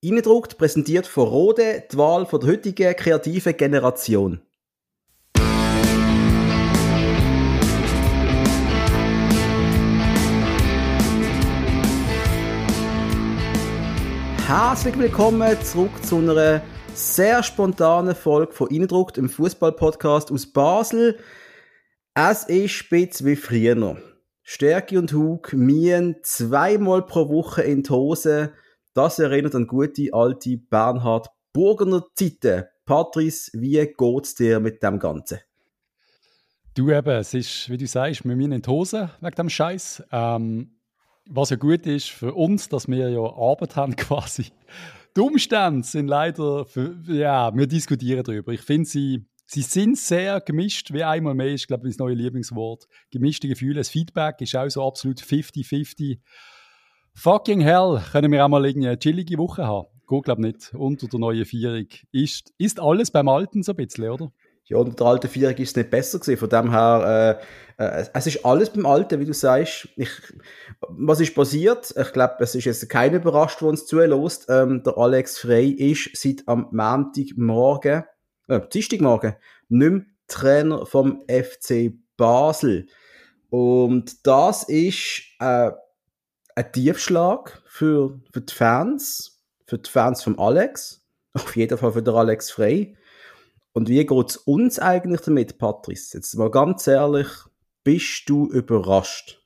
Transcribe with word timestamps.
Innendruckt 0.00 0.58
präsentiert 0.58 1.08
von 1.08 1.26
Rode 1.26 1.82
die 1.90 1.96
Wahl 1.98 2.24
der 2.24 2.48
heutigen 2.48 2.94
kreativen 2.94 3.56
Generation. 3.56 4.40
Herzlich 14.46 14.96
willkommen 14.96 15.60
zurück 15.64 15.90
zu 16.04 16.18
einer 16.18 16.62
sehr 16.94 17.42
spontanen 17.42 18.14
Folge 18.14 18.52
von 18.52 18.68
Innendruckt, 18.68 19.18
im 19.18 19.28
Fußball-Podcast 19.28 20.30
aus 20.30 20.46
Basel. 20.46 21.18
Es 22.14 22.44
ist 22.44 22.70
spitz 22.70 23.24
wie 23.24 23.34
früher. 23.34 23.96
Stärke 24.44 24.96
und 24.96 25.12
Hug 25.12 25.52
mien 25.54 26.14
zweimal 26.22 27.02
pro 27.04 27.28
Woche 27.28 27.62
in 27.62 27.82
die 27.82 27.90
Hose. 27.90 28.52
Das 28.94 29.18
erinnert 29.18 29.54
an 29.54 29.66
gute 29.66 30.12
alte 30.12 30.56
Bernhard 30.56 31.28
Burgener 31.52 32.04
Zeiten. 32.14 32.64
Patrice, 32.84 33.50
wie 33.54 33.84
geht's 33.86 34.34
dir 34.34 34.60
mit 34.60 34.82
dem 34.82 34.98
Ganzen? 34.98 35.38
Du 36.74 36.90
eben, 36.90 37.08
es 37.10 37.34
ist, 37.34 37.68
wie 37.68 37.76
du 37.76 37.86
sagst, 37.86 38.24
wir 38.24 38.36
müssen 38.36 38.52
in 38.52 38.62
die 38.62 38.70
Hose 38.70 39.10
wegen 39.20 39.34
dem 39.34 39.48
Scheiß. 39.48 40.04
Ähm, 40.12 40.78
was 41.26 41.50
ja 41.50 41.56
gut 41.56 41.86
ist 41.86 42.08
für 42.08 42.32
uns, 42.34 42.68
dass 42.68 42.88
wir 42.88 43.10
ja 43.10 43.20
Arbeit 43.20 43.76
haben 43.76 43.96
quasi. 43.96 44.46
Die 45.16 45.20
Umstände 45.20 45.86
sind 45.86 46.08
leider, 46.08 46.64
für, 46.64 46.96
ja, 47.08 47.54
wir 47.54 47.66
diskutieren 47.66 48.22
darüber. 48.22 48.52
Ich 48.52 48.62
finde 48.62 48.88
sie 48.88 49.26
Sie 49.50 49.62
sind 49.62 49.96
sehr 49.96 50.42
gemischt, 50.42 50.92
wie 50.92 51.02
einmal 51.02 51.34
mehr 51.34 51.54
ist, 51.54 51.68
glaube 51.68 51.88
ich, 51.88 51.96
mein 51.96 52.08
neues 52.08 52.18
Lieblingswort. 52.18 52.86
Gemischte 53.10 53.48
Gefühle. 53.48 53.76
Das 53.76 53.88
Feedback 53.88 54.42
ist 54.42 54.54
auch 54.54 54.68
so 54.68 54.86
absolut 54.86 55.20
50-50. 55.22 56.18
Fucking 57.20 57.60
hell, 57.60 58.00
können 58.12 58.30
wir 58.30 58.44
auch 58.44 58.48
mal 58.48 58.64
eine 58.64 58.96
chillige 58.96 59.38
Woche 59.38 59.66
haben? 59.66 59.88
Geht, 60.08 60.22
glaube 60.22 60.40
ich, 60.40 60.54
nicht. 60.54 60.74
Unter 60.74 61.08
der 61.08 61.18
neuen 61.18 61.44
Vierung. 61.44 61.88
Ist, 62.12 62.52
ist 62.58 62.78
alles 62.78 63.10
beim 63.10 63.28
Alten 63.28 63.64
so 63.64 63.72
ein 63.72 63.76
bisschen, 63.76 64.08
oder? 64.08 64.30
Ja, 64.66 64.76
unter 64.76 64.94
der 64.94 65.06
alten 65.06 65.28
Vierung 65.28 65.56
ist 65.56 65.70
es 65.70 65.76
nicht 65.76 65.90
besser 65.90 66.20
gewesen. 66.20 66.38
Von 66.38 66.48
dem 66.48 66.70
her, 66.70 67.40
äh, 67.76 67.82
äh, 67.82 68.06
es 68.14 68.28
ist 68.28 68.44
alles 68.46 68.70
beim 68.70 68.86
Alten, 68.86 69.18
wie 69.18 69.24
du 69.24 69.34
sagst. 69.34 69.88
Ich, 69.96 70.10
was 70.80 71.18
ist 71.18 71.34
passiert? 71.34 71.92
Ich 72.00 72.12
glaube, 72.12 72.36
es 72.38 72.54
ist 72.54 72.66
jetzt 72.66 72.88
keiner 72.88 73.16
überrascht, 73.16 73.62
der 73.62 73.68
uns 73.68 73.86
zulässt. 73.86 74.46
Ähm, 74.48 74.84
der 74.84 74.96
Alex 74.96 75.38
Frey 75.38 75.70
ist 75.70 76.10
seit 76.14 76.46
am 76.46 76.68
Montagmorgen 76.70 78.04
äh, 78.46 78.60
Dienstagmorgen, 78.72 79.34
nicht 79.68 79.90
mehr 79.90 80.02
Trainer 80.28 80.86
vom 80.86 81.24
FC 81.28 81.94
Basel. 82.16 82.86
Und 83.50 84.24
das 84.24 84.62
ist 84.68 85.22
äh, 85.40 85.72
ein 86.58 86.72
Tiefschlag 86.72 87.62
für, 87.66 88.20
für 88.32 88.40
die 88.40 88.52
Fans, 88.52 89.40
für 89.64 89.78
die 89.78 89.88
Fans 89.88 90.24
von 90.24 90.38
Alex, 90.38 91.06
auf 91.34 91.54
jeden 91.54 91.78
Fall 91.78 91.92
für 91.92 92.02
den 92.02 92.14
Alex 92.14 92.50
Frey. 92.50 92.96
Und 93.72 93.88
wie 93.88 94.04
geht 94.04 94.30
es 94.30 94.36
uns 94.38 94.80
eigentlich 94.80 95.20
damit, 95.20 95.58
Patrice? 95.58 96.16
Jetzt 96.16 96.34
mal 96.34 96.50
ganz 96.50 96.86
ehrlich, 96.88 97.28
bist 97.84 98.24
du 98.28 98.46
überrascht? 98.48 99.40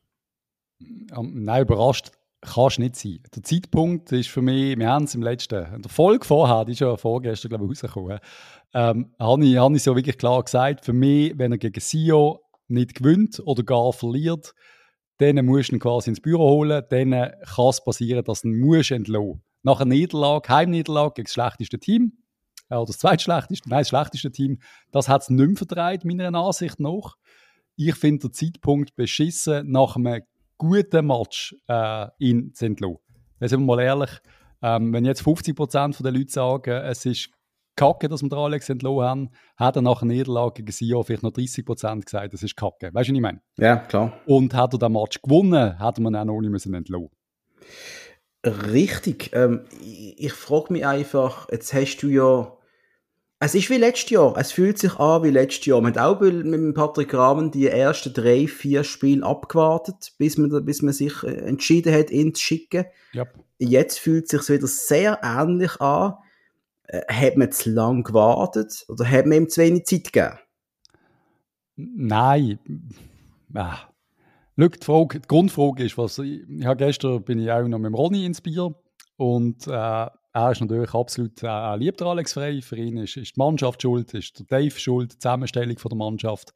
Um, 1.15 1.45
nein, 1.45 1.63
überrascht 1.63 2.13
kannst 2.41 2.79
nicht 2.79 2.97
sein. 2.97 3.21
Der 3.37 3.43
Zeitpunkt 3.43 4.11
ist 4.11 4.31
für 4.31 4.43
mich, 4.43 4.77
wir 4.77 4.89
haben 4.89 5.05
es 5.05 5.15
im 5.15 5.23
letzten, 5.23 5.83
der 5.83 5.91
Folge 5.91 6.25
vorher, 6.25 6.65
die 6.65 6.73
ist 6.73 6.81
ja 6.81 6.97
vorgestern, 6.97 7.51
glaube 7.51 7.67
ich, 7.67 7.71
rausgekommen, 7.71 8.19
ähm, 8.75 9.15
habe 9.19 9.45
ich, 9.45 9.55
ich 9.55 9.83
so 9.83 9.95
wirklich 9.95 10.19
klar 10.19 10.43
gesagt, 10.43 10.85
für 10.85 10.93
mich, 10.93 11.39
wenn 11.39 11.53
er 11.53 11.59
gegen 11.59 11.79
Sio 11.79 12.41
nicht 12.67 12.95
gewinnt 12.95 13.41
oder 13.45 13.63
gar 13.63 13.93
verliert, 13.93 14.55
dann 15.19 15.45
musst 15.45 15.71
du 15.71 15.77
ihn 15.77 15.81
quasi 15.81 16.11
ins 16.11 16.21
Büro 16.21 16.51
holen, 16.51 16.83
dann 16.91 17.11
kann 17.11 17.69
es 17.69 17.85
passieren, 17.85 18.25
dass 18.25 18.43
du 18.43 18.49
ihn 18.49 18.61
musst 18.61 18.91
Nach 18.91 19.81
einer 19.81 19.95
Niederlage, 19.95 20.49
Heimniederlage 20.49 21.15
gegen 21.15 21.27
das 21.27 21.33
schlechteste 21.33 21.79
Team, 21.79 22.19
äh, 22.69 22.77
oder 22.77 22.87
das 22.87 22.99
zweitschlechteste, 22.99 23.69
nein, 23.69 23.81
das 23.81 23.89
schlechteste 23.89 24.31
Team, 24.31 24.59
das 24.91 25.09
hat 25.09 25.23
es 25.23 25.31
nicht 25.31 25.47
mehr 25.47 25.57
verdreht, 25.57 26.05
meiner 26.05 26.35
Ansicht 26.35 26.81
nach. 26.81 27.17
Ich 27.77 27.95
finde 27.95 28.29
den 28.29 28.33
Zeitpunkt 28.33 28.97
beschissen, 28.97 29.71
nach 29.71 29.97
einem 29.97 30.23
guten 30.59 31.07
Match 31.07 31.55
äh, 31.69 32.07
ihn 32.19 32.55
zu 32.55 32.67
entlassen. 32.67 32.99
Sind 33.41 33.61
wir 33.61 33.67
mal 33.67 33.81
ehrlich, 33.81 34.11
ähm, 34.63 34.93
wenn 34.93 35.05
jetzt 35.05 35.23
50% 35.23 36.03
der 36.03 36.13
Leute 36.13 36.31
sagen, 36.31 36.83
es 36.85 37.05
ist 37.05 37.31
kacke, 37.77 38.09
dass 38.09 38.23
wir 38.23 38.29
den 38.29 38.39
Alex 38.39 38.69
entlassen 38.69 39.03
haben, 39.03 39.31
hat 39.57 39.77
er 39.77 39.83
nach 39.83 40.01
der 40.01 40.09
Niederlage 40.09 40.63
gegen 40.63 40.73
Sion 40.73 41.05
vielleicht 41.05 41.23
noch 41.23 41.31
30% 41.31 42.05
gesagt, 42.05 42.33
das 42.33 42.43
ist 42.43 42.57
kacke. 42.57 42.91
Weißt 42.93 43.09
du, 43.09 43.13
was 43.13 43.17
ich 43.17 43.21
meine? 43.21 43.41
Ja, 43.59 43.77
klar. 43.77 44.13
Und 44.27 44.55
hat 44.55 44.75
er 44.75 44.79
den 44.79 44.93
Match 44.93 45.21
gewonnen, 45.23 45.79
hätte 45.79 46.03
man 46.03 46.17
auch 46.17 46.25
noch 46.25 46.41
nicht 46.41 46.51
müssen 46.51 46.75
entlassen 46.75 47.11
Richtig. 48.45 49.31
Ähm, 49.35 49.67
ich, 49.81 50.19
ich 50.19 50.33
frage 50.33 50.73
mich 50.73 50.85
einfach, 50.85 51.49
jetzt 51.51 51.73
hast 51.73 51.99
du 51.99 52.09
ja 52.09 52.57
es 53.45 53.57
ist 53.57 53.71
wie 53.71 53.77
letztes 53.77 54.11
Jahr. 54.11 54.37
Es 54.37 54.53
fühlt 54.53 54.79
sich 54.79 55.01
an 55.01 55.25
wie 55.25 55.31
letztes 55.31 55.67
Jahr. 55.67 55.81
Man 55.81 55.97
hat 55.97 56.01
auch 56.01 56.21
mit 56.21 56.75
Patrick 56.77 57.13
Rahmen 57.13 57.51
die 57.51 57.67
ersten 57.67 58.13
drei, 58.13 58.47
vier 58.47 58.85
Spiele 58.85 59.27
abgewartet, 59.27 60.13
bis 60.17 60.39
man, 60.39 60.65
bis 60.65 60.81
man 60.81 60.93
sich 60.93 61.25
äh, 61.25 61.39
entschieden 61.39 61.93
hat, 61.93 62.13
ihn 62.13 62.35
zu 62.35 62.41
schicken. 62.41 62.85
Yep. 63.13 63.35
Jetzt 63.59 63.99
fühlt 63.99 64.33
es 64.33 64.47
sich 64.47 64.49
wieder 64.49 64.69
sehr 64.69 65.19
ähnlich 65.25 65.81
an. 65.81 66.15
Äh, 66.93 67.01
hat 67.09 67.37
man 67.37 67.51
zu 67.51 67.71
lange 67.71 68.03
gewartet 68.03 68.85
oder 68.89 69.09
hat 69.11 69.27
man 69.27 69.39
ihm 69.39 69.49
zu 69.49 69.63
wenig 69.63 69.87
Zeit 69.87 70.13
gegeben? 70.13 70.39
Nein. 71.77 72.59
Ah. 73.55 73.79
Schau, 74.59 74.69
die, 74.69 74.85
Frage, 74.85 75.21
die 75.21 75.29
Grundfrage 75.29 75.85
ist, 75.85 75.97
was 75.97 76.19
ich, 76.19 76.43
habe 76.65 76.77
gestern 76.77 77.25
bin 77.25 77.39
ich 77.39 77.51
auch 77.51 77.67
noch 77.67 77.79
mit 77.79 77.95
Ronny 77.95 78.27
ins 78.27 78.43
Bier 78.43 78.75
und 79.17 79.67
äh, 79.67 79.71
er 80.35 80.51
ist 80.51 80.61
natürlich 80.61 80.93
absolut 80.93 81.43
äh, 81.43 81.77
liebt 81.77 82.03
Alex 82.03 82.35
Frey. 82.35 82.61
Für 82.61 82.77
ihn 82.77 82.99
ist, 82.99 83.17
ist 83.17 83.37
die 83.37 83.41
Mannschaft 83.41 83.83
schuld, 83.83 84.13
ist 84.15 84.39
der 84.39 84.47
Dave 84.47 84.79
schuld, 84.79 85.15
die 85.15 85.19
Zusammenstellung 85.19 85.79
von 85.79 85.89
der 85.89 85.99
Mannschaft. 85.99 86.53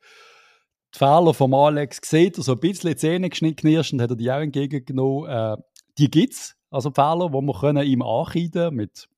Die 0.94 0.98
Fehler 0.98 1.32
von 1.34 1.52
Alex 1.54 2.00
sieht 2.04 2.38
er 2.38 2.44
so 2.44 2.52
ein 2.52 2.60
bisschen 2.60 2.90
die 2.90 2.96
Zähne 2.96 3.28
und 3.28 4.02
hat 4.02 4.10
er 4.10 4.16
die 4.16 4.30
auch 4.30 4.40
entgegengenommen. 4.40 5.30
Äh, 5.30 5.56
die 5.98 6.10
gibt 6.10 6.34
es, 6.34 6.54
also 6.70 6.90
Fehler, 6.90 7.30
die 7.30 7.40
wir 7.40 7.58
können 7.58 7.86
ihm 7.86 8.02
ankreiden 8.02 8.74
mit 8.74 9.08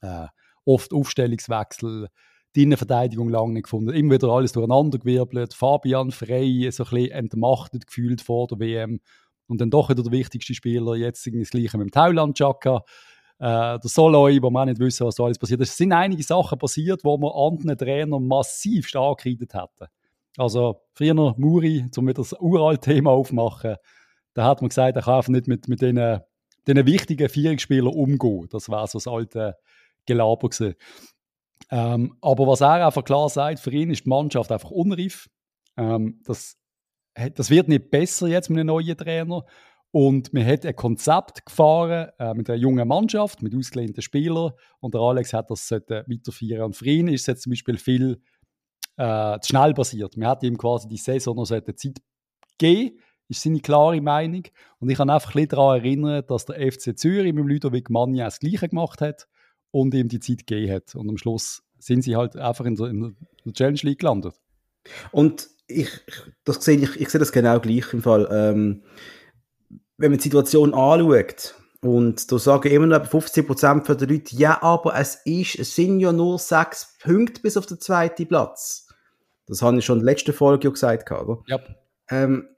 äh, 0.00 0.26
oft 0.66 0.92
Aufstellungswechsel, 0.92 2.08
die 2.54 2.62
Innenverteidigung 2.62 3.28
lange 3.28 3.54
nicht 3.54 3.64
gefunden, 3.64 3.94
immer 3.94 4.14
wieder 4.14 4.28
alles 4.28 4.52
durcheinandergewirbelt, 4.52 5.54
Fabian 5.54 6.10
Frey 6.10 6.70
so 6.70 6.84
ein 6.84 6.90
bisschen 6.90 7.10
entmachtet 7.12 7.86
gefühlt 7.86 8.20
vor 8.20 8.46
der 8.46 8.58
WM 8.58 9.00
und 9.46 9.60
dann 9.60 9.70
doch 9.70 9.88
wieder 9.90 10.02
der 10.02 10.12
wichtigste 10.12 10.54
Spieler, 10.54 10.96
jetzt 10.96 11.26
das 11.26 11.50
Gleiche 11.50 11.78
mit 11.78 11.88
dem 11.88 11.90
Thailand 11.90 12.36
Chaka 12.36 12.82
äh, 13.38 13.78
der 13.78 13.80
Soloi, 13.82 14.40
wo 14.42 14.50
man 14.50 14.68
nicht 14.68 14.80
wissen, 14.80 15.06
was 15.06 15.16
da 15.16 15.24
alles 15.24 15.38
passiert 15.38 15.60
ist. 15.60 15.70
Es 15.70 15.76
sind 15.76 15.92
einige 15.92 16.22
Sachen 16.22 16.58
passiert, 16.58 17.04
wo 17.04 17.18
wir 17.18 17.34
anderen 17.34 17.76
Trainern 17.76 18.26
massiv 18.26 18.88
stark 18.88 19.22
geredet 19.22 19.54
hätten. 19.54 19.90
Also 20.38 20.82
früher 20.94 21.14
Muri, 21.36 21.86
um 21.96 22.06
wieder 22.06 22.22
das 22.22 22.34
uralte 22.38 22.92
Thema 22.92 23.10
aufzumachen, 23.10 23.76
da 24.34 24.44
hat 24.44 24.60
man 24.60 24.68
gesagt, 24.68 24.96
er 24.96 25.02
kann 25.02 25.14
einfach 25.14 25.32
nicht 25.32 25.48
mit, 25.48 25.68
mit 25.68 25.80
den, 25.80 26.20
den 26.66 26.86
wichtigen 26.86 27.28
Vierungsspielern 27.28 27.92
umgehen. 27.92 28.46
Das 28.50 28.68
war 28.68 28.86
so 28.86 28.98
das 28.98 29.06
alte 29.06 29.56
Gelaber 30.06 30.48
gewesen. 30.48 30.74
Ähm, 31.70 32.16
aber 32.20 32.46
was 32.46 32.60
er 32.60 32.86
einfach 32.86 33.04
klar 33.04 33.28
sagt, 33.28 33.60
für 33.60 33.72
ihn 33.72 33.90
ist 33.90 34.04
die 34.04 34.08
Mannschaft 34.08 34.52
einfach 34.52 34.70
unreif. 34.70 35.28
Ähm, 35.76 36.20
das, 36.24 36.56
das 37.34 37.50
wird 37.50 37.68
nicht 37.68 37.90
besser 37.90 38.28
jetzt 38.28 38.50
mit 38.50 38.58
einem 38.58 38.68
neuen 38.68 38.96
Trainer. 38.96 39.44
Und 39.90 40.32
man 40.32 40.46
hat 40.46 40.66
ein 40.66 40.76
Konzept 40.76 41.46
gefahren 41.46 42.10
äh, 42.18 42.34
mit 42.34 42.50
einer 42.50 42.58
jungen 42.58 42.86
Mannschaft, 42.86 43.42
mit 43.42 43.54
ausgelehnten 43.54 44.02
Spielern. 44.02 44.52
Und 44.80 44.94
der 44.94 45.00
Alex 45.00 45.32
hat 45.32 45.50
das 45.50 45.70
weiterführen. 45.70 46.64
Und 46.64 46.76
für 46.76 46.86
ihn 46.86 47.08
ist 47.08 47.22
es 47.22 47.26
jetzt 47.26 47.42
zum 47.42 47.50
Beispiel 47.50 47.78
viel 47.78 48.22
äh, 48.96 49.38
zu 49.40 49.48
schnell 49.48 49.74
passiert. 49.74 50.16
Man 50.16 50.28
hat 50.28 50.42
ihm 50.42 50.58
quasi 50.58 50.88
die 50.88 50.98
Saison 50.98 51.36
noch 51.36 51.46
Zeit 51.46 51.96
gegeben, 52.58 52.98
ist 53.28 53.42
seine 53.42 53.60
klare 53.60 54.00
Meinung. 54.00 54.42
Und 54.78 54.90
ich 54.90 54.98
kann 54.98 55.10
einfach 55.10 55.34
ein 55.34 55.48
daran 55.48 55.78
erinnern, 55.78 56.24
dass 56.26 56.44
der 56.44 56.56
FC 56.70 56.96
Zürich 56.96 57.32
mit 57.32 57.46
Ludovic 57.46 57.90
Magna 57.90 58.24
das 58.24 58.38
Gleiche 58.38 58.68
gemacht 58.68 59.00
hat 59.00 59.26
und 59.80 59.94
ihm 59.94 60.08
die 60.08 60.20
Zeit 60.20 60.46
gegeben 60.46 60.72
hat. 60.72 60.94
Und 60.94 61.08
am 61.08 61.18
Schluss 61.18 61.62
sind 61.78 62.02
sie 62.02 62.16
halt 62.16 62.36
einfach 62.36 62.64
in 62.64 62.76
der, 62.76 62.86
in 62.88 63.16
der 63.44 63.52
Challenge 63.52 63.80
League 63.82 64.00
gelandet. 64.00 64.34
Und 65.12 65.48
ich, 65.66 65.88
das 66.44 66.64
sehe 66.64 66.78
ich, 66.78 67.00
ich 67.00 67.08
sehe 67.10 67.18
das 67.18 67.32
genau 67.32 67.60
gleich 67.60 67.92
im 67.92 68.02
Fall. 68.02 68.28
Ähm, 68.30 68.82
wenn 69.98 70.10
man 70.10 70.18
die 70.18 70.24
Situation 70.24 70.74
anschaut, 70.74 71.54
und 71.82 72.32
da 72.32 72.38
sagen 72.38 72.70
immer 72.70 72.86
noch 72.86 73.06
50% 73.06 73.94
der 73.94 74.08
Leute, 74.08 74.34
ja, 74.34 74.62
aber 74.62 74.98
es, 74.98 75.16
ist, 75.24 75.58
es 75.58 75.74
sind 75.76 76.00
ja 76.00 76.10
nur 76.10 76.38
sechs 76.38 76.96
Punkte 77.00 77.42
bis 77.42 77.56
auf 77.56 77.66
den 77.66 77.78
zweiten 77.78 78.26
Platz. 78.26 78.88
Das 79.46 79.62
habe 79.62 79.78
ich 79.78 79.84
schon 79.84 79.98
in 79.98 80.04
der 80.04 80.14
letzten 80.14 80.32
Folge 80.32 80.72
gesagt, 80.72 81.10
oder? 81.12 81.42
Ja. 81.46 81.60
Ähm, 82.08 82.48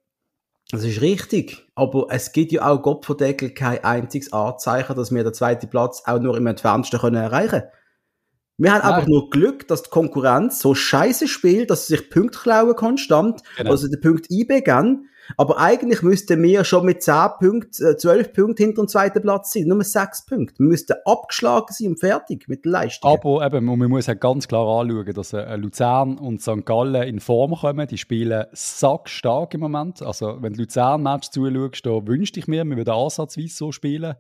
das 0.71 0.85
ist 0.85 1.01
richtig, 1.01 1.67
aber 1.75 2.09
es 2.11 2.33
gibt 2.33 2.53
ja 2.53 2.69
auch 2.69 2.83
Gott 2.83 3.07
verdeckel 3.07 3.51
kein 3.51 3.83
einziges 3.83 4.33
Anzeichen, 4.33 4.95
dass 4.97 5.13
wir 5.13 5.25
den 5.25 5.33
zweiten 5.33 5.71
Platz 5.71 6.03
auch 6.05 6.21
nur 6.21 6.37
im 6.37 6.47
entferntesten 6.47 7.01
können 7.01 7.17
erreichen 7.17 7.51
können. 7.51 7.71
Wir 8.59 8.73
haben 8.73 8.83
Nein. 8.83 8.93
einfach 8.93 9.07
nur 9.07 9.31
Glück, 9.31 9.69
dass 9.69 9.85
die 9.85 9.91
Konkurrenz 9.91 10.61
so 10.61 10.75
scheiße 10.75 11.29
spielt, 11.29 11.71
dass 11.71 11.87
sie 11.87 11.97
sich 11.97 12.11
Punkte 12.11 12.41
klauen 12.41 12.75
konstant, 12.75 13.43
genau. 13.57 13.71
also 13.71 13.89
den 13.89 14.01
Punkt 14.01 14.27
einbegeben 14.31 15.09
Aber 15.37 15.59
eigentlich 15.59 16.03
müssten 16.03 16.43
wir 16.43 16.65
schon 16.65 16.87
mit 16.87 17.03
10 17.03 17.15
Punkten, 17.39 17.85
äh, 17.85 17.97
12 17.97 18.33
Punkten 18.33 18.65
hinter 18.65 18.83
dem 18.83 18.89
zweiten 18.89 19.21
Platz 19.21 19.53
sein. 19.53 19.65
Nur 19.67 19.85
6 19.85 20.27
Punkte. 20.27 20.59
Wir 20.59 20.67
müssten 20.67 20.95
abgeschlagen 21.05 21.67
sein 21.71 21.89
und 21.89 22.01
fertig 22.01 22.49
mit 22.49 22.65
der 22.65 22.73
Leistung. 22.73 23.11
Aber 23.11 23.45
eben, 23.45 23.65
man 23.65 23.91
muss 23.91 24.09
halt 24.09 24.21
ganz 24.21 24.49
klar 24.49 24.81
anschauen, 24.81 25.13
dass 25.13 25.33
äh, 25.33 25.57
Luzern 25.57 26.19
und 26.19 26.41
St. 26.41 26.65
Gallen 26.65 27.03
in 27.03 27.21
Form 27.21 27.55
kommen. 27.55 27.87
Die 27.87 27.99
spielen 27.99 28.47
sackstark 28.53 29.55
im 29.55 29.61
Moment. 29.61 30.03
Also, 30.03 30.39
wenn 30.41 30.55
du 30.55 30.63
Luzern-Match 30.63 31.31
zuschaust, 31.31 31.85
da 31.85 32.07
wünschte 32.07 32.41
ich 32.41 32.49
mir, 32.49 32.65
wir 32.65 32.77
würden 32.77 32.95
ansatzweise 32.95 33.55
so 33.55 33.73
spielen. 33.73 34.15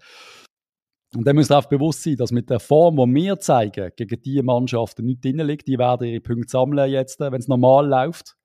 Und 1.14 1.26
dann 1.26 1.36
muss 1.36 1.50
auch 1.50 1.64
bewusst 1.66 2.02
sein, 2.02 2.16
dass 2.16 2.32
mit 2.32 2.50
der 2.50 2.60
Form, 2.60 2.96
die 2.96 3.22
wir 3.22 3.40
zeigen, 3.40 3.90
gegen 3.96 4.20
diese 4.20 4.42
Mannschaften 4.42 5.06
nicht 5.06 5.24
drin 5.24 5.38
liegt. 5.38 5.66
Die 5.66 5.78
werden 5.78 6.06
ihre 6.06 6.20
Punkte 6.20 6.50
sammeln 6.50 6.90
jetzt, 6.90 7.20
wenn 7.20 7.32
es 7.32 7.48
normal 7.48 7.88
läuft. 7.88 8.37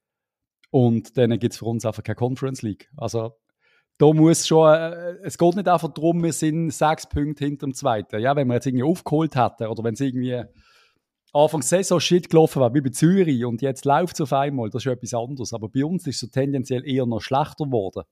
Und 0.73 1.19
dann 1.19 1.37
gibt 1.37 1.53
es 1.53 1.59
für 1.59 1.65
uns 1.65 1.85
einfach 1.85 2.01
keine 2.01 2.15
Conference 2.15 2.63
League. 2.63 2.89
Also 2.97 3.35
da 3.99 4.11
muss 4.11 4.47
schon, 4.47 4.73
äh, 4.73 5.17
es 5.21 5.37
geht 5.37 5.55
nicht 5.55 5.67
einfach 5.67 5.93
darum, 5.93 6.23
wir 6.23 6.33
sind 6.33 6.71
sechs 6.71 7.07
Punkte 7.07 7.45
hinter 7.45 7.67
dem 7.67 7.75
Zweiten. 7.75 8.19
Ja, 8.19 8.35
wenn 8.35 8.47
wir 8.47 8.55
jetzt 8.55 8.65
irgendwie 8.65 8.83
aufgeholt 8.83 9.35
hätten 9.35 9.67
oder 9.67 9.83
wenn 9.83 9.93
es 9.93 9.99
irgendwie 9.99 10.41
Anfang 11.31 11.61
Saison 11.61 11.99
Shit 11.99 12.27
gelaufen 12.27 12.59
war, 12.59 12.73
wie 12.73 12.81
bei 12.81 12.89
Zürich 12.89 13.45
und 13.45 13.61
jetzt 13.61 13.85
läuft 13.85 14.15
es 14.15 14.21
auf 14.21 14.33
einmal, 14.33 14.71
das 14.71 14.83
ist 14.83 14.91
etwas 14.91 15.13
anderes. 15.13 15.53
Aber 15.53 15.69
bei 15.69 15.85
uns 15.85 16.07
ist 16.07 16.15
es 16.15 16.21
so 16.21 16.27
tendenziell 16.27 16.83
eher 16.87 17.05
noch 17.05 17.21
schlechter 17.21 17.65
geworden. 17.65 18.05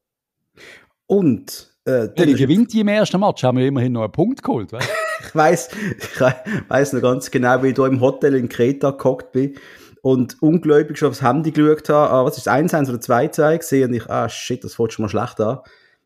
Und 1.07 1.75
äh, 1.85 2.09
Wenn 2.15 2.35
gewinnt 2.35 2.75
im 2.75 2.89
ersten 2.89 3.19
Match, 3.19 3.43
haben 3.43 3.57
wir 3.57 3.65
immerhin 3.65 3.93
noch 3.93 4.03
einen 4.03 4.11
Punkt 4.11 4.43
geholt. 4.43 4.71
ich 5.19 5.33
weiß, 5.33 5.69
ich 5.97 6.21
weiß 6.69 6.93
noch 6.93 7.01
ganz 7.01 7.31
genau, 7.31 7.63
wie 7.63 7.69
ich 7.69 7.73
da 7.73 7.87
im 7.87 8.01
Hotel 8.01 8.35
in 8.35 8.49
Kreta 8.49 8.91
gehockt 8.91 9.31
bin 9.31 9.55
und 10.01 10.41
ungläubig 10.41 10.97
schon 10.97 11.09
aufs 11.09 11.21
Handy 11.21 11.51
geschaut 11.51 11.89
habe, 11.89 12.09
ah, 12.09 12.25
was 12.25 12.37
ist 12.37 12.47
1-1 12.47 12.89
oder 12.89 12.99
2-2 12.99 13.57
gesehen 13.57 13.89
und 13.89 13.95
ich, 13.95 14.09
ah 14.09 14.27
shit, 14.29 14.63
das 14.63 14.75
fällt 14.75 14.93
schon 14.93 15.03
mal 15.03 15.09
schlecht 15.09 15.39
an. 15.39 15.59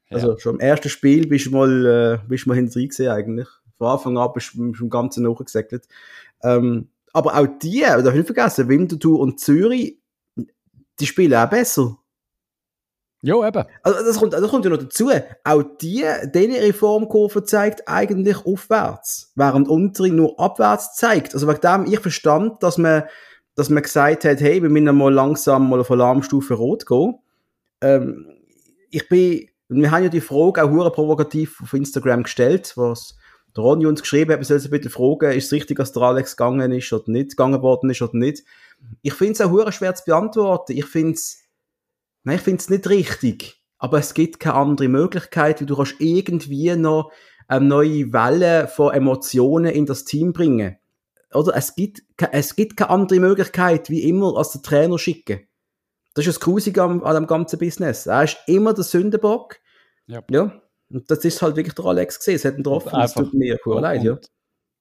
Also 0.09 0.33
ja. 0.33 0.39
schon 0.39 0.55
im 0.55 0.59
ersten 0.59 0.89
Spiel 0.89 1.27
bist 1.27 1.47
du 1.47 1.51
mal, 1.51 1.85
äh, 1.85 2.27
bist 2.27 2.45
du 2.45 2.49
mal 2.49 2.55
hinten 2.55 2.87
gesehen 2.87 3.11
eigentlich. 3.11 3.47
Von 3.77 3.87
Anfang 3.87 4.17
an 4.17 4.31
bist 4.33 4.51
du 4.53 4.73
schon 4.73 4.89
ganz 4.89 5.17
nachgesäckelt. 5.17 5.87
Ähm, 6.43 6.89
aber 7.13 7.35
auch 7.35 7.47
die, 7.61 7.81
darf 7.81 8.07
ich 8.07 8.13
nicht 8.13 8.25
vergessen, 8.25 8.67
Winterthur 8.67 9.19
und 9.19 9.39
Zürich, 9.39 9.97
die 10.99 11.05
spielen 11.05 11.33
auch 11.33 11.49
besser. 11.49 11.97
Ja, 13.21 13.47
eben. 13.47 13.63
Also 13.81 14.05
das 14.05 14.17
kommt, 14.17 14.33
das 14.33 14.47
kommt 14.49 14.65
ja 14.65 14.71
noch 14.71 14.77
dazu. 14.77 15.09
Auch 15.43 15.63
die, 15.81 16.05
diese 16.33 16.61
Reformkurve 16.61 17.43
zeigt 17.43 17.87
eigentlich 17.87 18.45
aufwärts, 18.45 19.31
während 19.35 19.67
unsere 19.67 20.09
nur 20.09 20.39
abwärts 20.39 20.95
zeigt. 20.95 21.33
Also 21.33 21.47
wegen 21.47 21.61
dem, 21.61 21.91
ich 21.91 21.99
verstand, 21.99 22.61
dass 22.61 22.77
man, 22.77 23.05
dass 23.55 23.69
man 23.69 23.83
gesagt 23.83 24.25
hat, 24.25 24.41
hey, 24.41 24.61
wir 24.61 24.69
müssen 24.69 24.95
mal 24.97 25.13
langsam 25.13 25.69
mal 25.69 25.79
auf 25.79 25.91
Alarmstufe 25.91 26.53
Rot 26.53 26.85
gehen. 26.85 27.15
Ähm, 27.81 28.27
ich 28.91 29.07
bin, 29.09 29.49
wir 29.69 29.91
haben 29.91 30.03
ja 30.03 30.09
die 30.09 30.21
Frage 30.21 30.63
auch 30.63 30.69
hure 30.69 30.91
provokativ 30.91 31.61
auf 31.61 31.73
Instagram 31.73 32.23
gestellt, 32.23 32.73
was 32.75 33.17
der 33.55 33.63
Ronny 33.63 33.85
uns 33.85 34.01
geschrieben 34.01 34.33
hat, 34.33 34.39
wir 34.39 34.45
sollen 34.45 34.69
bitte 34.69 34.89
fragen, 34.89 35.31
ist 35.31 35.45
es 35.45 35.51
richtig, 35.53 35.77
dass 35.77 35.93
der 35.93 36.03
Alex 36.03 36.35
gegangen 36.35 36.71
ist 36.73 36.91
oder 36.91 37.09
nicht, 37.09 37.31
gegangen 37.31 37.61
worden 37.61 37.89
ist 37.89 38.01
oder 38.01 38.17
nicht. 38.17 38.43
Ich 39.01 39.13
finde 39.13 39.33
es 39.33 39.41
auch 39.41 39.51
hure 39.51 39.71
schwer 39.71 39.95
zu 39.95 40.03
beantworten. 40.05 40.73
Ich 40.73 40.85
finde 40.85 41.13
es, 41.13 41.45
Nein, 42.25 42.37
ich 42.37 42.41
finde 42.41 42.59
es 42.59 42.69
nicht 42.69 42.89
richtig. 42.89 43.61
Aber 43.77 43.99
es 43.99 44.13
gibt 44.13 44.39
keine 44.39 44.55
andere 44.55 44.89
Möglichkeit, 44.89 45.61
wie 45.61 45.65
du 45.65 45.75
kannst 45.75 45.95
irgendwie 45.99 46.75
noch 46.75 47.11
eine 47.47 47.65
neue 47.65 48.11
Welle 48.11 48.67
von 48.67 48.93
Emotionen 48.93 49.71
in 49.71 49.85
das 49.85 50.05
Team 50.05 50.33
bringen. 50.33 50.77
Oder 51.33 51.55
es 51.55 51.75
gibt, 51.75 52.03
es 52.31 52.55
gibt 52.55 52.77
keine 52.77 52.91
andere 52.91 53.19
Möglichkeit, 53.19 53.89
wie 53.89 54.07
immer 54.07 54.37
als 54.37 54.51
der 54.51 54.61
Trainer 54.61 54.97
schicken. 54.97 55.41
Das 56.13 56.25
ist 56.25 56.35
das 56.35 56.39
Grusige 56.39 56.81
an, 56.81 57.03
an 57.03 57.15
dem 57.15 57.27
ganzen 57.27 57.59
Business. 57.59 58.05
Er 58.05 58.23
ist 58.23 58.37
immer 58.47 58.73
der 58.73 58.83
Sündenbock. 58.83 59.57
Ja. 60.07 60.23
ja. 60.29 60.61
Und 60.89 61.09
das 61.11 61.25
ist 61.25 61.41
halt 61.41 61.55
wirklich 61.55 61.75
der 61.75 61.85
Alex 61.85 62.19
gesehen. 62.19 62.35
Es 62.35 62.45
hat 62.45 62.53
ihn 62.53 62.63
getroffen. 62.63 62.91
Das 62.93 63.13
tut 63.13 63.33
mir 63.33 63.57
und, 63.65 63.81
leid, 63.81 64.03
ja. 64.03 64.17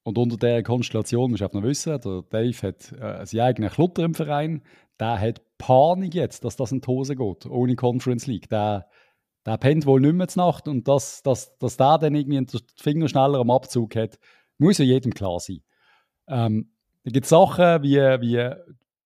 Und 0.04 0.18
unter 0.18 0.36
der 0.36 0.62
Konstellation 0.62 1.30
musst 1.30 1.40
du 1.40 1.46
auch 1.46 1.52
noch 1.54 1.62
wissen, 1.62 1.98
der 1.98 2.22
Dave 2.28 2.62
hat 2.62 2.92
äh, 2.92 3.26
seinen 3.26 3.40
eigenen 3.40 3.70
Klutter 3.70 4.04
im 4.04 4.14
Verein 4.14 4.62
der 5.00 5.20
hat 5.20 5.42
Panik 5.58 6.14
jetzt, 6.14 6.44
dass 6.44 6.56
das 6.56 6.72
in 6.72 6.80
die 6.80 6.86
Hose 6.86 7.16
geht, 7.16 7.46
ohne 7.46 7.76
Conference 7.76 8.26
League. 8.26 8.48
Der, 8.48 8.88
der 9.46 9.58
pennt 9.58 9.86
wohl 9.86 10.00
nicht 10.00 10.14
mehr 10.14 10.28
zur 10.28 10.46
Nacht 10.46 10.68
und 10.68 10.86
dass, 10.88 11.22
dass, 11.22 11.56
dass 11.58 11.76
der 11.76 11.98
dann 11.98 12.14
irgendwie 12.14 12.44
den 12.44 12.60
Finger 12.76 13.08
schneller 13.08 13.40
am 13.40 13.50
Abzug 13.50 13.96
hat, 13.96 14.18
muss 14.58 14.78
ja 14.78 14.84
jedem 14.84 15.12
klar 15.12 15.40
sein. 15.40 15.62
Ähm, 16.28 16.70
da 17.04 17.10
gibt 17.10 17.24
es 17.24 17.30
Sachen 17.30 17.82
wie, 17.82 17.96
wie 17.96 18.50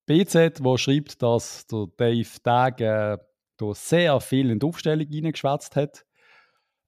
BZ, 0.07 0.63
wo 0.63 0.77
schreibt, 0.77 1.23
dass 1.23 1.67
der 1.67 1.87
Dave 1.97 2.43
Tag 2.43 2.81
äh, 2.81 3.19
sehr 3.73 4.21
viel 4.21 4.51
in 4.51 4.59
die 4.59 4.67
Aufstellung 4.67 5.07
reingeschwätzt 5.13 5.77
hat. 5.77 6.05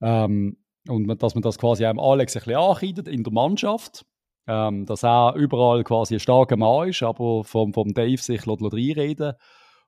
Ähm, 0.00 0.56
und 0.88 1.22
dass 1.22 1.34
man 1.34 1.42
das 1.42 1.58
quasi 1.58 1.84
einem 1.84 1.98
Alex 1.98 2.36
ein 2.36 2.44
bisschen 2.44 2.56
anreitet 2.56 3.08
in 3.08 3.22
der 3.22 3.32
Mannschaft 3.32 4.06
ähm, 4.50 4.84
dass 4.84 5.04
er 5.04 5.34
überall 5.36 5.84
quasi 5.84 6.14
ein 6.14 6.20
starker 6.20 6.56
Mann 6.56 6.88
ist, 6.88 7.04
aber 7.04 7.44
vom, 7.44 7.72
vom 7.72 7.94
Dave 7.94 8.16
sich 8.16 8.46
reinreden 8.46 9.34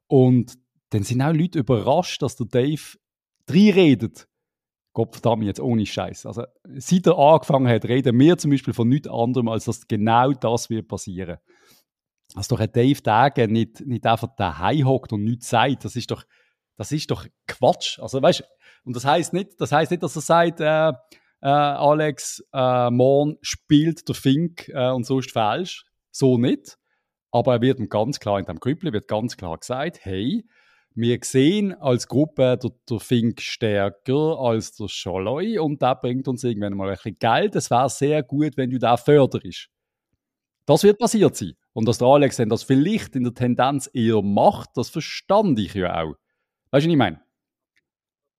Und 0.06 0.54
dann 0.90 1.02
sind 1.02 1.20
auch 1.20 1.32
Leute 1.32 1.58
überrascht, 1.58 2.22
dass 2.22 2.36
der 2.36 2.46
Dave 2.46 2.96
reinredet. 3.50 4.28
Gott 4.92 5.14
verdammt, 5.14 5.44
jetzt 5.44 5.60
ohne 5.60 5.86
Scheiß. 5.86 6.26
Also, 6.26 6.44
seit 6.76 7.06
er 7.06 7.18
angefangen 7.18 7.68
hat, 7.68 7.86
reden 7.86 8.18
wir 8.18 8.36
zum 8.36 8.50
Beispiel 8.50 8.74
von 8.74 8.88
nichts 8.88 9.08
anderem, 9.08 9.48
als 9.48 9.64
dass 9.64 9.88
genau 9.88 10.32
das 10.32 10.68
wird 10.68 10.88
passieren. 10.88 11.38
Dass 12.34 12.48
doch 12.48 12.60
ein 12.60 12.72
Dave 12.72 13.00
Dage 13.00 13.48
nicht, 13.48 13.80
nicht 13.86 14.06
einfach 14.06 14.34
daheim 14.36 14.86
hockt 14.86 15.12
und 15.12 15.24
nichts 15.24 15.48
sagt, 15.48 15.84
das 15.84 15.96
ist 15.96 16.10
doch, 16.10 16.24
das 16.76 16.92
ist 16.92 17.10
doch 17.10 17.26
Quatsch. 17.46 17.98
Also, 18.00 18.20
weißt 18.20 18.44
und 18.84 18.96
das 18.96 19.04
heißt 19.04 19.32
nicht, 19.32 19.60
das 19.60 19.72
nicht, 19.90 20.02
dass 20.02 20.16
er 20.16 20.22
sagt, 20.22 20.60
äh, 20.60 20.92
äh, 21.42 21.48
Alex, 21.48 22.44
äh, 22.52 22.90
morgen 22.90 23.36
spielt 23.40 24.08
der 24.08 24.14
Fink 24.14 24.68
äh, 24.68 24.90
und 24.90 25.04
so 25.04 25.18
ist 25.18 25.32
falsch. 25.32 25.84
So 26.10 26.38
nicht. 26.38 26.78
Aber 27.30 27.54
er 27.54 27.60
wird 27.62 27.90
ganz 27.90 28.20
klar, 28.20 28.38
in 28.38 28.44
dem 28.44 28.60
Grüppli 28.60 28.92
wird 28.92 29.08
ganz 29.08 29.36
klar 29.36 29.56
gesagt, 29.58 30.00
hey, 30.02 30.44
wir 30.94 31.18
sehen 31.22 31.74
als 31.74 32.06
Gruppe 32.06 32.58
der, 32.62 32.70
der 32.88 33.00
Fink 33.00 33.40
stärker 33.40 34.38
als 34.38 34.76
der 34.76 34.88
Scholoi 34.88 35.58
und 35.58 35.80
der 35.82 35.94
bringt 35.94 36.28
uns 36.28 36.44
irgendwann 36.44 36.74
mal 36.74 36.88
ein 36.88 36.96
bisschen 36.96 37.18
Geld. 37.18 37.56
Es 37.56 37.70
wäre 37.70 37.88
sehr 37.88 38.22
gut, 38.22 38.56
wenn 38.56 38.70
du 38.70 38.78
da 38.78 38.96
förderst. 38.96 39.68
Das 40.66 40.84
wird 40.84 40.98
passiert 40.98 41.36
sein. 41.36 41.54
Und 41.72 41.88
dass 41.88 41.98
der 41.98 42.08
Alex 42.08 42.36
dann 42.36 42.48
das 42.48 42.62
vielleicht 42.62 43.16
in 43.16 43.24
der 43.24 43.34
Tendenz 43.34 43.90
eher 43.92 44.22
macht, 44.22 44.70
das 44.74 44.90
verstand 44.90 45.58
ich 45.58 45.74
ja 45.74 46.02
auch. 46.02 46.14
Weißt 46.70 46.84
du, 46.84 46.88
was 46.88 46.92
ich 46.92 46.96
meine? 46.96 47.22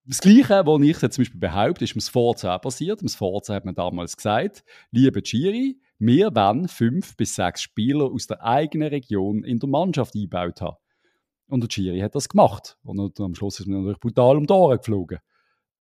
Das 0.05 0.19
Gleiche, 0.19 0.65
was 0.65 0.81
ich 0.81 1.01
jetzt 1.01 1.15
zum 1.15 1.21
Beispiel 1.23 1.39
behaupte, 1.39 1.85
ist 1.85 1.95
im 1.95 2.01
Sforza 2.01 2.57
passiert. 2.57 3.01
Im 3.01 3.07
Sforza 3.07 3.53
hat 3.53 3.63
man 3.65 3.73
damals 3.73 4.17
gesagt, 4.17 4.63
liebe 4.91 5.21
Giri, 5.21 5.79
wir 5.97 6.35
wollen 6.35 6.67
fünf 6.67 7.15
bis 7.15 7.35
sechs 7.35 7.61
Spieler 7.61 8.11
aus 8.11 8.27
der 8.27 8.43
eigenen 8.43 8.89
Region 8.89 9.43
in 9.45 9.59
der 9.59 9.69
Mannschaft 9.69 10.15
eingebaut 10.15 10.59
haben. 10.59 10.77
Und 11.53 11.61
der 11.61 11.67
Giri 11.67 11.99
hat 11.99 12.15
das 12.15 12.29
gemacht. 12.29 12.79
Und 12.83 13.19
am 13.19 13.35
Schluss 13.35 13.59
ist 13.59 13.67
man 13.67 13.81
natürlich 13.81 13.99
brutal 13.99 14.37
um 14.37 14.47
die 14.47 14.53
Ohren 14.53 14.77
geflogen. 14.79 15.19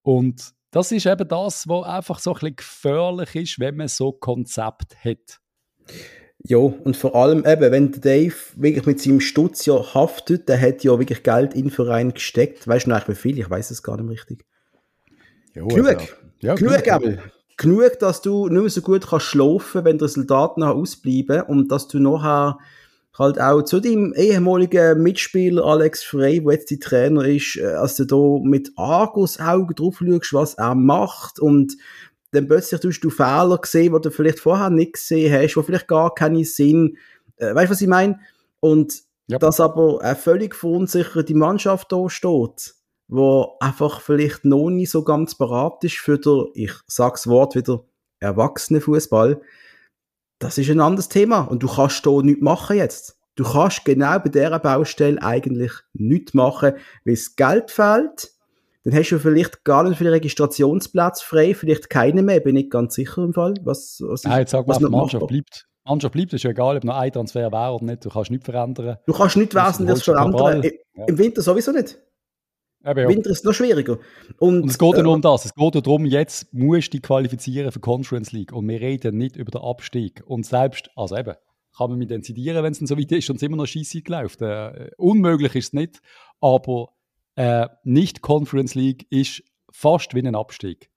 Und 0.02 0.52
das 0.70 0.92
ist 0.92 1.06
eben 1.06 1.26
das, 1.26 1.66
was 1.66 1.86
einfach 1.86 2.18
so 2.18 2.32
ein 2.32 2.40
bisschen 2.40 2.56
gefährlich 2.56 3.34
ist, 3.36 3.58
wenn 3.58 3.76
man 3.76 3.88
so 3.88 4.12
ein 4.12 4.20
Konzept 4.20 5.02
hat. 5.02 5.40
Ja, 6.44 6.58
und 6.58 6.94
vor 6.94 7.14
allem 7.14 7.46
eben, 7.46 7.72
wenn 7.72 7.90
Dave 7.90 8.34
wirklich 8.56 8.84
mit 8.84 9.00
seinem 9.00 9.20
Stutz 9.20 9.64
ja 9.64 9.94
haftet, 9.94 10.46
der 10.50 10.60
hat 10.60 10.84
ja 10.84 10.98
wirklich 10.98 11.22
Geld 11.22 11.54
in 11.54 11.62
den 11.62 11.70
Verein 11.70 12.12
gesteckt. 12.12 12.68
Weißt 12.68 12.84
du 12.84 12.90
noch 12.90 13.08
wie 13.08 13.14
viel? 13.14 13.38
Ich 13.38 13.48
weiß 13.48 13.70
es 13.70 13.82
gar 13.82 13.96
nicht 13.96 14.04
mehr 14.04 14.12
richtig. 14.12 14.44
Jo, 15.54 15.68
genug, 15.68 15.86
also, 15.86 16.06
ja, 16.40 16.54
genug, 16.54 16.84
genug, 16.84 17.18
genug, 17.56 17.98
dass 17.98 18.20
du 18.20 18.46
nicht 18.48 18.60
mehr 18.60 18.68
so 18.68 18.82
gut 18.82 19.06
kannst 19.06 19.24
schlafen, 19.24 19.86
wenn 19.86 19.96
die 19.96 20.04
Resultate 20.04 20.60
nachher 20.60 20.74
ausbleiben 20.74 21.42
und 21.44 21.72
dass 21.72 21.88
du 21.88 21.98
nachher 21.98 22.58
halt 23.18 23.40
auch 23.40 23.62
zu 23.62 23.80
deinem 23.80 24.14
ehemaligen 24.14 25.02
Mitspieler 25.02 25.64
Alex 25.64 26.02
Frey, 26.02 26.42
der 26.42 26.52
jetzt 26.52 26.70
die 26.70 26.78
Trainer 26.78 27.24
ist, 27.24 27.56
äh, 27.56 27.66
als 27.66 27.96
du 27.96 28.04
da 28.04 28.40
mit 28.42 28.72
Argus-Augen 28.76 29.74
drauf 29.74 29.98
schaust, 29.98 30.32
was 30.32 30.54
er 30.54 30.74
macht 30.74 31.38
und 31.38 31.76
dann 32.32 32.48
plötzlich 32.48 32.80
tust 32.80 33.04
du 33.04 33.10
Fehler 33.10 33.58
gesehen, 33.58 33.92
die 33.92 34.00
du 34.00 34.10
vielleicht 34.10 34.40
vorher 34.40 34.70
nicht 34.70 34.94
gesehen 34.94 35.32
hast, 35.32 35.54
die 35.54 35.62
vielleicht 35.62 35.88
gar 35.88 36.14
keinen 36.14 36.44
Sinn, 36.44 36.96
äh, 37.36 37.54
weißt 37.54 37.68
du, 37.68 37.72
was 37.72 37.80
ich 37.82 37.88
meine? 37.88 38.18
Und 38.60 39.02
ja. 39.26 39.38
dass 39.38 39.60
aber 39.60 40.00
eine 40.02 40.16
völlig 40.16 40.54
verunsicherte 40.54 41.34
Mannschaft 41.34 41.92
da 41.92 42.08
steht, 42.08 42.74
wo 43.08 43.56
einfach 43.60 44.00
vielleicht 44.00 44.46
noch 44.46 44.70
nicht 44.70 44.90
so 44.90 45.04
ganz 45.04 45.34
parat 45.34 45.84
ist 45.84 45.98
für 45.98 46.18
den, 46.18 46.46
ich 46.54 46.72
sag's 46.86 47.26
Wort 47.26 47.54
wieder, 47.54 47.84
erwachsene 48.20 48.80
Fußball. 48.80 49.40
Das 50.42 50.58
ist 50.58 50.68
ein 50.70 50.80
anderes 50.80 51.08
Thema 51.08 51.42
und 51.42 51.62
du 51.62 51.68
kannst 51.68 52.04
da 52.04 52.20
nichts 52.20 52.42
machen 52.42 52.76
jetzt. 52.76 53.16
Du 53.36 53.44
kannst 53.44 53.84
genau 53.84 54.18
bei 54.18 54.28
dieser 54.28 54.58
Baustelle 54.58 55.22
eigentlich 55.22 55.70
nichts 55.94 56.34
machen, 56.34 56.72
weil 57.04 57.14
es 57.14 57.36
Geld 57.36 57.70
fehlt, 57.70 58.32
dann 58.82 58.92
hast 58.92 59.10
du 59.10 59.20
vielleicht 59.20 59.62
gar 59.62 59.84
nicht 59.84 59.98
viele 59.98 60.10
Registrationsplätze 60.10 61.24
frei, 61.24 61.54
vielleicht 61.54 61.88
keine 61.88 62.22
mehr, 62.22 62.40
bin 62.40 62.56
ich 62.56 62.70
ganz 62.70 62.96
sicher 62.96 63.22
im 63.22 63.32
Fall. 63.32 63.54
Was, 63.62 64.02
was 64.04 64.24
Nein, 64.24 64.40
jetzt 64.40 64.50
sag 64.50 64.66
mal, 64.66 64.76
die 64.78 64.84
Mannschaft 64.86 65.28
bleibt. 65.28 65.68
Mannschaft 65.84 66.12
bleibt, 66.12 66.32
ist 66.32 66.42
ja 66.42 66.50
egal, 66.50 66.76
ob 66.76 66.82
noch 66.82 66.96
ein 66.96 67.12
Transfer 67.12 67.52
wäre 67.52 67.72
oder 67.72 67.84
nicht, 67.84 68.04
du 68.04 68.10
kannst 68.10 68.32
nichts 68.32 68.44
verändern. 68.44 68.96
Du 69.06 69.12
kannst 69.12 69.36
nichts 69.36 69.54
wesentliches 69.54 70.02
verändern, 70.02 70.60
ja. 70.64 71.04
im 71.06 71.18
Winter 71.18 71.40
sowieso 71.40 71.70
nicht. 71.70 72.00
Eben, 72.84 73.00
ja. 73.00 73.08
Winter 73.08 73.30
ist 73.30 73.44
noch 73.44 73.52
schwieriger. 73.52 73.98
Und, 74.38 74.62
und 74.62 74.68
es 74.70 74.78
geht 74.78 74.96
ja 74.96 75.02
nur 75.02 75.14
um 75.14 75.22
das. 75.22 75.44
Es 75.44 75.54
geht 75.54 75.74
darum, 75.74 76.04
jetzt 76.04 76.52
musst 76.52 76.88
du 76.88 76.98
dich 76.98 77.02
qualifizieren 77.02 77.70
für 77.70 77.80
Conference 77.80 78.32
League. 78.32 78.52
Und 78.52 78.68
wir 78.68 78.80
reden 78.80 79.16
nicht 79.18 79.36
über 79.36 79.50
den 79.50 79.60
Abstieg. 79.62 80.22
Und 80.26 80.46
selbst, 80.46 80.90
also 80.96 81.16
eben, 81.16 81.34
kann 81.76 81.90
man 81.90 81.98
mit 81.98 82.10
denzidieren, 82.10 82.62
wenn 82.62 82.72
es 82.72 82.78
dann 82.78 82.86
so 82.86 82.98
weit 82.98 83.12
ist 83.12 83.30
und 83.30 83.36
es 83.36 83.42
immer 83.42 83.56
noch 83.56 83.66
Scheisse 83.66 84.02
läuft. 84.06 84.42
Äh, 84.42 84.90
unmöglich 84.96 85.54
ist 85.54 85.66
es 85.68 85.72
nicht. 85.72 86.00
Aber 86.40 86.92
äh, 87.36 87.68
nicht 87.84 88.20
Conference 88.20 88.74
League 88.74 89.06
ist 89.10 89.42
fast 89.70 90.14
wie 90.14 90.26
ein 90.26 90.34
Abstieg. 90.34 90.90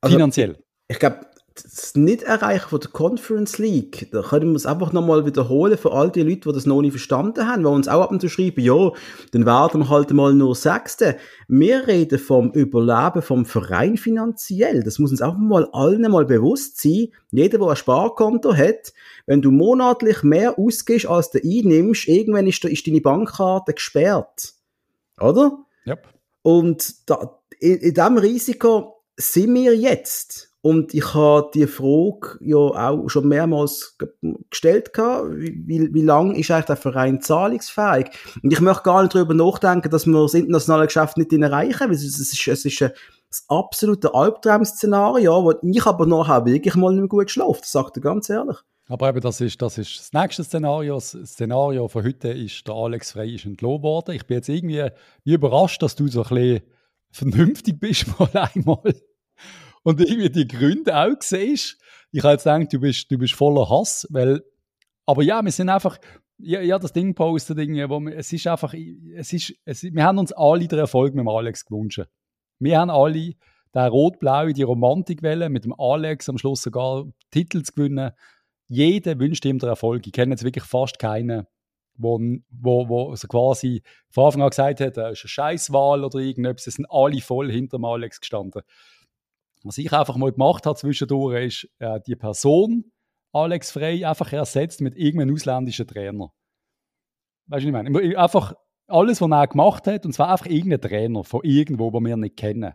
Also, 0.00 0.16
Finanziell. 0.16 0.58
Ich 0.88 0.98
glaube, 0.98 1.26
das 1.54 1.94
Nicht-Erreichen 1.94 2.68
von 2.68 2.80
der 2.80 2.90
Conference 2.90 3.58
League, 3.58 4.08
da 4.10 4.22
können 4.22 4.50
wir 4.50 4.56
es 4.56 4.66
einfach 4.66 4.92
nochmal 4.92 5.24
wiederholen 5.24 5.78
für 5.78 5.92
all 5.92 6.10
die 6.10 6.22
Leute, 6.22 6.48
die 6.48 6.52
das 6.52 6.66
noch 6.66 6.80
nicht 6.80 6.92
verstanden 6.92 7.46
haben, 7.46 7.62
die 7.62 7.68
uns 7.68 7.86
auch 7.86 8.02
ab 8.02 8.10
und 8.10 8.20
zu 8.20 8.28
schreiben, 8.28 8.60
ja, 8.60 8.90
dann 9.30 9.46
werden 9.46 9.82
wir 9.82 9.88
halt 9.88 10.10
mal 10.12 10.34
nur 10.34 10.56
Sechste. 10.56 11.16
Wir 11.46 11.86
reden 11.86 12.18
vom 12.18 12.50
Überleben 12.50 13.22
vom 13.22 13.46
Verein 13.46 13.96
finanziell. 13.96 14.82
Das 14.82 14.98
muss 14.98 15.12
uns 15.12 15.22
auch 15.22 15.36
mal 15.36 15.68
allen 15.72 16.10
mal 16.10 16.24
bewusst 16.24 16.80
sein. 16.80 17.08
Jeder, 17.30 17.58
der 17.58 17.68
ein 17.68 17.76
Sparkonto 17.76 18.54
hat, 18.54 18.92
wenn 19.26 19.40
du 19.40 19.52
monatlich 19.52 20.24
mehr 20.24 20.58
ausgehst, 20.58 21.06
als 21.06 21.30
du 21.30 21.38
einnimmst, 21.38 22.08
irgendwann 22.08 22.48
ist, 22.48 22.64
ist 22.64 22.86
deine 22.86 23.00
Bankkarte 23.00 23.74
gesperrt. 23.74 24.54
Oder? 25.20 25.58
Yep. 25.86 26.08
Und 26.42 27.08
da, 27.08 27.38
in, 27.60 27.76
in 27.76 27.94
diesem 27.94 28.18
Risiko 28.18 29.02
sind 29.16 29.54
wir 29.54 29.76
jetzt. 29.76 30.53
Und 30.64 30.94
ich 30.94 31.12
habe 31.12 31.50
die 31.52 31.66
Frage 31.66 32.38
ja 32.40 32.56
auch 32.56 33.06
schon 33.10 33.28
mehrmals 33.28 33.98
gestellt 34.48 34.92
wie, 34.96 35.62
wie, 35.66 35.92
wie 35.92 36.00
lange 36.00 36.38
ist 36.38 36.50
eigentlich 36.50 36.64
der 36.64 36.76
Verein 36.76 37.20
zahlungsfähig? 37.20 38.06
Und 38.42 38.50
ich 38.50 38.62
möchte 38.62 38.84
gar 38.84 39.02
nicht 39.02 39.14
darüber 39.14 39.34
nachdenken, 39.34 39.90
dass 39.90 40.06
wir 40.06 40.22
das 40.22 40.32
internationale 40.32 40.86
Geschäft 40.86 41.18
nicht 41.18 41.34
erreichen, 41.34 41.88
weil 41.88 41.90
es 41.90 42.02
ist, 42.02 42.48
es 42.48 42.64
ist 42.64 42.82
ein, 42.82 42.92
das 43.28 43.44
absolute 43.48 44.14
Albtraum-Szenario, 44.14 45.44
wo 45.44 45.52
ich 45.60 45.84
aber 45.84 46.06
nachher 46.06 46.46
wirklich 46.46 46.76
mal 46.76 46.92
nicht 46.92 47.00
mehr 47.00 47.08
gut 47.08 47.30
schlafe, 47.30 47.60
das 47.60 47.70
sagt 47.70 47.98
er 47.98 48.00
ganz 48.00 48.30
ehrlich. 48.30 48.56
Aber 48.88 49.10
eben, 49.10 49.20
das 49.20 49.42
ist, 49.42 49.60
das 49.60 49.76
ist 49.76 49.98
das 49.98 50.12
nächste 50.14 50.44
Szenario. 50.44 50.94
Das 50.94 51.10
Szenario 51.10 51.88
von 51.88 52.04
heute 52.04 52.28
ist, 52.28 52.66
der 52.66 52.74
Alex 52.74 53.12
Frey 53.12 53.34
ist 53.34 53.44
entlohnt 53.44 53.82
worden. 53.82 54.14
Ich 54.14 54.26
bin 54.26 54.38
jetzt 54.38 54.48
irgendwie 54.48 54.88
wie 55.24 55.34
überrascht, 55.34 55.82
dass 55.82 55.94
du 55.94 56.08
so 56.08 56.22
ein 56.22 56.28
bisschen 56.30 56.62
vernünftig 57.10 57.78
bist, 57.78 58.06
mal 58.18 58.30
einmal 58.32 58.94
und 59.84 60.00
irgendwie 60.00 60.30
die 60.30 60.48
Gründe 60.48 60.96
auch 60.96 61.20
siehst. 61.20 61.78
Ich 62.10 62.22
habe 62.24 62.32
jetzt 62.32 62.44
gedacht, 62.44 62.72
du 62.72 62.80
bist, 62.80 63.10
du 63.10 63.18
bist 63.18 63.34
voller 63.34 63.68
Hass, 63.70 64.06
weil, 64.10 64.42
aber 65.06 65.22
ja, 65.22 65.44
wir 65.44 65.52
sind 65.52 65.68
einfach, 65.68 65.98
ja, 66.38 66.60
ja 66.60 66.78
das 66.78 66.92
Ding 66.92 67.14
postet 67.14 67.58
irgendwie, 67.58 67.88
wo 67.88 68.00
wir, 68.00 68.16
es 68.16 68.32
ist 68.32 68.46
einfach, 68.46 68.74
es 68.74 69.32
ist, 69.32 69.54
es, 69.64 69.82
wir 69.84 70.04
haben 70.04 70.18
uns 70.18 70.32
alle 70.32 70.66
den 70.66 70.78
Erfolg 70.78 71.14
mit 71.14 71.22
dem 71.22 71.28
Alex 71.28 71.64
gewünscht. 71.64 72.04
Wir 72.58 72.78
haben 72.78 72.90
alle 72.90 73.34
der 73.74 73.88
rot-blaue, 73.88 74.52
die 74.52 74.62
Romantik 74.62 75.22
wählen, 75.22 75.52
mit 75.52 75.64
dem 75.64 75.74
Alex 75.78 76.28
am 76.28 76.38
Schluss 76.38 76.62
sogar 76.62 77.06
Titel 77.30 77.62
zu 77.62 77.72
gewinnen. 77.72 78.12
Jeder 78.68 79.18
wünscht 79.18 79.44
ihm 79.44 79.58
den 79.58 79.68
Erfolg. 79.68 80.06
Ich 80.06 80.12
kenne 80.12 80.32
jetzt 80.32 80.44
wirklich 80.44 80.64
fast 80.64 80.98
keinen, 80.98 81.46
wo, 81.96 82.18
wo, 82.50 82.88
wo 82.88 83.10
also 83.10 83.26
quasi 83.28 83.82
von 84.10 84.26
Anfang 84.26 84.42
an 84.42 84.50
gesagt 84.50 84.80
hat, 84.80 84.96
er 84.96 85.10
ist 85.10 85.24
eine 85.24 85.28
Scheißwahl 85.28 86.04
oder 86.04 86.20
irgendetwas. 86.20 86.68
Es 86.68 86.74
sind 86.74 86.86
alle 86.88 87.20
voll 87.20 87.50
hinter 87.50 87.78
dem 87.78 87.84
Alex 87.84 88.20
gestanden. 88.20 88.62
Was 89.64 89.78
ich 89.78 89.92
einfach 89.92 90.16
mal 90.16 90.30
gemacht 90.30 90.66
habe 90.66 90.78
zwischendurch, 90.78 91.44
ist 91.46 91.68
äh, 91.78 91.98
die 92.06 92.16
Person, 92.16 92.92
Alex 93.32 93.72
Frey, 93.72 94.04
einfach 94.04 94.32
ersetzt 94.32 94.80
mit 94.80 94.94
irgendeinem 94.94 95.34
ausländischen 95.34 95.86
Trainer. 95.86 96.32
Weißt 97.46 97.64
du, 97.64 97.72
was 97.72 97.84
ich 97.86 97.90
meine? 97.90 98.18
Einfach 98.18 98.54
alles, 98.86 99.20
was 99.20 99.30
er 99.30 99.46
gemacht 99.48 99.86
hat, 99.86 100.04
und 100.04 100.12
zwar 100.12 100.30
einfach 100.30 100.46
irgendein 100.46 100.80
Trainer 100.80 101.24
von 101.24 101.40
irgendwo, 101.42 101.92
wo 101.92 102.00
wir 102.00 102.16
nicht 102.16 102.36
kennen. 102.36 102.74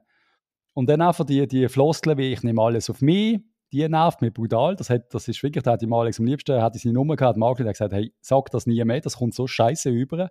Und 0.73 0.89
dann 0.89 1.01
einfach 1.01 1.25
die, 1.25 1.47
die 1.47 1.69
Floskeln 1.69 2.17
wie 2.17 2.33
ich 2.33 2.43
nehme 2.43 2.61
alles 2.61 2.89
auf 2.89 3.01
mich, 3.01 3.39
die 3.71 3.87
nervt 3.87 4.21
mich 4.21 4.33
brutal. 4.33 4.75
Das, 4.75 4.89
hat, 4.89 5.13
das 5.13 5.27
ist 5.27 5.41
wirklich, 5.43 5.63
da 5.63 5.73
hat 5.73 5.81
die 5.81 5.91
Alex 5.91 6.19
am 6.19 6.25
liebsten, 6.25 6.61
hat 6.61 6.75
seine 6.75 6.93
Nummer 6.93 7.15
gehabt, 7.15 7.37
Mark 7.37 7.59
hat 7.59 7.67
gesagt, 7.67 7.93
hey, 7.93 8.13
sag 8.19 8.49
das 8.51 8.65
nie 8.65 8.83
mehr, 8.83 9.01
das 9.01 9.17
kommt 9.17 9.35
so 9.35 9.45
scheiße 9.45 9.89
über. 9.89 10.29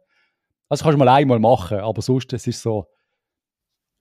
Das 0.69 0.83
kannst 0.83 0.95
du 0.95 0.99
mal 0.99 1.09
einmal 1.09 1.39
machen, 1.39 1.79
aber 1.79 2.03
sonst, 2.03 2.33
es 2.33 2.47
ist 2.47 2.61
so, 2.63 2.87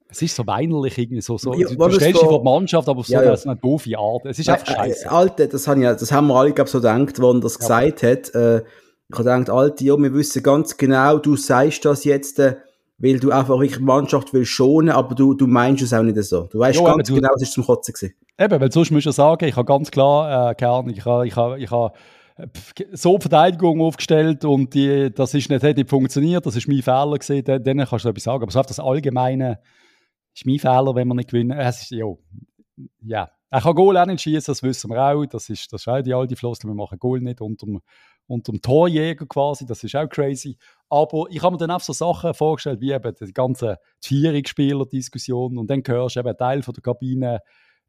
es 0.10 0.22
ist 0.22 0.36
so 0.36 0.46
weinerlich 0.48 0.98
irgendwie 0.98 1.22
so. 1.22 1.38
so 1.38 1.54
ja, 1.54 1.68
du 1.68 1.92
stellst 1.92 2.22
dich 2.22 2.28
vor 2.28 2.40
die 2.40 2.46
Mannschaft, 2.46 2.88
aber 2.88 3.00
auf 3.00 3.08
so 3.08 3.14
ja, 3.14 3.34
eine 3.34 3.56
doofe 3.58 3.98
Art. 3.98 4.26
Es 4.26 4.40
ist 4.40 4.50
einfach 4.50 4.68
scheiße. 4.68 5.06
Äh, 5.06 5.10
Alte, 5.10 5.48
das, 5.48 5.68
haben 5.68 5.82
ja, 5.82 5.94
das 5.94 6.12
haben 6.12 6.28
wir 6.28 6.36
alle, 6.36 6.54
glaube 6.54 6.70
so 6.70 6.80
gedacht, 6.80 7.20
wo 7.20 7.32
er 7.32 7.40
das 7.40 7.60
gesagt 7.60 8.04
hat. 8.04 8.34
Äh, 8.34 8.58
ich 8.58 9.18
habe 9.18 9.24
gedacht, 9.24 9.50
Alte, 9.50 9.84
ja, 9.84 9.98
wir 9.98 10.14
wissen 10.14 10.44
ganz 10.44 10.78
genau, 10.78 11.18
du 11.18 11.36
sagst 11.36 11.86
das 11.86 12.04
jetzt, 12.04 12.40
äh, 12.40 12.56
weil 13.00 13.20
du 13.20 13.32
einfach 13.32 13.60
wirklich 13.60 13.78
die 13.78 13.84
Mannschaft 13.84 14.34
willst 14.34 14.52
schonen, 14.52 14.90
aber 14.90 15.14
du, 15.14 15.34
du 15.34 15.46
meinst 15.46 15.84
es 15.84 15.94
auch 15.94 16.02
nicht 16.04 16.22
so. 16.24 16.44
Du 16.44 16.60
weißt 16.60 16.84
ganz 16.84 17.10
genau, 17.10 17.30
es 17.36 17.44
ist 17.44 17.54
zum 17.54 17.66
Kotzen 17.66 17.94
gewesen. 17.94 18.16
Eben, 18.40 18.62
weil 18.62 18.72
sonst 18.72 18.92
musst 18.92 19.06
du 19.06 19.12
sagen, 19.12 19.46
ich 19.46 19.56
habe 19.56 19.66
ganz 19.66 19.92
klar, 19.92 20.52
äh, 20.52 20.56
keine 20.56 20.72
Ahnung, 20.72 20.90
ich 20.90 21.06
habe, 21.06 21.28
ich 21.28 21.36
habe, 21.36 21.60
ich 21.60 21.70
habe 21.70 21.94
so 22.94 23.20
Verteidigung 23.20 23.82
aufgestellt 23.82 24.46
und 24.46 24.74
die, 24.74 25.12
das 25.14 25.34
ist 25.34 25.50
nicht, 25.50 25.64
hat 25.64 25.78
nicht 25.78 25.90
funktioniert, 25.90 26.46
das 26.46 26.56
ist 26.56 26.68
mein 26.68 26.82
Fehler 26.82 27.18
gewesen, 27.18 27.64
dann 27.64 27.86
kannst 27.86 28.06
du 28.06 28.10
etwas 28.10 28.24
sagen. 28.24 28.44
Aber 28.44 28.52
so 28.52 28.60
auf 28.60 28.66
das 28.68 28.80
allgemeine, 28.80 29.60
ist 30.38 30.46
mein 30.46 30.60
Fehler, 30.60 30.96
wenn 30.96 31.08
wir 31.08 31.16
nicht 31.16 31.30
gewinnen. 31.30 31.58
Es 31.58 31.84
ist, 31.84 31.92
ja, 31.92 32.06
ja. 33.02 33.30
Er 33.50 33.62
kann 33.62 33.76
Goal 33.76 33.98
auch 33.98 34.06
nicht 34.06 34.22
schießen, 34.22 34.52
das 34.52 34.62
wissen 34.62 34.90
wir 34.90 35.02
auch. 35.02 35.26
Das 35.26 35.50
ist, 35.50 35.72
das 35.72 35.82
ist 35.82 35.88
auch 35.88 36.02
die 36.02 36.14
alte 36.14 36.36
Floskel, 36.36 36.70
wir 36.70 36.76
machen 36.76 37.00
Goal 37.00 37.22
nicht 37.22 37.40
unter 37.40 37.66
dem, 37.66 38.62
Torjäger 38.62 39.26
quasi, 39.26 39.66
das 39.66 39.84
ist 39.84 39.96
auch 39.96 40.10
crazy. 40.10 40.58
Aber 40.90 41.28
ich 41.30 41.42
habe 41.42 41.54
mir 41.54 41.58
dann 41.58 41.72
auch 41.72 41.80
so 41.80 41.94
Sachen 41.94 42.34
vorgestellt, 42.34 42.82
wie 42.82 42.92
eben 42.92 43.16
die 43.20 43.34
ganze 43.34 43.78
Vierungsspieler-Diskussion 44.02 45.58
und 45.58 45.70
dann 45.70 45.82
hörst 45.86 46.18
du 46.18 46.20
eben, 46.20 46.30
ein 46.30 46.38
Teil 46.38 46.62
von 46.62 46.74
der 46.74 46.84
Kabine 46.84 47.40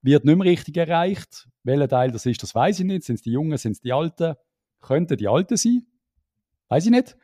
wird 0.00 0.24
nicht 0.24 0.38
mehr 0.38 0.46
richtig 0.46 0.76
erreicht. 0.76 1.48
Welcher 1.64 1.88
Teil 1.88 2.12
das 2.12 2.24
ist, 2.24 2.40
das 2.40 2.54
weiß 2.54 2.78
ich 2.78 2.86
nicht. 2.86 3.02
Sind 3.02 3.16
es 3.16 3.22
die 3.22 3.32
Jungen, 3.32 3.58
sind 3.58 3.72
es 3.72 3.80
die 3.80 3.92
Alten? 3.92 4.36
Könnten 4.80 5.16
die 5.16 5.26
Alten 5.26 5.56
sein? 5.56 5.86
Weiß 6.68 6.84
ich 6.84 6.92
nicht. 6.92 7.16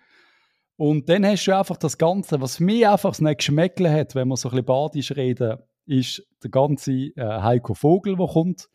Und 0.76 1.08
dann 1.08 1.24
hast 1.24 1.44
du 1.46 1.56
einfach 1.56 1.76
das 1.76 1.98
Ganze, 1.98 2.40
was 2.40 2.58
mir 2.58 2.92
einfach 2.92 3.18
nicht 3.20 3.38
geschmeckt 3.38 3.80
hat, 3.80 4.14
wenn 4.14 4.28
wir 4.28 4.36
so 4.36 4.48
ein 4.48 4.52
bisschen 4.52 4.66
badisch 4.66 5.12
reden, 5.12 5.58
ist 5.86 6.26
der 6.42 6.50
ganze 6.50 6.92
äh, 6.92 7.12
Heiko 7.16 7.74
Vogel, 7.74 8.16
der 8.16 8.26
kommt. 8.26 8.68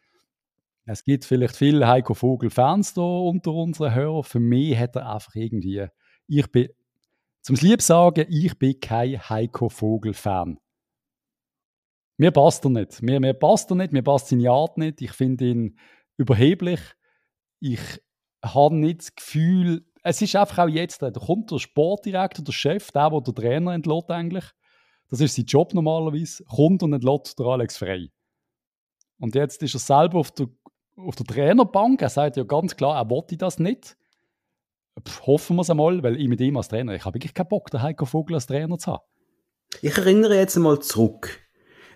Es 0.86 1.04
gibt 1.04 1.26
vielleicht 1.26 1.56
viele 1.56 1.88
Heiko 1.88 2.14
Vogel-Fans 2.14 2.94
da 2.94 3.02
unter 3.02 3.52
unseren 3.54 3.94
Hörern. 3.94 4.24
Für 4.24 4.40
mich 4.40 4.78
hat 4.78 4.96
er 4.96 5.14
einfach 5.14 5.36
irgendwie, 5.36 5.86
ich 6.28 6.52
bin, 6.52 6.70
zum 7.42 7.56
Lieb 7.58 7.82
sagen, 7.82 8.26
ich 8.30 8.58
bin 8.58 8.80
kein 8.80 9.20
Heiko 9.30 9.70
Vogel-Fan. 9.70 10.60
Mir 12.18 12.32
passt 12.32 12.66
er 12.66 12.72
nicht. 12.72 13.02
Mir, 13.02 13.20
mir 13.20 13.34
passt 13.34 13.72
er 13.72 13.76
nicht, 13.76 13.94
mir 13.94 14.04
passt 14.04 14.28
seine 14.28 14.50
Art 14.50 14.78
nicht. 14.78 15.02
Ich 15.02 15.12
finde 15.12 15.46
ihn 15.46 15.80
überheblich. 16.18 16.82
Ich 17.60 17.80
habe 18.44 18.76
nicht 18.76 19.00
das 19.02 19.16
Gefühl, 19.16 19.86
es 20.04 20.22
ist 20.22 20.36
einfach 20.36 20.66
auch 20.66 20.70
jetzt, 20.70 21.02
da 21.02 21.12
kommt 21.12 21.52
der 21.52 21.60
Sportdirektor, 21.60 22.44
der 22.44 22.52
Chef, 22.52 22.92
der, 22.92 23.10
der 23.10 23.22
der 23.22 23.34
Trainer 23.34 23.74
entlässt 23.74 24.10
eigentlich, 24.10 24.46
das 25.10 25.22
ist 25.22 25.36
sein 25.36 25.46
Job 25.46 25.74
normalerweise, 25.74 26.44
kommt 26.46 26.84
und 26.84 26.94
entlässt 26.94 27.38
der 27.40 27.46
Alex 27.46 27.78
frei. 27.78 28.10
Und 29.20 29.36
jetzt 29.36 29.62
ist 29.64 29.74
er 29.74 29.80
selber 29.80 30.20
auf 30.20 30.32
der, 30.32 30.48
auf 30.96 31.16
der 31.16 31.26
Trainerbank, 31.26 32.02
er 32.02 32.10
sagt 32.10 32.38
ja 32.38 32.44
ganz 32.44 32.76
klar, 32.76 32.96
er 32.96 33.10
wollte 33.10 33.38
das 33.38 33.60
nicht. 33.60 33.98
Pff, 35.06 35.26
hoffen 35.26 35.56
wir 35.56 35.62
es 35.62 35.70
einmal, 35.70 36.04
weil 36.04 36.20
ich 36.20 36.28
mit 36.28 36.42
ihm 36.42 36.58
als 36.58 36.68
Trainer, 36.68 36.94
ich 36.94 37.06
habe 37.06 37.16
wirklich 37.16 37.34
keinen 37.34 37.50
Bock, 37.50 37.70
den 37.72 37.82
Heiko 37.82 38.06
Vogel 38.06 38.36
als 38.36 38.48
Trainer 38.48 38.78
zu 38.78 38.94
haben. 38.94 39.04
Ich 39.82 39.98
erinnere 39.98 40.36
jetzt 40.36 40.58
einmal 40.58 40.80
zurück. 40.80 41.40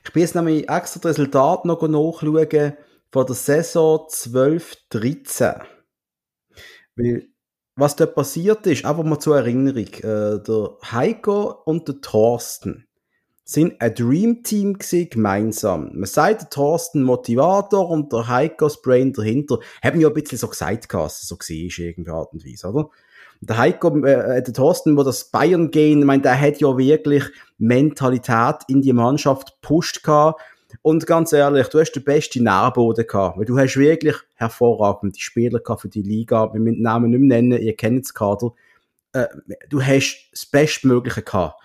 Ich 0.06 0.12
bin 0.12 0.22
jetzt 0.22 0.36
nämlich 0.36 0.70
extra 0.70 1.00
das 1.00 1.18
Resultat 1.18 1.66
noch 1.66 1.82
nachschauen 1.82 2.74
von 3.12 3.26
der 3.26 3.36
Saison 3.36 4.08
12-13. 4.08 5.64
Weil 6.96 7.33
was 7.76 7.96
da 7.96 8.06
passiert 8.06 8.68
ist, 8.68 8.86
einfach 8.86 9.04
mal 9.04 9.20
zur 9.20 9.38
Erinnerung, 9.38 9.88
äh, 9.88 10.40
der 10.44 10.78
Heiko 10.92 11.62
und 11.66 11.88
der 11.88 12.02
Thorsten 12.02 12.88
sind 13.46 13.82
ein 13.82 13.94
Dream 13.94 14.44
Team 14.44 14.78
gemeinsam. 14.80 15.92
Man 15.94 16.06
sagt, 16.06 16.42
der 16.42 16.50
Thorsten 16.50 17.04
Motivator 17.04 17.90
und 17.90 18.14
der 18.14 18.28
Heiko 18.28 18.66
das 18.66 18.82
Brain 18.82 19.12
dahinter. 19.12 19.60
Haben 19.84 20.00
ja 20.00 20.08
ein 20.08 20.14
bisschen 20.14 20.38
so 20.38 20.48
gesagt, 20.48 20.94
dass 20.94 21.22
es 21.22 21.28
so 21.28 21.36
war, 21.36 21.50
irgendwie 21.50 22.12
Art 22.12 22.32
und 22.32 22.46
Weise, 22.46 22.68
oder? 22.70 22.90
der 23.46 23.58
Heiko, 23.58 24.04
äh, 24.06 24.42
der 24.42 24.54
Thorsten, 24.54 24.98
wo 24.98 25.04
das 25.04 25.26
Bayern 25.26 25.72
gehen, 25.72 26.00
ich 26.00 26.06
meine, 26.06 26.22
der 26.22 26.40
hat 26.40 26.60
ja 26.60 26.78
wirklich 26.78 27.24
Mentalität 27.58 28.56
in 28.68 28.82
die 28.82 28.94
Mannschaft 28.94 29.62
gepusht 29.62 30.04
gehabt 30.04 30.42
und 30.82 31.06
ganz 31.06 31.32
ehrlich, 31.34 31.68
du 31.68 31.80
hast 31.80 31.92
den 31.94 32.04
besten 32.04 32.44
Nährboden 32.44 33.08
gehabt, 33.08 33.38
weil 33.38 33.46
du 33.46 33.58
hast 33.58 33.78
wirklich 33.78 34.16
hervorragende 34.36 35.20
Spieler 35.20 35.60
gehabt 35.60 35.82
für 35.82 35.90
die 35.90 36.02
Liga. 36.02 36.54
Wir 36.54 36.60
müssen 36.60 36.76
den 36.76 36.84
Namen 36.84 37.12
nicht 37.12 37.20
mehr 37.20 37.42
nennen, 37.42 37.62
ihr 37.62 37.76
kennt 37.76 38.06
das 38.06 38.14
Kader. 38.14 38.54
Äh, 39.14 39.28
du 39.70 39.82
hast 39.82 40.30
das 40.32 40.46
Bestmögliche 40.46 41.22
gehabt. 41.22 41.62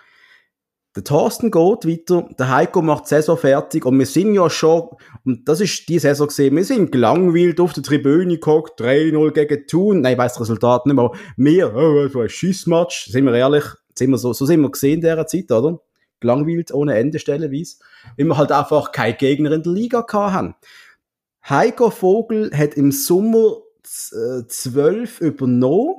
Der 0.96 1.04
Thorsten 1.04 1.50
geht 1.50 1.86
weiter, 1.86 2.28
der 2.38 2.48
Heiko 2.48 2.82
macht 2.82 3.04
die 3.04 3.10
Saison 3.10 3.36
fertig 3.36 3.84
und 3.84 3.98
wir 3.98 4.06
sind 4.06 4.34
ja 4.34 4.50
schon, 4.50 4.88
und 5.24 5.48
das 5.48 5.60
ist 5.60 5.88
die 5.88 5.98
Saison 5.98 6.26
gesehen, 6.26 6.56
wir 6.56 6.64
sind 6.64 6.90
gelangweilt 6.90 7.60
auf 7.60 7.72
der 7.72 7.84
Tribüne 7.84 8.34
geguckt, 8.34 8.80
3-0 8.80 9.30
gegen 9.30 9.66
Thun, 9.68 10.00
nein, 10.00 10.14
ich 10.14 10.18
weiss 10.18 10.32
das 10.32 10.40
Resultat 10.40 10.86
nicht 10.86 10.96
mehr, 10.96 11.12
wir, 11.36 11.74
oh, 11.76 12.08
so 12.08 12.20
ein 12.20 12.28
Schissmatch, 12.28 13.10
sind 13.10 13.26
wir 13.26 13.34
ehrlich, 13.34 13.64
sind 13.96 14.10
wir 14.10 14.18
so, 14.18 14.32
so 14.32 14.44
sind 14.44 14.60
wir 14.60 14.70
gesehen 14.70 14.94
in 14.94 15.00
dieser 15.02 15.26
Zeit, 15.26 15.52
oder? 15.52 15.78
Gelangweilt 16.20 16.72
ohne 16.72 16.96
Ende 16.96 17.18
stellenweise, 17.18 17.76
weil 18.16 18.26
wir 18.26 18.36
halt 18.36 18.52
einfach 18.52 18.92
keine 18.92 19.14
Gegner 19.14 19.52
in 19.52 19.62
der 19.62 19.72
Liga 19.72 20.04
hatten. 20.10 20.54
Heiko 21.48 21.90
Vogel 21.90 22.50
hat 22.56 22.74
im 22.74 22.92
Sommer 22.92 23.58
12 23.82 25.20
äh, 25.20 25.24
übernommen 25.24 25.96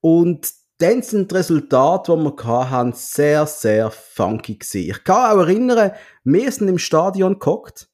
und 0.00 0.52
dann 0.78 1.02
sind 1.02 1.30
die 1.30 1.36
Resultate, 1.36 2.16
die 2.16 2.22
wir 2.22 2.70
hatten, 2.70 2.92
sehr, 2.92 3.46
sehr 3.46 3.90
funky 3.90 4.56
gewesen. 4.58 4.90
Ich 4.90 5.04
kann 5.04 5.32
auch 5.32 5.40
erinnern, 5.40 5.92
wir 6.24 6.52
sind 6.52 6.68
im 6.68 6.78
Stadion 6.78 7.34
geguckt 7.34 7.88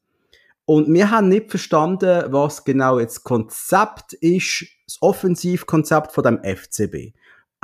und 0.64 0.92
wir 0.92 1.10
haben 1.10 1.28
nicht 1.28 1.50
verstanden, 1.50 2.32
was 2.32 2.64
genau 2.64 2.98
jetzt 2.98 3.16
das 3.16 3.24
Konzept 3.24 4.12
ist, 4.14 4.66
das 4.86 4.98
Offensivkonzept 5.00 6.12
von 6.12 6.24
dem 6.24 6.42
FCB. 6.42 7.14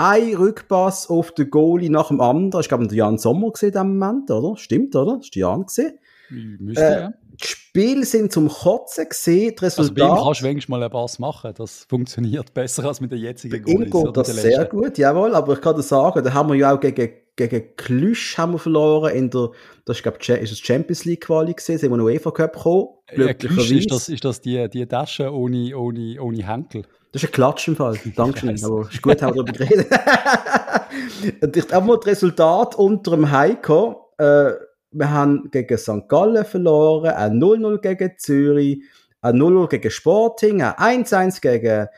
Ein 0.01 0.37
Rückpass 0.37 1.11
auf 1.11 1.33
den 1.33 1.51
Goalie 1.51 1.91
nach 1.91 2.07
dem 2.07 2.21
anderen. 2.21 2.61
Ich 2.61 2.69
glaube, 2.69 2.87
der 2.87 2.97
Jan 2.97 3.19
Sommer 3.19 3.51
gesehen 3.51 3.71
in 3.71 3.75
dem 3.75 3.99
Moment, 3.99 4.31
oder? 4.31 4.57
Stimmt, 4.57 4.95
oder? 4.95 5.17
Das 5.17 5.25
ist 5.25 5.35
Jan 5.35 5.67
gesehen. 5.67 5.99
Müsste, 6.31 6.85
äh, 6.85 7.01
ja. 7.01 7.13
Die 7.41 7.47
Spiele 7.47 8.05
sind 8.05 8.33
zum 8.33 8.49
Kotzen 8.49 9.09
gesehen. 9.09 9.55
Die 9.59 9.65
Resultate. 9.65 10.03
Also 10.03 10.15
bei 10.15 10.21
ihm 10.21 10.25
kannst 10.25 10.41
du 10.41 10.45
wenigstens 10.45 10.69
mal 10.69 10.83
einen 10.83 10.91
Pass 10.91 11.19
machen. 11.19 11.53
Das 11.57 11.85
funktioniert 11.89 12.53
besser 12.55 12.85
als 12.85 13.01
mit 13.01 13.13
der 13.13 13.19
jetzigen 13.19 13.63
Goalies. 13.63 13.95
Ihm 13.95 14.05
geht 14.05 14.17
das 14.17 14.29
sehr 14.29 14.65
gut, 14.65 14.99
jawohl. 14.99 15.35
Aber 15.35 15.53
ich 15.55 15.61
kann 15.61 15.77
dir 15.77 15.83
sagen, 15.83 16.23
da 16.23 16.33
haben 16.33 16.49
wir 16.51 16.57
ja 16.57 16.75
auch 16.75 16.81
gegen, 16.81 17.11
gegen 17.37 17.77
Klüsch 17.77 18.37
haben 18.37 18.53
wir 18.53 18.59
verloren. 18.59 19.15
In 19.15 19.31
der, 19.31 19.51
das 19.85 19.99
ist, 19.99 20.03
glaube 20.03 20.19
ich, 20.21 20.29
ist 20.29 20.53
das 20.53 20.59
Champions 20.59 21.05
League 21.05 21.23
Quali 21.23 21.55
gesehen. 21.55 21.79
Sind 21.79 21.91
wir 21.91 21.97
noch 21.97 22.05
UEFA 22.05 22.31
Cup 22.31 22.55
gekommen. 22.55 22.89
Ja, 23.15 23.33
Klüsch, 23.33 23.71
ist 23.71 23.91
das, 23.91 24.09
ist 24.09 24.25
das 24.25 24.41
die, 24.41 24.69
die 24.69 24.87
Tasche 24.87 25.33
ohne, 25.33 25.77
ohne, 25.77 26.21
ohne 26.21 26.47
Henkel? 26.47 26.83
Das 27.13 27.23
ist 27.23 27.29
ein 27.31 27.33
Klatsch 27.33 27.69
im 27.69 27.77
Fall. 27.77 27.99
Dankeschön. 28.17 28.63
Aber 28.65 28.89
ist 28.91 29.01
gut, 29.01 29.23
haben 29.23 29.35
wir 29.35 29.45
darüber 29.45 29.53
geredet. 29.53 29.87
ich 31.57 31.73
habe 31.73 31.87
mal 31.87 31.97
das 31.97 32.07
Resultat 32.07 32.75
unter 32.75 33.13
dem 33.13 33.31
Heiko. 33.31 34.13
Äh, 34.19 34.51
wir 34.91 35.11
haben 35.11 35.51
gegen 35.51 35.79
St. 35.79 36.09
Gallen 36.09 36.45
verloren, 36.45 37.11
ein 37.11 37.41
0-0 37.41 37.79
gegen 37.79 38.13
Zürich, 38.19 38.83
ein 39.21 39.37
0-0 39.37 39.69
gegen 39.69 39.91
Sporting, 39.91 40.63
ein 40.63 41.05
1-1 41.05 41.41
gegen 41.41 41.89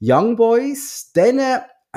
Young 0.00 0.36
Boys. 0.36 1.10
Dann 1.14 1.40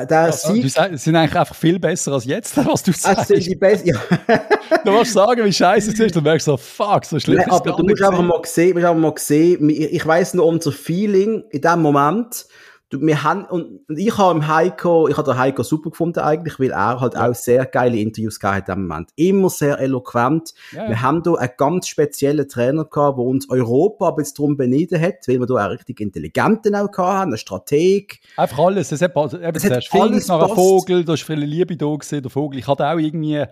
der 0.06 0.20
also, 0.20 0.54
Sieg, 0.54 0.74
du 0.74 0.98
sind 0.98 1.16
eigentlich 1.16 1.36
einfach 1.36 1.56
viel 1.56 1.80
besser 1.80 2.14
als 2.14 2.26
jetzt, 2.26 2.56
was 2.66 2.84
du 2.84 2.94
sagst. 2.94 3.28
Sind 3.28 3.46
die 3.46 3.56
Best 3.56 3.86
ja. 3.86 3.98
du 4.86 4.92
musst 4.92 5.14
sagen, 5.14 5.44
wie 5.44 5.52
scheiße 5.52 5.92
es 5.92 6.00
ist, 6.00 6.16
dann 6.16 6.24
merkst 6.24 6.48
du 6.48 6.52
so, 6.52 6.58
fuck, 6.58 7.06
so 7.06 7.20
schlimm 7.20 7.38
Nein, 7.38 7.50
Aber 7.50 7.72
du 7.72 7.84
musst 7.84 8.02
einfach 8.02 8.22
mal 8.22 8.42
sehen, 8.46 8.74
musst 8.74 8.86
einfach 8.86 9.02
mal 9.02 9.14
sehen, 9.18 9.70
ich, 9.70 9.94
ich 9.94 10.06
weiss 10.06 10.34
nur 10.34 10.46
unser 10.46 10.72
Feeling 10.72 11.44
in 11.50 11.62
dem 11.62 11.82
Moment, 11.82 12.46
du, 12.90 13.02
wir 13.02 13.24
haben, 13.24 13.46
und, 13.46 13.88
und 13.88 14.00
ich 14.00 14.18
habe 14.18 14.38
im 14.38 14.48
Heiko, 14.48 15.08
ich 15.08 15.18
habe 15.18 15.32
den 15.32 15.38
Heiko 15.38 15.64
super 15.64 15.92
gefunden 15.92 16.20
eigentlich, 16.20 16.60
weil 16.60 16.72
er 16.72 17.00
halt 17.00 17.14
ja. 17.14 17.30
auch 17.30 17.36
sehr 17.36 17.66
geile 17.66 17.98
Interviews 17.98 18.40
gehabt 18.40 18.58
hat 18.58 18.68
dem 18.68 18.88
Moment. 18.88 19.10
Immer 19.16 19.50
sehr 19.50 19.80
eloquent. 19.80 20.54
Ja. 20.72 20.88
Wir 20.88 21.02
haben 21.02 21.24
da 21.24 21.34
einen 21.36 21.52
ganz 21.58 21.88
speziellen 21.88 22.48
Trainer 22.48 22.86
gehabt, 22.86 23.18
der 23.18 23.26
uns 23.26 23.50
Europa 23.50 24.10
ein 24.10 24.16
bisschen 24.16 24.36
darum 24.38 24.58
beneden 24.58 25.02
hat, 25.02 25.28
weil 25.28 25.40
wir 25.40 25.46
da 25.46 25.68
auch 25.68 25.72
richtig 25.72 26.00
intelligenten 26.02 26.76
auch 26.76 26.92
gehabt 26.92 26.98
haben, 26.98 27.30
einen 27.30 27.38
Strateg. 27.38 28.20
Einfach 28.38 28.60
alles. 28.60 28.92
Es 28.92 29.02
hat, 29.02 29.16
eben, 29.16 29.56
es 29.56 29.70
hat 29.70 29.88
alles 29.92 30.28
nach 30.28 30.44
einem 30.44 30.56
Vogel, 30.56 31.06
da 31.06 31.14
ist 31.14 31.24
viele 31.24 31.46
Liebe 31.46 31.78
da 31.78 31.94
gesehen, 31.96 32.22
der 32.22 32.32
Vogel. 32.32 32.60
Ich 32.60 32.68
hatte 32.68 32.86
auch 32.86 32.98
irgendwie, 32.98 33.44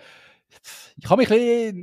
ich 0.99 1.09
habe 1.09 1.21
mich 1.21 1.29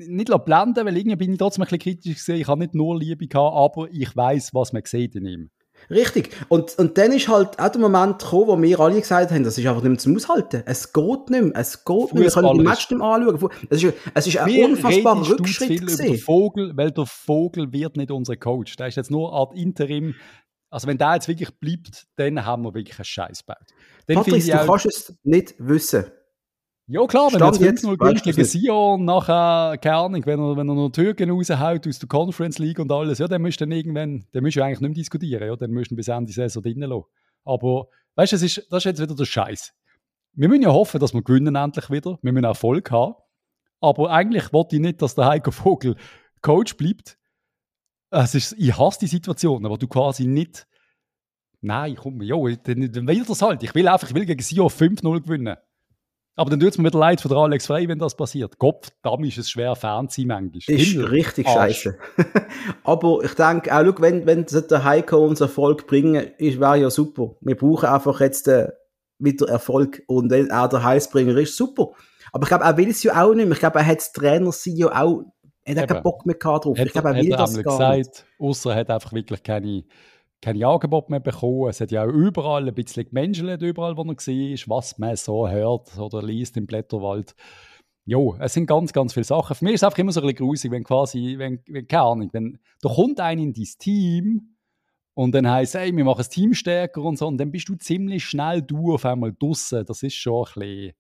nicht 0.09 0.45
blenden 0.45 0.87
weil 0.87 0.97
irgendwie 0.97 1.17
bin 1.17 1.33
ich 1.33 1.39
trotzdem 1.39 1.63
ein 1.63 1.67
bisschen 1.67 1.79
kritisch 1.79 2.15
gesehen. 2.15 2.41
Ich 2.41 2.49
habe 2.49 2.61
nicht 2.61 2.75
nur 2.75 2.99
Liebe 2.99 3.29
gehabt, 3.29 3.57
aber 3.57 3.89
ich 3.93 4.17
weiß, 4.17 4.55
was 4.55 4.73
man 4.73 4.83
sieht 4.85 5.15
in 5.15 5.27
ihm. 5.27 5.51
Richtig. 5.91 6.31
Und, 6.49 6.79
und 6.79 6.99
dann 6.99 7.13
ist 7.13 7.29
halt 7.29 7.59
auch 7.59 7.69
der 7.69 7.81
Moment 7.81 8.19
gekommen, 8.19 8.47
wo 8.47 8.63
wir 8.63 8.81
alle 8.81 9.01
gesagt 9.01 9.31
haben, 9.31 9.45
das 9.45 9.59
ist 9.59 9.67
einfach 9.67 9.83
nicht 9.83 9.91
mehr 9.91 9.99
zum 9.99 10.17
Aushalten. 10.17 10.63
Es 10.67 10.93
geht 10.93 11.31
nicht 11.31 11.43
mehr. 11.43 11.53
Es 11.55 11.85
geht 11.85 11.97
nicht 11.97 12.15
mehr. 12.15 12.23
Wir 12.25 12.31
können 12.31 12.59
die 12.59 12.65
Match 12.65 12.91
nicht 12.91 12.99
mehr 12.99 13.07
anschauen. 13.07 13.51
Es 13.71 13.83
ist, 13.83 13.95
es 14.15 14.27
ist 14.27 14.39
ein 14.39 14.65
unfassbarer 14.65 15.29
Rückschritt 15.29 15.69
viel 15.69 15.83
über 15.83 16.03
den 16.03 16.19
Vogel, 16.19 16.77
weil 16.77 16.91
der 16.91 17.07
Vogel 17.07 17.73
wird 17.73 17.97
nicht 17.97 18.11
unser 18.11 18.37
Coach. 18.37 18.77
Der 18.77 18.89
ist 18.89 18.97
jetzt 18.97 19.11
nur 19.11 19.33
Art 19.33 19.55
Interim. 19.55 20.15
Also 20.71 20.89
wenn 20.89 20.99
der 20.99 21.15
jetzt 21.15 21.29
wirklich 21.29 21.51
bleibt, 21.61 22.07
dann 22.17 22.45
haben 22.45 22.65
wir 22.65 22.75
wirklich 22.75 22.99
einen 22.99 23.05
Scheiß 23.05 23.47
gebaut. 23.47 23.67
Patrick, 24.07 24.45
du 24.45 24.67
kannst 24.67 24.87
es 24.87 25.15
nicht 25.23 25.55
wissen. 25.59 26.07
Ja, 26.87 27.07
klar, 27.07 27.33
wenn 27.33 27.39
Stand 27.39 27.61
jetzt 27.61 27.85
5-0 27.85 27.97
gewinnt 27.97 28.23
gegen 28.23 28.45
Sion, 28.45 29.05
nachher, 29.07 29.79
keine 29.79 29.97
Ahnung, 29.97 30.27
wenn 30.27 30.39
er, 30.39 30.57
wenn 30.57 30.69
er 30.69 30.75
noch 30.75 30.91
Türken 30.91 31.31
raushaut 31.31 31.89
aus 31.89 31.99
der 31.99 32.09
Conference 32.09 32.59
League 32.59 32.79
und 32.79 32.93
alles, 32.93 33.19
ja, 33.19 33.27
dann 33.27 33.41
müsst 33.41 33.61
dann 33.63 33.73
irgendwann, 33.73 34.27
dann 34.33 34.45
musst 34.45 34.57
du 34.57 34.63
eigentlich 34.63 34.81
nicht 34.81 34.91
mehr 34.91 34.95
diskutieren, 34.95 35.49
ja, 35.49 35.57
dann 35.57 35.71
müsst 35.71 35.93
du 35.93 35.97
bis 35.97 36.09
Ende 36.09 36.31
Saison 36.31 36.63
drinnen 36.63 36.91
lassen. 36.91 37.07
Aber, 37.45 37.89
weißt 38.17 38.33
du, 38.33 38.37
das 38.37 38.43
ist, 38.43 38.67
das 38.71 38.79
ist 38.79 38.85
jetzt 38.85 39.01
wieder 39.01 39.15
der 39.15 39.25
Scheiß. 39.25 39.73
Wir 40.35 40.49
müssen 40.49 40.63
ja 40.63 40.73
hoffen, 40.73 41.01
dass 41.01 41.15
wir 41.15 41.23
gewinnen 41.23 41.55
endlich 41.57 41.89
wieder, 41.89 42.19
wir 42.21 42.33
müssen 42.33 42.45
Erfolg 42.45 42.91
haben, 42.91 43.15
aber 43.81 44.11
eigentlich 44.11 44.53
wollte 44.53 44.77
ich 44.77 44.83
nicht, 44.83 45.01
dass 45.01 45.15
der 45.15 45.27
Heiko 45.27 45.53
Vogel 45.53 45.97
Coach 46.43 46.77
bleibt. 46.77 47.17
Es 48.11 48.35
ist, 48.35 48.53
ich 48.59 48.77
hasse 48.77 49.01
die 49.01 49.07
Situation, 49.07 49.65
aber 49.65 49.79
du 49.79 49.89
quasi 49.89 50.27
nicht, 50.27 50.67
nein, 51.63 51.97
komm, 51.97 52.21
ja, 52.21 52.37
dann, 52.63 52.93
dann 52.93 53.07
will 53.09 53.25
das 53.25 53.41
halt. 53.41 53.63
Ich 53.63 53.75
will 53.75 53.89
einfach, 53.89 54.09
ich 54.09 54.15
will 54.15 54.27
gegen 54.27 54.43
Sion 54.43 54.69
5-0 54.69 55.23
gewinnen. 55.23 55.57
Aber 56.37 56.51
dann 56.51 56.59
tut 56.59 56.71
es 56.71 56.79
mir 56.79 56.89
wieder 56.89 56.99
leid 56.99 57.21
für 57.21 57.29
den 57.29 57.37
Alex 57.37 57.67
Frey, 57.67 57.89
wenn 57.89 57.99
das 57.99 58.17
passiert. 58.17 58.59
Gott, 58.59 58.89
da 59.03 59.17
ist 59.21 59.39
es 59.39 59.51
schwer, 59.51 59.77
sein 59.77 60.09
manchmal. 60.27 60.51
Ist 60.57 60.69
Himmel, 60.69 61.07
richtig 61.07 61.49
scheiße. 61.49 61.97
Aber 62.85 63.23
ich 63.23 63.35
denke, 63.35 63.73
auch 63.73 63.85
schau, 63.85 64.03
wenn, 64.03 64.27
wenn 64.27 64.45
der 64.45 64.85
Heiko 64.85 65.19
uns 65.19 65.41
Erfolg 65.41 65.87
bringen, 65.87 66.33
wäre 66.59 66.77
ja 66.77 66.91
super. 66.91 67.37
Wir 67.41 67.57
brauchen 67.57 67.89
einfach 67.89 68.21
jetzt 68.21 68.49
äh, 68.49 68.69
wieder 69.19 69.49
Erfolg. 69.49 70.03
Und 70.09 70.31
wenn 70.31 70.51
er 70.51 70.69
der 70.69 70.83
Heißbringer 70.83 71.37
ist, 71.37 71.57
super. 71.57 71.91
Aber 72.33 72.43
ich 72.43 72.49
glaube, 72.49 72.65
er 72.65 72.77
will 72.77 72.91
es 72.91 73.03
ja 73.05 73.23
auch 73.23 73.33
nicht 73.33 73.47
mehr. 73.47 73.53
Ich 73.55 73.61
glaube, 73.61 73.79
er 73.79 73.87
hat 73.87 73.99
das 73.99 74.13
Trainer 74.13 74.51
ja 74.65 75.03
auch, 75.03 75.23
er 75.63 75.83
hat 75.83 75.89
keinen 75.89 76.03
Bock 76.03 76.27
mehr 76.27 76.35
drauf. 76.35 76.77
Hat, 76.77 76.87
ich 76.87 76.93
glaube, 76.93 77.11
er 77.11 77.23
will 77.23 77.31
das 77.31 77.55
gar 77.63 77.79
gesagt, 77.79 77.97
nicht. 77.97 78.27
Außer 78.41 78.71
er 78.73 78.77
hat 78.81 78.91
einfach 78.91 79.13
wirklich 79.13 79.43
keine 79.43 79.85
keine 80.45 80.67
Angebote 80.67 81.11
mehr 81.11 81.21
bekommen. 81.21 81.71
Es 81.71 81.81
hat 81.81 81.91
ja 81.91 82.05
auch 82.05 82.13
überall 82.13 82.69
ein 82.69 82.75
bisschen 82.75 83.09
gemenschelt, 83.09 83.63
überall, 83.63 83.97
wo 83.97 84.03
er 84.03 84.09
war, 84.09 84.77
was 84.77 84.99
man 84.99 85.17
so 85.17 85.49
hört 85.49 85.99
oder 85.99 86.23
liest 86.23 86.59
im 86.59 86.67
Blätterwald. 86.67 87.35
Jo, 88.05 88.37
es 88.39 88.53
sind 88.53 88.67
ganz, 88.67 88.93
ganz 88.93 89.15
viele 89.15 89.25
Sachen. 89.25 89.57
Für 89.57 89.65
mich 89.65 89.75
ist 89.75 89.81
es 89.81 89.85
einfach 89.85 89.99
immer 89.99 90.13
so 90.13 90.21
ein 90.21 90.27
bisschen 90.27 90.47
grusig, 90.47 90.71
wenn 90.71 90.85
quasi, 90.85 91.37
wenn, 91.39 91.61
wenn 91.67 91.89
keine 91.89 92.03
Ahnung, 92.03 92.29
wenn 92.33 92.59
da 92.83 92.91
kommt 92.91 93.21
einer 93.21 93.41
in 93.41 93.55
dein 93.55 93.65
Team 93.79 94.57
und 95.15 95.35
dann 95.35 95.51
heisst, 95.51 95.75
hey, 95.75 95.97
wir 95.97 96.05
machen 96.05 96.19
das 96.19 96.29
Team 96.29 96.53
stärker 96.53 97.01
und 97.01 97.17
so, 97.17 97.27
und 97.27 97.39
dann 97.39 97.51
bist 97.51 97.71
du 97.71 97.77
ziemlich 97.77 98.27
schnell 98.27 98.61
du 98.61 98.93
auf 98.93 99.07
einmal 99.07 99.33
draussen. 99.33 99.87
Das 99.87 100.03
ist 100.03 100.15
schon 100.15 100.45
ein 100.45 100.45
bisschen, 100.45 100.89
ein 100.89 100.95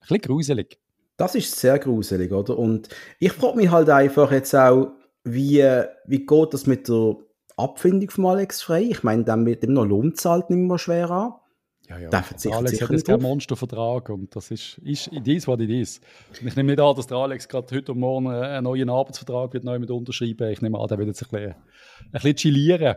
bisschen 0.00 0.20
gruselig. 0.20 0.78
Das 1.16 1.34
ist 1.34 1.56
sehr 1.56 1.78
gruselig, 1.78 2.30
oder? 2.32 2.58
Und 2.58 2.90
ich 3.18 3.32
frage 3.32 3.56
mich 3.56 3.70
halt 3.70 3.88
einfach 3.88 4.30
jetzt 4.30 4.54
auch, 4.54 4.92
wie, 5.24 5.62
wie 6.06 6.26
geht 6.26 6.52
das 6.52 6.66
mit 6.66 6.86
der 6.86 7.16
Abfindung 7.60 8.10
von 8.10 8.26
Alex 8.26 8.62
Frey. 8.62 8.90
Ich 8.90 9.02
meine, 9.02 9.24
dann 9.24 9.46
wird 9.46 9.64
ihm 9.64 9.72
noch 9.72 9.84
Lohn 9.84 10.14
zahlt 10.14 10.50
nicht 10.50 10.58
mehr 10.58 10.78
schwer 10.78 11.10
an. 11.10 11.32
Ja, 11.88 11.98
ja. 11.98 12.08
Der 12.08 12.24
Alex 12.52 12.80
hat 12.80 12.90
jetzt 12.90 13.06
keinen 13.06 13.22
Monstervertrag 13.22 14.10
und 14.10 14.34
das 14.36 14.52
ist, 14.52 14.78
ist 14.78 15.08
it 15.08 15.26
is 15.26 15.48
what 15.48 15.60
it 15.60 15.70
is. 15.70 16.00
Ich 16.32 16.54
nehme 16.54 16.70
nicht 16.70 16.80
an, 16.80 16.94
dass 16.94 17.08
der 17.08 17.18
Alex 17.18 17.48
gerade 17.48 17.74
heute 17.74 17.92
und 17.92 17.98
morgen 17.98 18.28
einen 18.28 18.62
neuen 18.62 18.88
Arbeitsvertrag 18.88 19.52
wird 19.52 19.64
neu 19.64 19.80
mit 19.80 19.90
unterschreiben. 19.90 20.50
Ich 20.50 20.62
nehme 20.62 20.78
an, 20.78 20.86
der 20.86 20.98
wird 20.98 21.08
jetzt 21.08 21.22
ein 21.24 21.28
bisschen, 21.30 21.50
ein 21.50 22.12
bisschen 22.12 22.36
chillieren. 22.36 22.96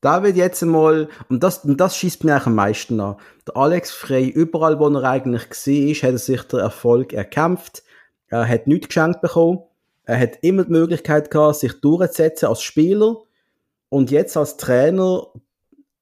Da 0.00 0.24
wird 0.24 0.36
jetzt 0.36 0.60
einmal, 0.64 1.08
und 1.28 1.44
das, 1.44 1.64
und 1.64 1.80
das 1.80 1.96
schießt 1.96 2.24
mir 2.24 2.32
eigentlich 2.32 2.46
am 2.46 2.56
meisten 2.56 2.98
an. 2.98 3.16
Der 3.46 3.56
Alex 3.56 3.92
Frey, 3.92 4.26
überall 4.28 4.80
wo 4.80 4.88
er 4.88 5.04
eigentlich 5.04 5.48
war, 5.48 6.08
hat 6.08 6.14
er 6.14 6.18
sich 6.18 6.42
den 6.42 6.58
Erfolg 6.58 7.12
erkämpft. 7.12 7.84
Er 8.26 8.48
hat 8.48 8.66
nichts 8.66 8.88
geschenkt 8.88 9.20
bekommen. 9.20 9.60
Er 10.04 10.18
hat 10.18 10.38
immer 10.42 10.64
die 10.64 10.72
Möglichkeit 10.72 11.30
gehabt, 11.30 11.56
sich 11.56 11.80
durchzusetzen 11.80 12.48
als 12.48 12.62
Spieler 12.62 13.18
und 13.92 14.10
jetzt 14.10 14.38
als 14.38 14.56
Trainer 14.56 15.26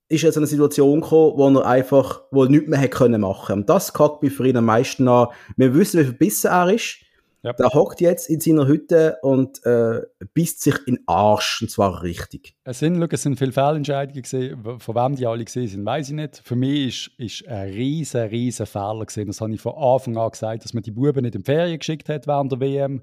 ist 0.08 0.22
er 0.22 0.30
in 0.30 0.36
eine 0.36 0.46
Situation 0.46 1.00
gekommen, 1.00 1.32
wo 1.36 1.58
er 1.58 1.66
einfach 1.66 2.22
wo 2.30 2.44
er 2.44 2.48
nichts 2.48 2.68
mehr 2.68 2.78
hätte 2.78 2.96
können 2.96 3.20
machen 3.20 3.60
Und 3.60 3.68
das 3.68 3.92
kackt 3.92 4.22
mich 4.22 4.32
für 4.32 4.46
ihn 4.46 4.56
am 4.56 4.66
meisten 4.66 5.08
an. 5.08 5.26
Wir 5.56 5.74
wissen, 5.74 5.98
wie 5.98 6.04
verbissen 6.04 6.52
er 6.52 6.72
ist. 6.72 6.98
Ja. 7.42 7.52
Der 7.52 7.70
hockt 7.70 8.00
jetzt 8.00 8.30
in 8.30 8.38
seiner 8.38 8.68
Hütte 8.68 9.16
und 9.22 9.64
äh, 9.64 10.02
bisst 10.34 10.60
sich 10.60 10.76
in 10.86 10.96
den 10.96 11.08
Arsch, 11.08 11.62
und 11.62 11.70
zwar 11.70 12.02
richtig. 12.02 12.54
Es 12.62 12.78
sind, 12.78 12.96
look, 12.96 13.12
es 13.12 13.22
sind 13.22 13.36
viele 13.36 13.50
Fehlentscheidungen 13.50 14.22
gesehen. 14.22 14.78
Von 14.78 14.94
wem 14.94 15.16
die 15.16 15.26
alle 15.26 15.44
gesehen 15.44 15.66
sind, 15.66 15.84
weiß 15.84 16.10
ich 16.10 16.14
nicht. 16.14 16.42
Für 16.44 16.54
mich 16.54 17.10
ist, 17.18 17.42
ist 17.42 17.48
ein 17.48 17.70
riesen, 17.70 18.20
riesen 18.28 18.66
Fehler 18.66 19.04
gesehen. 19.04 19.26
Das 19.26 19.40
habe 19.40 19.52
ich 19.52 19.60
von 19.60 19.74
Anfang 19.74 20.16
an 20.16 20.30
gesagt, 20.30 20.62
dass 20.62 20.74
man 20.74 20.84
die 20.84 20.92
Buben 20.92 21.22
nicht 21.22 21.34
in 21.34 21.42
Ferien 21.42 21.78
geschickt 21.78 22.08
hat 22.08 22.28
während 22.28 22.52
der 22.52 22.60
WM 22.60 23.02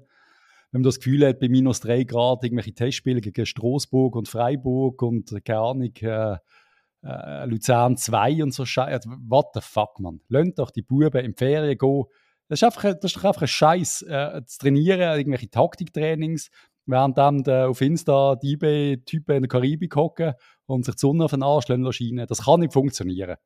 wenn 0.70 0.82
man 0.82 0.88
das 0.88 0.98
Gefühl 0.98 1.26
hat, 1.26 1.40
bei 1.40 1.48
minus 1.48 1.80
drei 1.80 2.04
Grad 2.04 2.44
irgendwelche 2.44 2.74
Testspiele 2.74 3.20
gegen 3.20 3.46
Straßburg 3.46 4.14
und 4.16 4.28
Freiburg 4.28 5.00
und 5.02 5.32
keine 5.44 5.60
Ahnung, 5.60 5.92
äh, 6.00 6.36
äh, 7.02 7.46
Luzern 7.46 7.96
2 7.96 8.42
und 8.42 8.52
so 8.52 8.64
Scheiße. 8.64 9.08
What 9.28 9.48
the 9.54 9.60
fuck, 9.62 9.98
man? 10.00 10.20
Lasst 10.28 10.58
doch 10.58 10.70
die 10.70 10.82
Buben 10.82 11.24
in 11.24 11.32
die 11.32 11.38
Ferien 11.38 11.78
gehen. 11.78 12.04
Das 12.48 12.60
ist, 12.60 12.64
einfach, 12.64 12.82
das 12.82 13.04
ist 13.04 13.16
doch 13.16 13.24
einfach 13.24 13.42
ein 13.42 13.48
Scheiß 13.48 14.02
äh, 14.02 14.42
zu 14.44 14.58
trainieren, 14.58 15.18
irgendwelche 15.18 15.50
Taktiktrainings, 15.50 16.50
während 16.86 17.18
dann 17.18 17.46
auf 17.46 17.80
Insta 17.80 18.36
die 18.36 18.52
IB-Typen 18.52 19.36
in 19.36 19.42
der 19.42 19.48
Karibik 19.48 19.94
hocken 19.96 20.32
und 20.66 20.84
sich 20.84 20.94
die 20.94 21.00
Sonne 21.00 21.24
auf 21.24 21.30
den 21.30 21.42
Arsch 21.42 21.66
scheinen. 21.66 22.26
Das 22.26 22.44
kann 22.44 22.60
nicht 22.60 22.72
funktionieren. 22.72 23.36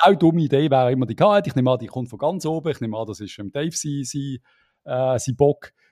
Eine 0.00 0.16
dumme 0.16 0.42
Idee 0.42 0.70
wäre 0.70 0.92
immer 0.92 1.06
die 1.06 1.14
Karte. 1.14 1.48
Ich 1.48 1.56
nehme 1.56 1.70
an, 1.70 1.78
die 1.78 1.86
kommt 1.86 2.08
von 2.08 2.18
ganz 2.18 2.46
oben. 2.46 2.70
Ich 2.70 2.80
nehme 2.80 2.98
an, 2.98 3.06
das 3.06 3.20
ist 3.20 3.38
im 3.38 3.52
Dave 3.52 3.70
sein, 3.72 4.04
sein 4.04 4.38
äh, 4.84 5.18
sein 5.18 5.36
Bock, 5.36 5.68
äh, 5.68 5.83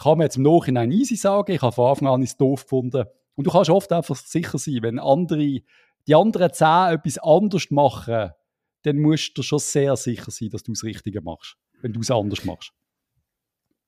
kann 0.00 0.18
man 0.18 0.26
jetzt 0.26 0.36
im 0.36 0.42
Nachhinein 0.42 0.90
easy 0.90 1.16
sagen. 1.16 1.52
Ich 1.52 1.62
habe 1.62 1.72
von 1.72 1.90
Anfang 1.90 2.08
an 2.08 2.22
es 2.22 2.36
doof 2.36 2.62
gefunden. 2.62 3.04
Und 3.34 3.46
du 3.46 3.50
kannst 3.50 3.70
oft 3.70 3.92
einfach 3.92 4.16
sicher 4.16 4.58
sein, 4.58 4.78
wenn 4.82 4.98
andere, 4.98 5.60
die 6.06 6.14
anderen 6.14 6.52
zehn 6.52 6.94
etwas 6.94 7.18
anders 7.18 7.70
machen, 7.70 8.30
dann 8.82 8.98
musst 8.98 9.36
du 9.36 9.42
schon 9.42 9.58
sehr 9.58 9.96
sicher 9.96 10.30
sein, 10.30 10.50
dass 10.50 10.62
du 10.62 10.72
das 10.72 10.84
Richtige 10.84 11.20
machst, 11.20 11.56
wenn 11.82 11.92
du 11.92 12.00
es 12.00 12.10
anders 12.10 12.44
machst. 12.44 12.72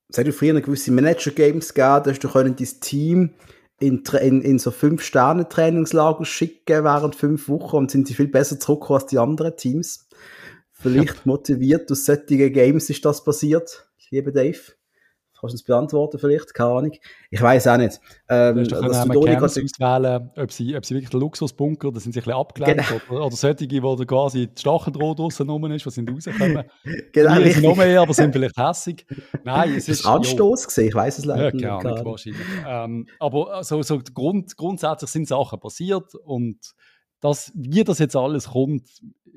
Es 0.08 0.18
hat 0.18 0.26
ja 0.26 0.32
früher 0.32 0.60
gewisse 0.60 0.90
Manager-Games 0.90 1.74
gegeben, 1.74 2.02
dass 2.04 2.18
du 2.18 2.28
dein 2.28 2.56
Team 2.56 3.34
in, 3.80 4.02
in, 4.20 4.42
in 4.42 4.58
so 4.58 4.70
fünf 4.70 5.02
Sterne 5.02 5.48
Trainingslager 5.48 6.24
schicken 6.24 6.84
während 6.84 7.14
fünf 7.14 7.48
Wochen 7.48 7.76
und 7.76 7.90
sind 7.90 8.08
sie 8.08 8.14
viel 8.14 8.28
besser 8.28 8.58
zurückgekommen 8.58 9.00
als 9.00 9.10
die 9.10 9.18
anderen 9.18 9.56
Teams. 9.56 10.08
Vielleicht 10.72 11.16
ja. 11.16 11.22
motiviert 11.24 11.90
durch 11.90 12.04
solche 12.04 12.50
Games 12.50 12.90
ist 12.90 13.04
das 13.04 13.22
passiert, 13.22 13.88
liebe 14.10 14.32
Dave. 14.32 14.77
Kannst 15.40 15.54
du 15.54 15.56
es 15.56 15.62
beantworten 15.62 16.18
vielleicht? 16.18 16.52
Keine 16.52 16.70
Ahnung. 16.70 16.92
Ich 17.30 17.40
weiß 17.40 17.68
auch 17.68 17.76
nicht. 17.76 18.00
Ähm, 18.28 18.56
du 18.56 18.60
hast 18.62 18.72
doch 18.72 18.80
können 18.80 19.42
auswählen, 19.42 20.30
ob 20.36 20.52
sie, 20.52 20.76
ob 20.76 20.84
sie 20.84 20.94
wirklich 20.94 21.10
den 21.10 21.20
Luxusbunker, 21.20 21.92
da 21.92 22.00
sind 22.00 22.12
sie 22.12 22.18
ein 22.18 22.24
bisschen 22.24 22.38
abgelenkt, 22.38 22.88
genau. 22.88 23.00
oder, 23.10 23.26
oder 23.26 23.36
solche, 23.36 23.82
wo 23.82 23.94
da 23.94 24.04
quasi 24.04 24.48
die 24.48 24.60
Stacheldraht 24.60 25.18
draussen 25.18 25.48
rum 25.48 25.70
ist, 25.70 25.86
was 25.86 25.94
sind 25.94 26.10
rausgekommen. 26.10 26.64
genau. 27.12 27.38
Die 27.40 27.50
sind 27.52 27.62
noch 27.62 27.76
mehr, 27.76 28.00
aber 28.00 28.14
sind 28.14 28.32
vielleicht 28.32 28.56
hässig. 28.56 29.06
Nein, 29.44 29.74
es 29.76 29.88
ist... 29.88 30.04
Anstoß 30.04 30.66
gesehen, 30.66 30.88
ich 30.88 30.94
weiß 30.94 31.18
es 31.18 31.24
leider 31.24 31.54
ja, 31.56 31.76
nicht. 31.76 31.84
Nicht 31.84 32.04
wahrscheinlich. 32.04 32.46
Ähm, 32.66 33.06
aber 33.20 33.62
so, 33.62 33.80
so 33.82 34.00
Grund, 34.12 34.56
grundsätzlich 34.56 35.10
sind 35.10 35.28
Sachen 35.28 35.60
passiert 35.60 36.14
und 36.14 36.58
das, 37.20 37.52
wie 37.54 37.84
das 37.84 37.98
jetzt 37.98 38.16
alles 38.16 38.48
kommt, 38.50 38.88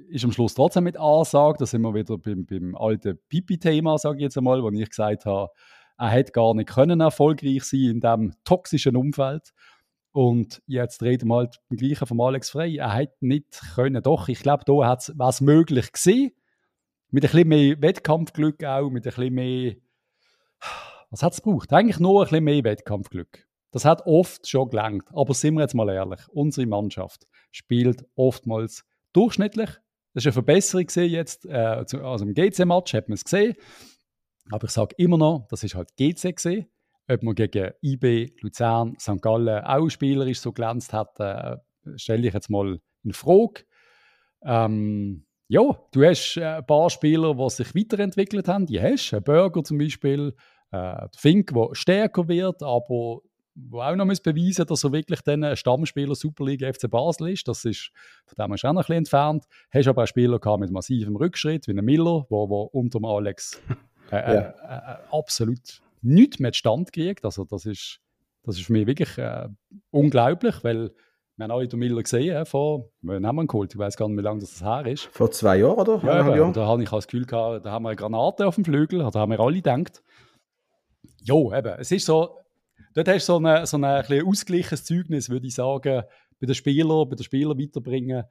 ist 0.10 0.26
am 0.26 0.32
Schluss 0.32 0.54
trotzdem 0.54 0.84
mit 0.84 0.98
Ansage. 0.98 1.58
Da 1.60 1.66
sind 1.66 1.82
wir 1.82 1.94
wieder 1.94 2.18
beim, 2.18 2.46
beim 2.46 2.76
alten 2.76 3.20
Pipi-Thema, 3.30 3.98
sage 3.98 4.18
ich 4.18 4.24
jetzt 4.24 4.38
einmal, 4.38 4.62
wo 4.62 4.70
ich 4.70 4.90
gesagt 4.90 5.26
habe, 5.26 5.50
er 5.97 6.10
hätte 6.10 6.32
gar 6.32 6.54
nicht 6.54 6.69
können 6.69 7.01
erfolgreich 7.01 7.63
sein 7.63 7.80
in 7.80 7.99
diesem 7.99 8.34
toxischen 8.43 8.95
Umfeld. 8.95 9.54
Und 10.12 10.62
jetzt 10.67 11.04
reden 11.04 11.30
wir 11.30 11.38
halt 11.38 11.58
beim 11.69 11.77
Gleichen 11.77 12.06
von 12.06 12.19
Alex 12.19 12.49
Frey. 12.49 12.77
Er 12.77 12.93
hätte 12.93 13.15
nicht 13.21 13.62
können. 13.75 14.04
Doch, 14.04 14.27
ich 14.27 14.39
glaube, 14.39 14.63
da 14.65 14.73
war 14.73 15.30
es 15.30 15.41
möglich 15.41 15.91
gewesen. 15.91 16.32
Mit 17.10 17.23
ein 17.23 17.32
bisschen 17.32 17.47
mehr 17.47 17.82
Wettkampfglück 17.82 18.63
auch, 18.63 18.89
mit 18.89 19.06
ein 19.06 19.13
bisschen 19.13 19.34
mehr. 19.34 19.75
Was 21.10 21.23
hat 21.23 21.34
es 21.34 21.41
gebraucht? 21.41 21.71
Eigentlich 21.73 21.99
nur 21.99 22.21
ein 22.21 22.25
bisschen 22.25 22.43
mehr 22.43 22.63
Wettkampfglück. 22.63 23.47
Das 23.71 23.86
hat 23.86 24.06
oft 24.06 24.47
schon 24.47 24.69
gelangt. 24.69 25.08
Aber 25.13 25.34
sind 25.34 25.56
wir 25.56 25.62
jetzt 25.62 25.75
mal 25.75 25.89
ehrlich, 25.89 26.19
unsere 26.30 26.67
Mannschaft 26.67 27.27
spielt 27.51 28.06
oftmals 28.15 28.84
durchschnittlich. 29.13 29.69
Das 30.13 30.23
ist 30.23 30.27
eine 30.27 30.34
Verbesserung 30.34 30.88
jetzt. 31.10 31.45
Äh, 31.45 31.86
also 32.01 32.25
im 32.25 32.34
GC-Match 32.34 32.93
hat 32.93 33.08
man 33.08 33.15
es 33.15 33.23
gesehen. 33.23 33.56
Aber 34.52 34.66
ich 34.66 34.72
sage 34.72 34.96
immer 34.98 35.18
noch, 35.18 35.48
das 35.50 35.64
ist 35.64 35.76
halt 35.76 35.96
GC 35.98 36.36
gesehen. 36.36 36.68
Ob 37.08 37.24
man 37.24 37.36
gegen 37.36 37.72
IB, 37.82 38.34
Luzern, 38.42 38.96
St. 39.00 39.22
Gallen 39.22 39.64
auch 39.64 39.90
spielerisch 39.90 40.40
so 40.40 40.52
glänzt 40.52 40.94
hat, 40.94 41.20
äh, 41.20 41.58
stelle 41.96 42.28
ich 42.28 42.34
jetzt 42.34 42.50
mal 42.50 42.80
in 43.04 43.14
Frage. 43.14 43.64
Ähm, 44.44 45.26
ja, 45.48 45.64
du 45.92 46.06
hast 46.06 46.38
äh, 46.38 46.46
ein 46.46 46.66
paar 46.66 46.90
Spieler, 46.90 47.36
die 47.36 47.50
sich 47.50 47.76
weiterentwickelt 47.76 48.48
haben. 48.48 48.66
Die 48.66 48.82
hast 48.82 49.12
du. 49.12 49.22
Burger 49.22 49.64
zum 49.64 49.78
Beispiel, 49.78 50.36
äh, 50.72 51.08
Fink, 51.16 51.54
der 51.54 51.70
stärker 51.74 52.28
wird, 52.28 52.62
aber 52.62 53.22
wo 53.56 53.82
auch 53.82 53.96
noch 53.96 54.06
muss 54.06 54.22
beweisen 54.22 54.66
dass 54.66 54.84
er 54.86 54.94
wirklich 54.94 55.22
dann 55.22 55.44
ein 55.44 55.58
Stammspieler 55.58 56.16
Superliga 56.16 56.72
FC 56.72 56.90
Basel 56.90 57.30
ist. 57.30 57.48
Das 57.48 57.66
ist 57.66 57.92
von 58.26 58.36
dem 58.38 58.54
auch 58.54 58.74
noch 58.74 58.90
ein 58.90 58.98
entfernt. 58.98 59.46
Hast 59.72 59.88
aber 59.88 60.04
auch 60.04 60.08
Spieler 60.08 60.40
mit 60.58 60.72
massivem 60.72 61.16
Rückschritt, 61.16 61.68
wie 61.68 61.78
ein 61.78 61.84
Miller, 61.84 62.26
wo 62.30 62.70
unter 62.72 63.00
dem 63.00 63.06
Alex 63.06 63.62
äh, 64.12 64.36
ja. 64.36 64.41
äh, 64.41 64.93
äh, 64.93 64.97
absolut 65.12 65.82
nichts 66.02 66.39
mehr 66.39 66.54
Stand 66.54 66.91
gekriegt. 66.91 67.26
Also 67.26 67.45
das 67.45 67.65
ist, 67.65 68.00
das 68.43 68.58
ist 68.58 68.65
für 68.65 68.74
mich 68.74 68.88
wirklich 68.88 69.17
äh, 69.17 69.47
unglaublich, 69.91 70.63
weil 70.63 70.91
wir 71.38 71.45
haben 71.45 71.52
alle 71.52 71.67
den 71.67 71.80
Miller 71.80 72.04
gesehen, 72.04 72.36
äh, 72.36 72.45
vor, 72.45 72.89
wir 73.02 73.15
haben 73.15 73.39
ihn 73.39 73.47
geholt, 73.47 73.74
ich 73.74 73.80
weiß 73.80 73.97
gar 73.97 74.08
nicht, 74.08 74.17
wie 74.17 74.21
lange 74.21 74.41
das 74.41 74.62
her 74.63 74.86
ist. 74.86 75.06
Vor 75.06 75.32
zwei 75.32 75.58
Jahren, 75.58 75.80
oder? 75.80 76.00
Ja, 76.04 76.28
ja, 76.28 76.36
ja. 76.36 76.52
da 76.52 76.67
habe 76.67 76.84
ich 76.84 76.89
das 76.89 77.08
Gefühl 77.08 77.26
gehabt, 77.26 77.65
da 77.65 77.71
haben 77.71 77.84
wir 77.84 77.89
eine 77.89 77.95
Granate 77.95 78.45
auf 78.45 78.56
dem 78.56 78.65
Flügel, 78.65 79.00
da 79.00 79.19
haben 79.19 79.32
wir 79.32 79.39
alle 79.39 79.56
gedacht. 79.56 80.04
Jo, 81.24 81.54
eben, 81.54 81.74
es 81.80 81.91
ist 81.91 82.06
so, 82.06 82.38
dort 82.93 83.08
hast 83.08 83.28
du 83.28 83.34
so 83.34 83.39
ein 83.39 83.65
so 83.65 83.78
eine, 83.78 84.08
ein 84.08 84.28
ausgleichenes 84.28 84.84
Zeugnis, 84.84 85.30
würde 85.30 85.47
ich 85.47 85.56
sagen, 85.56 86.04
bei 86.39 86.45
den 86.45 86.56
Spielern, 86.56 87.10
bei 87.10 87.15
den 87.15 87.24
Spielern 87.24 87.58
weiterbringen. 87.58 88.26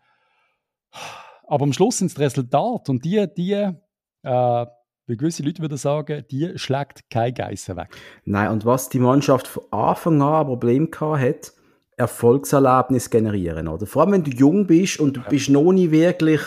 Aber 1.45 1.65
am 1.65 1.73
Schluss 1.73 1.99
sind 1.99 2.13
es 2.13 2.19
Resultate 2.19 2.93
und 2.93 3.05
die, 3.05 3.27
die 3.37 3.53
äh, 4.23 4.67
weil 5.11 5.17
gewisse 5.17 5.43
Leute 5.43 5.61
würden 5.61 5.77
sagen, 5.77 6.25
die 6.31 6.53
schlägt 6.57 7.11
kein 7.11 7.35
Geissen 7.35 7.77
weg. 7.77 7.89
Nein, 8.25 8.49
und 8.51 8.65
was 8.65 8.89
die 8.89 9.01
Mannschaft 9.01 9.49
von 9.49 9.65
Anfang 9.73 10.23
an 10.23 10.43
ein 10.43 10.47
Problem 10.47 10.89
hat, 11.01 11.53
Erfolgserlebnis 11.97 13.11
generieren, 13.11 13.67
oder? 13.67 13.87
Vor 13.87 14.03
allem, 14.03 14.13
wenn 14.13 14.23
du 14.23 14.31
jung 14.31 14.69
bist 14.69 15.01
und 15.01 15.17
du 15.17 15.21
ja. 15.21 15.29
bist 15.29 15.51
noch 15.51 15.73
nie 15.73 15.91
wirklich 15.91 16.41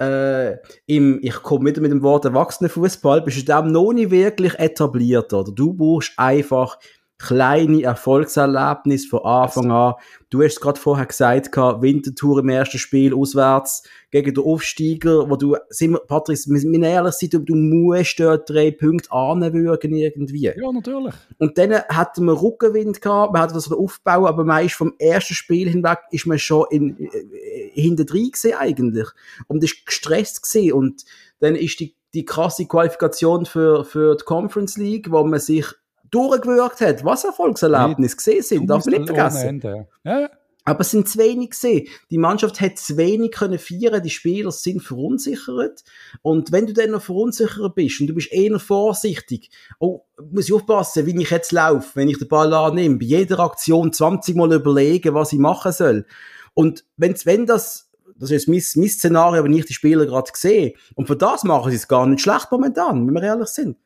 äh, 0.00 0.56
im, 0.86 1.20
ich 1.22 1.34
komme 1.36 1.70
wieder 1.70 1.80
mit 1.80 1.92
dem 1.92 2.02
Wort 2.02 2.24
Erwachsenenfußball, 2.24 3.22
bist 3.22 3.38
du 3.38 3.44
dem 3.44 3.70
noch 3.70 3.92
nie 3.92 4.10
wirklich 4.10 4.58
etabliert, 4.58 5.32
oder? 5.32 5.52
Du 5.52 5.72
brauchst 5.72 6.12
einfach 6.18 6.78
kleine 7.20 7.82
Erfolgserlebnisse 7.82 9.08
von 9.08 9.20
Anfang 9.24 9.70
an. 9.70 9.94
Du 10.30 10.42
hast 10.42 10.54
es 10.54 10.60
gerade 10.60 10.80
vorher 10.80 11.06
gesagt, 11.06 11.54
Wintertour 11.56 12.38
im 12.38 12.48
ersten 12.48 12.78
Spiel 12.78 13.14
auswärts 13.14 13.82
gegen 14.10 14.32
den 14.32 14.44
Aufsteiger, 14.44 15.28
wo 15.28 15.36
du, 15.36 15.56
sind 15.68 15.92
wir, 15.92 15.98
Patrick, 15.98 16.38
wir 16.46 16.60
sind 16.60 16.82
ehrlich 16.82 17.14
sein, 17.14 17.44
du, 17.44 17.54
musst 17.54 18.18
dort 18.18 18.48
drei 18.48 18.70
Punkte 18.70 19.12
anwürgen 19.12 19.94
irgendwie. 19.94 20.52
Ja, 20.56 20.72
natürlich. 20.72 21.14
Und 21.38 21.58
dann 21.58 21.82
hatten 21.88 22.24
wir 22.24 22.40
Rückenwind 22.40 23.02
gehabt, 23.02 23.34
man 23.34 23.42
hat 23.42 23.54
das 23.54 23.70
Aufbau, 23.70 24.26
aber 24.26 24.44
meist 24.44 24.74
vom 24.74 24.94
ersten 24.98 25.34
Spiel 25.34 25.68
hinweg 25.68 25.98
ist 26.10 26.26
man 26.26 26.38
schon 26.38 26.66
in, 26.70 26.98
äh, 27.00 27.70
hinter 27.72 28.04
drin 28.04 28.30
gesehen 28.30 28.56
eigentlich. 28.58 29.08
Und 29.46 29.62
ist 29.62 29.84
gestresst 29.84 30.42
gesehen 30.42 30.72
und 30.72 31.04
dann 31.40 31.54
ist 31.54 31.80
die 31.80 31.94
die 32.12 32.24
krasse 32.24 32.66
Qualifikation 32.66 33.46
für, 33.46 33.84
für 33.84 34.16
die 34.16 34.24
Conference 34.24 34.76
League, 34.76 35.12
wo 35.12 35.22
man 35.22 35.38
sich 35.38 35.66
durchgewirkt 36.10 36.80
hat, 36.80 37.04
was 37.04 37.24
Erfolgserlebnisse 37.24 38.16
gesehen 38.16 38.42
sind, 38.42 38.66
darf 38.68 38.84
man 38.86 38.94
nicht 38.94 39.06
vergessen. 39.06 39.86
Ja. 40.04 40.28
Aber 40.64 40.80
es 40.80 40.90
sind 40.90 41.08
zu 41.08 41.18
wenig 41.18 41.50
gesehen. 41.50 41.88
Die 42.10 42.18
Mannschaft 42.18 42.60
hat 42.60 42.78
zu 42.78 42.96
wenig 42.96 43.32
können 43.32 43.58
feiern, 43.58 44.02
die 44.02 44.10
Spieler 44.10 44.52
sind 44.52 44.82
verunsichert. 44.82 45.82
Und 46.22 46.52
wenn 46.52 46.66
du 46.66 46.74
dann 46.74 46.90
noch 46.90 47.02
verunsichert 47.02 47.74
bist 47.74 48.00
und 48.00 48.08
du 48.08 48.14
bist 48.14 48.30
eher 48.30 48.58
vorsichtig, 48.58 49.50
oh, 49.78 50.02
muss 50.30 50.48
ich 50.48 50.52
aufpassen, 50.52 51.06
wie 51.06 51.20
ich 51.20 51.30
jetzt 51.30 51.52
laufe, 51.52 51.96
wenn 51.96 52.08
ich 52.08 52.18
den 52.18 52.28
Ball 52.28 52.52
annehme, 52.52 52.98
bei 52.98 53.06
jeder 53.06 53.40
Aktion 53.40 53.92
20 53.92 54.36
Mal 54.36 54.52
überlegen, 54.52 55.14
was 55.14 55.32
ich 55.32 55.38
machen 55.38 55.72
soll. 55.72 56.06
Und 56.52 56.84
wenn's, 56.96 57.24
wenn 57.24 57.46
das 57.46 57.90
das 58.16 58.30
ist 58.30 58.48
mein, 58.48 58.62
mein 58.76 58.88
Szenario, 58.88 59.42
wenn 59.42 59.52
ich 59.54 59.64
die 59.64 59.72
Spieler 59.72 60.04
gerade 60.04 60.30
sehe. 60.34 60.74
Und 60.94 61.06
für 61.06 61.16
das 61.16 61.42
machen 61.42 61.70
sie 61.70 61.76
es 61.76 61.88
gar 61.88 62.06
nicht 62.06 62.20
schlecht 62.20 62.48
momentan, 62.50 63.06
wenn 63.06 63.14
wir 63.14 63.22
ehrlich 63.22 63.48
sind. 63.48 63.78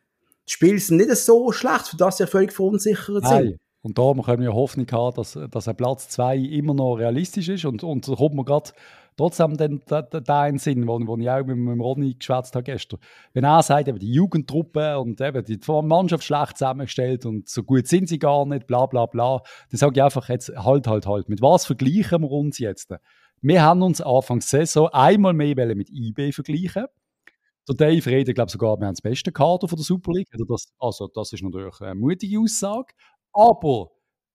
Sind 0.46 0.90
nicht 0.90 1.16
so 1.16 1.52
schlecht, 1.52 1.88
für 1.88 1.96
das 1.96 2.18
sie 2.18 2.26
völlig 2.26 2.52
verunsichert 2.52 3.22
Nein. 3.24 3.42
sind. 3.42 3.60
Und 3.82 3.98
da 3.98 4.14
können 4.14 4.42
wir 4.42 4.54
Hoffnung 4.54 4.86
haben, 4.92 5.14
dass, 5.14 5.38
dass 5.50 5.68
ein 5.68 5.76
Platz 5.76 6.08
2 6.08 6.38
immer 6.38 6.72
noch 6.72 6.94
realistisch 6.94 7.50
ist. 7.50 7.66
Und, 7.66 7.84
und 7.84 8.08
da 8.08 8.14
kommt 8.14 8.34
man 8.34 8.46
gerade 8.46 8.70
trotzdem 9.16 9.58
den, 9.58 9.82
den, 9.90 10.04
den, 10.10 10.24
den 10.24 10.58
Sinn, 10.58 10.88
wo, 10.88 10.98
wo 11.06 11.18
ich 11.18 11.28
auch 11.28 11.44
mit, 11.44 11.56
mit 11.56 11.78
Ronny 11.78 12.14
geschwätzt 12.14 12.54
habe 12.54 12.62
gestern. 12.62 12.98
Wenn 13.34 13.44
er 13.44 13.62
sagt, 13.62 13.88
eben 13.88 13.98
die 13.98 14.10
Jugendtruppe 14.10 14.98
und 14.98 15.20
eben 15.20 15.44
die 15.44 15.60
Mannschaft 15.82 16.24
schlecht 16.24 16.56
zusammengestellt 16.56 17.26
und 17.26 17.48
so 17.48 17.62
gut 17.62 17.86
sind 17.86 18.08
sie 18.08 18.18
gar 18.18 18.46
nicht, 18.46 18.66
bla 18.66 18.86
bla 18.86 19.04
bla, 19.04 19.42
dann 19.70 19.78
sage 19.78 19.92
ich 19.96 20.02
einfach 20.02 20.30
jetzt, 20.30 20.50
halt, 20.56 20.86
halt, 20.86 21.06
halt. 21.06 21.28
Mit 21.28 21.42
was 21.42 21.66
vergleichen 21.66 22.22
wir 22.22 22.30
uns 22.30 22.58
jetzt? 22.58 22.90
Wir 23.42 23.62
haben 23.62 23.82
uns 23.82 24.00
Anfang 24.00 24.40
Saison 24.40 24.88
einmal 24.88 25.34
mehr 25.34 25.74
mit 25.74 25.90
IB 25.90 26.32
vergleichen 26.32 26.86
der 27.68 27.74
Dave 27.74 28.06
redet, 28.10 28.34
glaube 28.34 28.50
sogar, 28.50 28.78
wir 28.78 28.86
haben 28.86 28.94
das 28.94 29.00
beste 29.00 29.32
Kader 29.32 29.68
von 29.68 29.76
der 29.76 29.84
Super 29.84 30.12
League. 30.12 30.28
Also 30.32 30.44
das, 30.44 30.66
also 30.78 31.08
das 31.08 31.32
ist 31.32 31.42
natürlich 31.42 31.80
eine 31.80 31.94
mutige 31.94 32.40
Aussage. 32.40 32.94
Aber 33.32 33.90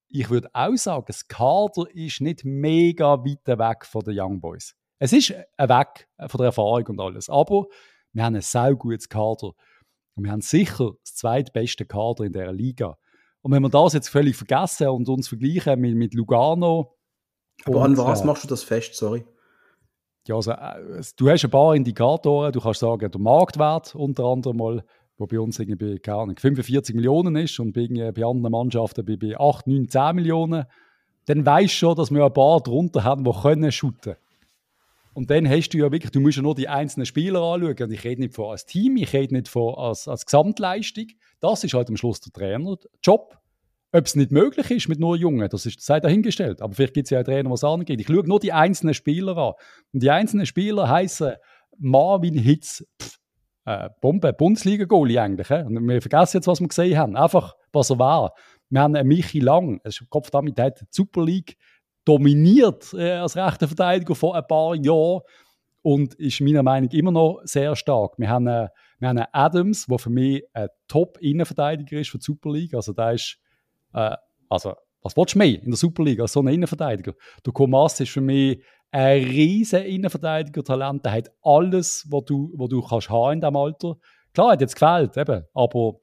ich 0.08 0.30
würde 0.30 0.50
auch 0.54 0.76
sagen, 0.76 1.06
das 1.08 1.28
Kader 1.28 1.86
ist 1.94 2.22
nicht 2.22 2.44
mega 2.44 3.24
weit 3.24 3.48
weg 3.48 3.86
von 3.86 4.02
den 4.02 4.20
Young 4.20 4.42
Boys. 4.42 4.76
Es 4.98 5.14
ist 5.14 5.34
ein 5.58 5.70
Weg 5.70 6.08
von 6.28 6.38
der 6.40 6.48
Erfahrung 6.48 6.88
und 6.88 7.00
alles. 7.00 7.30
Aber 7.30 7.68
wir 8.14 8.24
haben 8.24 8.36
ein 8.36 8.42
sehr 8.42 8.76
gutes 8.76 9.08
Kader. 9.08 9.52
Und 10.16 10.26
wir 10.26 10.32
haben 10.32 10.42
sicher 10.42 10.92
das 11.04 11.16
zweitbeste 11.16 11.86
Kader 11.86 12.26
in 12.26 12.34
dieser 12.34 12.52
Liga. 12.52 12.98
Und 13.42 13.54
wenn 13.54 13.62
wir 13.62 13.70
das 13.70 13.94
jetzt 13.94 14.10
völlig 14.10 14.36
vergessen 14.36 14.90
und 14.90 15.08
uns 15.08 15.30
vergleichen 15.30 15.80
mit, 15.80 15.96
mit 15.96 16.14
Lugano. 16.14 16.98
Aber 17.66 17.84
an 17.84 17.96
was 17.96 18.22
äh, 18.22 18.26
machst 18.26 18.44
du 18.44 18.48
das 18.48 18.64
fest, 18.64 18.96
sorry? 18.96 19.24
Ja, 20.28 20.36
also, 20.36 20.52
äh, 20.52 21.02
du 21.18 21.30
hast 21.30 21.44
ein 21.44 21.52
paar 21.52 21.76
Indikatoren. 21.76 22.52
Du 22.52 22.60
kannst 22.60 22.80
sagen, 22.80 23.10
der 23.10 23.22
Marktwert 23.22 23.96
unter 23.96 24.26
anderem 24.26 24.58
mal, 24.58 24.84
wo 25.18 25.26
bei 25.26 25.40
uns 25.40 25.60
irgendwie, 25.60 26.00
keine 26.00 26.20
Ahnung, 26.20 26.38
45 26.38 26.96
Millionen 26.96 27.36
ist 27.36 27.60
und 27.60 27.74
bei, 27.74 27.88
bei 27.88 28.24
anderen 28.24 28.52
Mannschaften 28.52 29.06
bei, 29.06 29.18
bei 29.18 29.40
8, 29.40 29.68
9, 29.68 29.90
10 29.90 30.16
Millionen. 30.16 30.66
Dann 31.26 31.46
weißt 31.46 31.74
du 31.74 31.78
schon, 31.78 31.96
dass 31.96 32.12
wir 32.12 32.26
ein 32.26 32.34
paar 32.34 32.62
drunter 32.62 33.04
haben, 33.04 33.24
die 33.24 33.32
können 33.32 33.72
shooten. 33.72 34.16
Und 35.14 35.30
dann 35.30 35.50
hast 35.50 35.70
du 35.70 35.78
ja 35.80 35.92
wirklich, 35.92 36.12
du 36.12 36.22
musst 36.22 36.38
ja 36.38 36.44
nur 36.44 36.56
die 36.56 36.70
einzelnen 36.70 37.06
Spieler 37.06 37.42
anschauen. 37.42 37.76
Und 37.78 37.92
ich 37.92 38.04
rede 38.04 38.22
nicht 38.22 38.36
von 38.36 38.52
als 38.52 38.66
Team, 38.66 38.98
ich 38.98 39.12
rede 39.12 39.34
nicht 39.34 39.48
von 39.48 39.76
als, 39.76 40.08
als 40.08 40.26
Gesamtleistung. 40.26 41.08
Das 41.40 41.64
ist 41.64 41.74
halt 41.74 41.90
am 41.90 41.98
Schluss 41.98 42.22
der 42.22 42.32
Trainer-Job. 42.32 43.38
Ob 43.92 44.06
es 44.06 44.16
nicht 44.16 44.32
möglich 44.32 44.70
ist 44.70 44.88
mit 44.88 45.00
nur 45.00 45.16
Jungen, 45.16 45.50
das 45.50 45.66
ist 45.66 45.82
sei 45.82 46.00
dahingestellt. 46.00 46.62
Aber 46.62 46.74
vielleicht 46.74 46.94
gibt 46.94 47.06
es 47.06 47.10
ja 47.10 47.20
einen 47.20 47.26
Trainer, 47.26 47.50
was 47.50 47.64
angeht. 47.64 48.00
Ich 48.00 48.08
schaue 48.08 48.28
nur 48.28 48.40
die 48.40 48.54
einzelnen 48.54 48.94
Spieler 48.94 49.36
an. 49.38 49.54
Und 49.94 50.04
die 50.04 50.12
einzelnen 50.12 50.46
Spieler 50.46 50.88
heißen 50.88 51.34
Marvin 51.80 52.38
Hitz, 52.38 52.86
pff, 53.02 53.18
äh, 53.66 53.90
Bombe, 54.02 54.34
Bundesliga-Goalie 54.34 55.20
eigentlich. 55.20 55.50
Äh? 55.50 55.64
Und 55.64 55.88
wir 55.88 56.02
vergessen 56.02 56.38
jetzt, 56.38 56.48
was 56.48 56.60
wir 56.60 56.68
gesehen 56.68 56.98
haben. 56.98 57.16
Einfach, 57.16 57.56
was 57.72 57.90
er 57.90 58.00
war. 58.00 58.34
Wir 58.70 58.82
haben 58.82 58.96
einen 58.96 59.08
Michi 59.08 59.40
Lang, 59.40 59.80
das 59.84 60.00
ist 60.00 60.10
Kopf 60.10 60.30
damit, 60.30 60.58
der 60.58 60.66
hat 60.66 60.82
die 60.82 60.86
Super 60.92 61.24
League 61.26 61.58
dominiert 62.06 62.94
äh, 62.94 63.14
als 63.14 63.36
rechter 63.36 63.68
Verteidiger 63.68 64.16
vor 64.16 64.36
ein 64.36 64.46
paar 64.48 64.76
Jahren 64.76 65.22
und 65.82 66.14
ist 66.16 66.42
meiner 66.42 66.64
Meinung 66.64 66.90
nach 66.90 66.98
immer 66.98 67.12
noch 67.12 67.42
sehr 67.44 67.76
stark. 67.76 68.18
Wir 68.18 68.30
haben, 68.30 68.48
äh, 68.48 68.68
wir 69.00 69.10
haben 69.10 69.18
einen 69.18 69.28
Adams, 69.32 69.86
der 69.86 70.00
für 70.00 70.10
mich 70.10 70.44
ein 70.54 70.68
Top-Innenverteidiger 70.88 72.00
ist 72.00 72.10
für 72.10 72.18
die 72.18 72.24
Super 72.24 72.52
League. 72.52 72.74
Also 72.74 72.94
der 72.94 73.14
ist, 73.14 73.38
äh, 73.94 74.16
also 74.50 74.76
was 75.02 75.16
willst 75.16 75.36
du 75.36 75.40
mehr 75.40 75.62
in 75.62 75.72
der 75.72 75.78
Super 75.78 76.04
League 76.04 76.20
als 76.20 76.34
so 76.34 76.42
ein 76.42 76.48
Innenverteidiger? 76.48 77.14
Der 77.46 77.54
Komas 77.54 78.00
ist 78.00 78.12
für 78.12 78.22
mich 78.22 78.62
ein 78.92 79.24
riesen 79.24 79.84
Innenverteidiger-Talent. 79.84 81.06
Der 81.06 81.12
hat 81.12 81.32
alles, 81.42 82.06
was 82.10 82.26
du, 82.26 82.52
was 82.56 82.70
du 82.70 82.82
kannst 82.82 83.10
haben 83.10 83.34
in 83.34 83.42
diesem 83.42 83.56
Alter. 83.56 83.96
Klar, 84.34 84.52
hat 84.52 84.62
jetzt 84.62 84.76
gefällt, 84.76 85.16
eben, 85.18 85.44
aber 85.54 85.94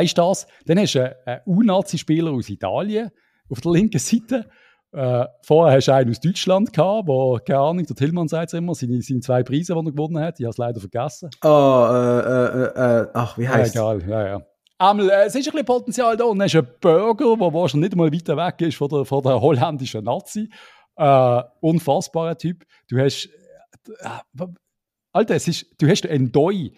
ist 0.00 0.18
das. 0.18 0.46
Dann 0.66 0.78
hast 0.78 0.94
du 0.94 1.16
einen, 1.26 1.40
U-Nazi-Spieler 1.46 2.32
aus 2.32 2.48
Italien 2.48 3.10
auf 3.48 3.60
der 3.60 3.72
linken 3.72 3.98
Seite. 3.98 4.46
Äh, 4.92 5.26
vorher 5.42 5.76
hast 5.76 5.88
du 5.88 5.94
einen 5.94 6.10
aus 6.10 6.20
Deutschland 6.20 6.72
gehabt, 6.72 7.08
wo, 7.08 7.38
keine 7.44 7.58
Ahnung, 7.58 7.84
der 7.84 7.96
Tillmann 7.96 8.28
sagt 8.28 8.48
es 8.48 8.52
immer, 8.54 8.74
seine, 8.74 9.02
seine 9.02 9.20
zwei 9.20 9.42
Preise, 9.42 9.74
die 9.74 9.78
er 9.78 9.92
gewonnen 9.92 10.20
hat. 10.20 10.38
Ich 10.38 10.44
habe 10.44 10.50
es 10.52 10.58
leider 10.58 10.80
vergessen. 10.80 11.30
Oh, 11.42 11.86
äh, 11.90 12.20
äh, 12.20 13.02
äh, 13.02 13.08
ach, 13.12 13.36
wie 13.36 13.48
heißt 13.48 13.74
ja, 13.74 13.92
Egal, 13.92 14.08
ja, 14.08 14.26
ja. 14.28 14.46
Einmal, 14.78 15.08
äh, 15.08 15.24
es 15.26 15.34
ist 15.34 15.46
ein 15.46 15.52
bisschen 15.52 15.66
Potenzial 15.66 16.16
da. 16.16 16.24
Und 16.24 16.38
dann 16.38 16.48
du 16.48 16.58
einen 16.58 16.68
Burger, 16.80 17.36
der 17.36 17.52
wahrscheinlich 17.54 17.90
nicht 17.90 17.96
mal 17.96 18.12
weiter 18.12 18.36
weg 18.36 18.60
ist 18.60 18.76
von 18.76 18.88
der, 18.88 19.04
von 19.04 19.22
der 19.22 19.40
holländischen 19.40 20.04
Nazi. 20.04 20.48
Äh, 20.96 21.42
unfassbarer 21.60 22.36
Typ. 22.36 22.64
Du 22.88 22.98
hast. 22.98 23.28
Äh, 23.98 24.46
Alter, 25.12 25.36
es 25.36 25.46
ist, 25.46 25.66
du 25.80 25.88
hast 25.88 26.06
einen 26.08 26.32
Doi, 26.32 26.72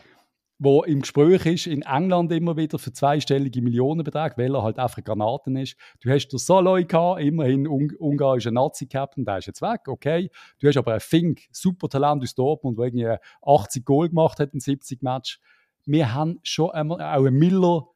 der 0.58 0.82
im 0.86 1.00
Gespräch 1.00 1.46
ist, 1.46 1.66
in 1.66 1.82
England 1.82 2.32
immer 2.32 2.56
wieder 2.56 2.78
für 2.78 2.92
zweistellige 2.92 3.62
Millionenbeträge, 3.62 4.34
weil 4.36 4.54
er 4.54 4.62
halt 4.62 4.78
einfach 4.78 5.02
Granaten 5.02 5.56
ist. 5.56 5.76
Du 6.00 6.10
hast 6.10 6.28
den 6.28 6.38
gehabt, 6.86 7.20
immerhin 7.22 7.66
un 7.66 7.94
ungarischer 7.98 8.50
Nazi-Captain, 8.50 9.24
der 9.24 9.38
ist 9.38 9.46
jetzt 9.46 9.62
weg, 9.62 9.88
okay. 9.88 10.30
Du 10.58 10.68
hast 10.68 10.76
aber 10.76 10.92
einen 10.92 11.00
Fink, 11.00 11.42
super 11.50 11.88
Talent 11.88 12.22
aus 12.22 12.34
Dortmund, 12.34 12.78
der 12.78 12.86
irgendwie 12.86 13.16
80 13.42 13.84
Goal 13.84 14.08
gemacht 14.08 14.38
hat 14.38 14.52
in 14.54 14.60
70 14.60 15.02
Matches. 15.02 15.38
Wir 15.86 16.12
haben 16.12 16.40
schon 16.42 16.70
einmal, 16.72 17.00
auch 17.00 17.24
einen 17.24 17.38
Miller, 17.38 17.86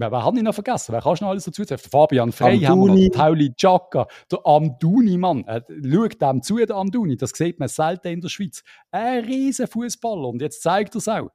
Wer, 0.00 0.12
wer 0.12 0.24
hat 0.24 0.36
ihn 0.36 0.44
noch 0.44 0.54
vergessen? 0.54 0.92
Wer 0.92 1.02
kannst 1.02 1.20
du 1.20 1.24
noch 1.24 1.32
alles 1.32 1.44
dazu 1.44 1.64
sagen? 1.64 1.82
Fabian 1.90 2.30
Frey 2.30 2.60
haben 2.60 2.80
wir 2.80 2.94
noch, 2.94 3.16
Tauli 3.16 3.52
Chaka, 3.56 4.06
der 4.30 4.46
Amduni, 4.46 5.18
Mann. 5.18 5.44
Äh, 5.44 5.60
schaut 5.90 6.22
dem 6.22 6.40
zu, 6.40 6.56
der 6.56 6.76
Amduni. 6.76 7.16
Das 7.16 7.30
sieht 7.30 7.58
man 7.58 7.68
selten 7.68 8.06
in 8.06 8.20
der 8.20 8.28
Schweiz. 8.28 8.62
Ein 8.92 9.24
riesen 9.24 9.66
Fußballer 9.66 10.28
und 10.28 10.40
jetzt 10.40 10.62
zeigt 10.62 10.94
er 10.94 10.98
es 10.98 11.08
auch. 11.08 11.30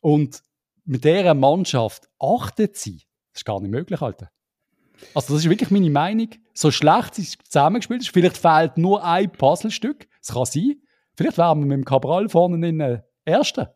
Und 0.00 0.44
mit 0.84 1.04
dieser 1.04 1.34
Mannschaft 1.34 2.08
achtet 2.20 2.76
sie. 2.76 3.02
Das 3.32 3.40
ist 3.40 3.44
gar 3.44 3.60
nicht 3.60 3.72
möglich, 3.72 4.00
Alter. 4.00 4.30
Also, 5.12 5.34
das 5.34 5.44
ist 5.44 5.50
wirklich 5.50 5.72
meine 5.72 5.90
Meinung. 5.90 6.28
So 6.54 6.70
schlecht 6.70 7.16
sie 7.16 7.26
zusammengespielt 7.26 8.02
ist, 8.02 8.10
vielleicht 8.10 8.38
fehlt 8.38 8.78
nur 8.78 9.04
ein 9.04 9.32
Puzzlestück. 9.32 10.06
Das 10.20 10.34
kann 10.34 10.44
sein. 10.44 10.80
Vielleicht 11.16 11.36
wären 11.36 11.58
wir 11.58 11.66
mit 11.66 11.78
dem 11.78 11.84
Cabral 11.84 12.28
vorne 12.28 12.68
in 12.68 12.78
den 12.78 13.02
Ersten. 13.24 13.66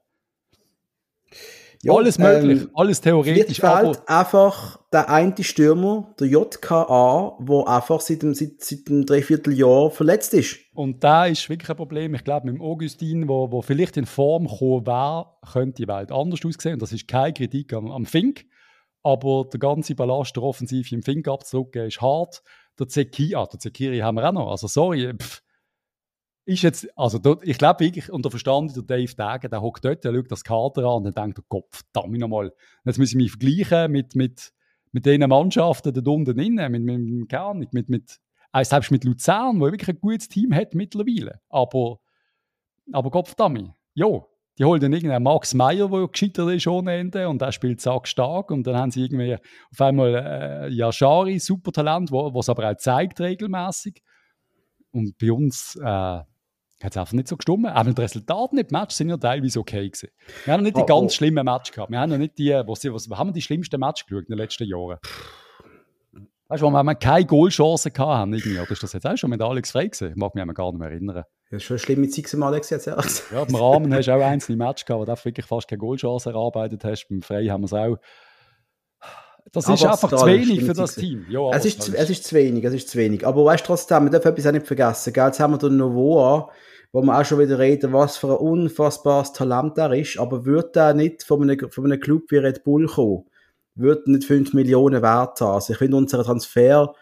Ja, 1.83 1.95
alles 1.95 2.19
möglich, 2.19 2.63
ähm, 2.63 2.71
alles 2.75 3.01
theoretisch. 3.01 3.59
Vielleicht 3.59 3.97
fehlt 3.97 4.09
einfach 4.09 4.79
der 4.93 5.09
eine 5.09 5.43
Stürmer, 5.43 6.15
der 6.21 6.27
JKA, 6.27 7.39
der 7.41 7.69
einfach 7.69 8.01
seit 8.01 8.23
dem, 8.23 8.35
seit, 8.35 8.61
seit 8.61 8.87
dem 8.87 9.07
Dreivierteljahr 9.07 9.91
verletzt 9.91 10.35
ist. 10.35 10.59
Und 10.75 11.03
da 11.03 11.25
ist 11.25 11.49
wirklich 11.49 11.71
ein 11.71 11.77
Problem. 11.77 12.15
Ich 12.15 12.25
glaube, 12.25 12.47
mit 12.47 12.57
dem 12.57 12.63
Augustin, 12.63 13.29
wo, 13.29 13.51
wo 13.51 13.63
vielleicht 13.63 13.97
in 13.97 14.05
Form 14.05 14.47
gekommen 14.47 14.87
wäre, 14.87 15.27
könnte 15.53 15.83
die 15.83 15.89
Welt 15.89 16.13
anders 16.13 16.45
aussehen. 16.45 16.75
Und 16.75 16.83
das 16.83 16.93
ist 16.93 17.09
keine 17.09 17.33
Kritik 17.33 17.73
am, 17.73 17.91
am 17.91 18.05
Fink. 18.05 18.45
Aber 19.03 19.47
der 19.51 19.59
ganze 19.59 19.95
Ballast 19.95 20.37
der 20.37 20.43
Offensive 20.43 20.95
im 20.95 21.03
Fink 21.03 21.29
abzudrücken 21.29 21.87
ist 21.87 22.03
hart. 22.03 22.43
Der 22.79 22.89
Zekiri, 22.89 23.35
ah, 23.37 23.47
der 23.47 23.59
Zekiri 23.59 24.01
haben 24.01 24.17
wir 24.17 24.29
auch 24.29 24.33
noch. 24.33 24.51
Also 24.51 24.67
sorry, 24.67 25.15
pff, 25.17 25.43
ist 26.51 26.63
jetzt, 26.63 26.99
also 26.99 27.19
dort, 27.19 27.47
ich 27.47 27.59
glaube 27.59 27.85
wirklich, 27.85 28.11
und 28.11 28.25
der 28.25 28.31
Verstand 28.31 28.75
der 28.77 28.83
Dave 28.83 29.15
Dage, 29.15 29.49
der 29.49 29.63
hockt 29.63 29.85
dort, 29.85 30.05
der 30.05 30.13
schaut 30.13 30.31
das 30.31 30.45
Kader 30.45 30.85
an 30.85 30.97
und 30.97 31.05
dann 31.05 31.25
denkt, 31.25 31.39
oh 31.41 31.45
Gott, 31.49 31.67
verdammt 31.71 32.19
nochmal, 32.19 32.53
jetzt 32.85 32.99
muss 32.99 33.11
ich 33.11 33.17
mich 33.17 33.31
vergleichen 33.31 33.93
mit, 33.93 34.15
mit, 34.15 34.53
mit 34.93 35.07
den 35.07 35.29
Mannschaften 35.29 35.93
da 35.93 36.11
unten 36.11 36.39
innen, 36.39 36.73
mit, 36.73 36.83
mit, 36.83 37.29
keine 37.29 37.45
Ahnung, 37.45 37.67
mit, 37.73 37.89
mit, 37.89 38.21
äh, 38.53 38.65
selbst 38.65 38.91
mit 38.91 39.05
Luzern, 39.05 39.61
wo 39.61 39.67
wirklich 39.67 39.89
ein 39.89 40.01
gutes 40.01 40.29
Team 40.29 40.55
hat 40.55 40.75
mittlerweile. 40.75 41.41
Aber, 41.49 42.01
aber 42.93 43.11
Gott 43.11 43.29
verdammt, 43.29 43.73
ja, 43.95 44.07
die 44.59 44.65
holen 44.65 44.81
dann 44.81 44.93
irgendeinen 44.93 45.23
Max 45.23 45.55
Meyer, 45.55 45.89
der 45.89 46.09
gescheitert 46.09 46.51
ist 46.51 46.67
ohne 46.67 46.95
Ende 46.95 47.29
und 47.29 47.41
der 47.41 47.53
spielt 47.53 47.81
sack 47.81 48.07
stark 48.07 48.51
und 48.51 48.67
dann 48.67 48.77
haben 48.77 48.91
sie 48.91 49.05
irgendwie 49.05 49.35
auf 49.35 49.81
einmal 49.81 50.15
äh, 50.15 50.69
Yashari, 50.69 51.39
super 51.39 51.73
Talent, 51.73 52.13
was 52.13 52.49
aber 52.49 52.71
auch 52.71 52.77
zeigt 52.77 53.21
regelmäßig. 53.21 54.03
Und 54.91 55.17
bei 55.19 55.33
uns, 55.33 55.77
äh, 55.77 56.21
hat 56.85 56.93
es 56.93 56.97
einfach 56.97 57.13
nicht 57.13 57.29
so 57.29 57.37
gestimmt. 57.37 57.67
Aber 57.67 57.93
die 57.93 58.01
Resultate 58.01 58.55
nicht, 58.55 58.71
die 58.71 58.75
Matches 58.75 58.99
sind 58.99 59.09
ja 59.11 59.17
teilweise 59.17 59.61
okay 59.61 59.89
gewesen. 59.89 60.09
Wir 60.45 60.55
haben 60.55 60.63
nicht 60.63 60.77
die 60.77 60.83
oh, 60.83 60.87
ganz 60.87 61.13
oh. 61.13 61.15
schlimmen 61.17 61.45
Matches 61.45 61.75
gehabt. 61.75 61.91
Wir 61.91 62.01
haben 62.01 62.13
ja 62.13 62.19
nicht 62.19 62.39
die, 62.39 62.51
was, 62.51 62.85
was, 62.85 63.19
haben 63.19 63.29
wir 63.29 63.33
die 63.33 63.43
schlimmsten 63.43 63.79
Matches 63.79 64.07
geschaut 64.07 64.25
in 64.25 64.31
den 64.31 64.39
letzten 64.39 64.65
Jahren? 64.65 64.99
Weißt 66.49 66.63
du, 66.63 66.67
wo 66.67 66.71
wir 66.71 66.95
keine 66.97 67.27
Goalchancen 67.27 67.93
hatten, 67.97 68.33
irgendwie, 68.33 68.59
oder 68.59 68.71
ist 68.73 68.83
das 68.83 68.93
jetzt 68.93 69.07
auch 69.07 69.17
schon 69.17 69.31
mit 69.31 69.41
Alex 69.41 69.71
Frey 69.71 69.89
gewesen? 69.89 70.11
Ich 70.11 70.17
mag 70.17 70.35
mich 70.35 70.55
gar 70.55 70.73
nicht 70.73 70.81
mehr 70.81 70.91
erinnern. 70.91 71.25
Das 71.49 71.59
ist 71.59 71.63
schon 71.63 71.75
eine 71.77 71.79
schlimme 71.79 72.09
Zeit, 72.09 72.35
Alex 72.35 72.71
jetzt 72.71 72.87
ja. 72.87 72.97
ja, 73.33 73.43
im 73.43 73.55
Rahmen 73.55 73.95
hast 73.95 74.07
du 74.07 74.13
auch 74.13 74.21
einzelne 74.21 74.57
Matches 74.57 74.85
gehabt, 74.85 75.01
wo 75.01 75.05
du 75.05 75.25
wirklich 75.25 75.47
fast 75.47 75.69
keine 75.69 75.79
Goalchance 75.79 76.29
erarbeitet 76.29 76.83
hast. 76.85 77.07
Beim 77.09 77.23
Frey 77.23 77.47
haben 77.47 77.63
wir 77.63 77.67
es 77.67 77.73
auch. 77.73 77.99
Das 79.53 79.67
aber 79.67 79.75
ist 79.75 79.85
einfach 79.85 80.09
zu 80.11 80.27
wenig 80.27 80.65
für 80.65 80.75
das 80.75 80.95
Team. 80.95 81.27
Ja, 81.29 81.51
es, 81.51 81.65
ist 81.65 81.83
zu, 81.83 81.97
es 81.97 82.11
ist 82.11 82.25
zu 82.25 82.35
wenig, 82.35 82.65
es 82.65 82.75
ist 82.75 82.89
zu 82.89 82.99
wenig. 82.99 83.27
Aber 83.27 83.45
weißt 83.45 83.65
du 83.65 83.67
trotzdem, 83.69 84.05
man 84.05 84.13
darf 84.13 84.25
etwas 84.25 84.47
auch 84.47 84.53
nicht 84.53 84.67
vergessen. 84.67 85.13
Gell? 85.13 85.27
Jetzt 85.27 85.41
haben 85.41 85.53
wir 85.53 85.59
den 85.59 85.77
Novoa, 85.77 86.51
wo 86.93 87.03
wir 87.03 87.19
auch 87.19 87.25
schon 87.25 87.39
wieder 87.39 87.59
reden, 87.59 87.93
was 87.93 88.17
für 88.17 88.29
ein 88.29 88.37
unfassbares 88.37 89.33
Talent 89.33 89.79
er 89.79 89.93
ist, 89.93 90.19
aber 90.19 90.45
würde 90.45 90.81
er 90.81 90.95
nicht 90.95 91.23
von 91.23 91.43
einem, 91.43 91.71
von 91.71 91.85
einem 91.85 92.01
Club 92.01 92.31
wie 92.31 92.39
Red 92.39 92.65
Bull 92.65 92.87
kommen, 92.87 93.25
würde 93.75 94.11
nicht 94.11 94.25
5 94.25 94.53
Millionen 94.55 95.03
wert 95.03 95.41
haben. 95.41 95.55
Also 95.55 95.73
ich 95.73 95.79
finde, 95.79 95.97
unser 95.97 96.23
Transfer 96.25 96.93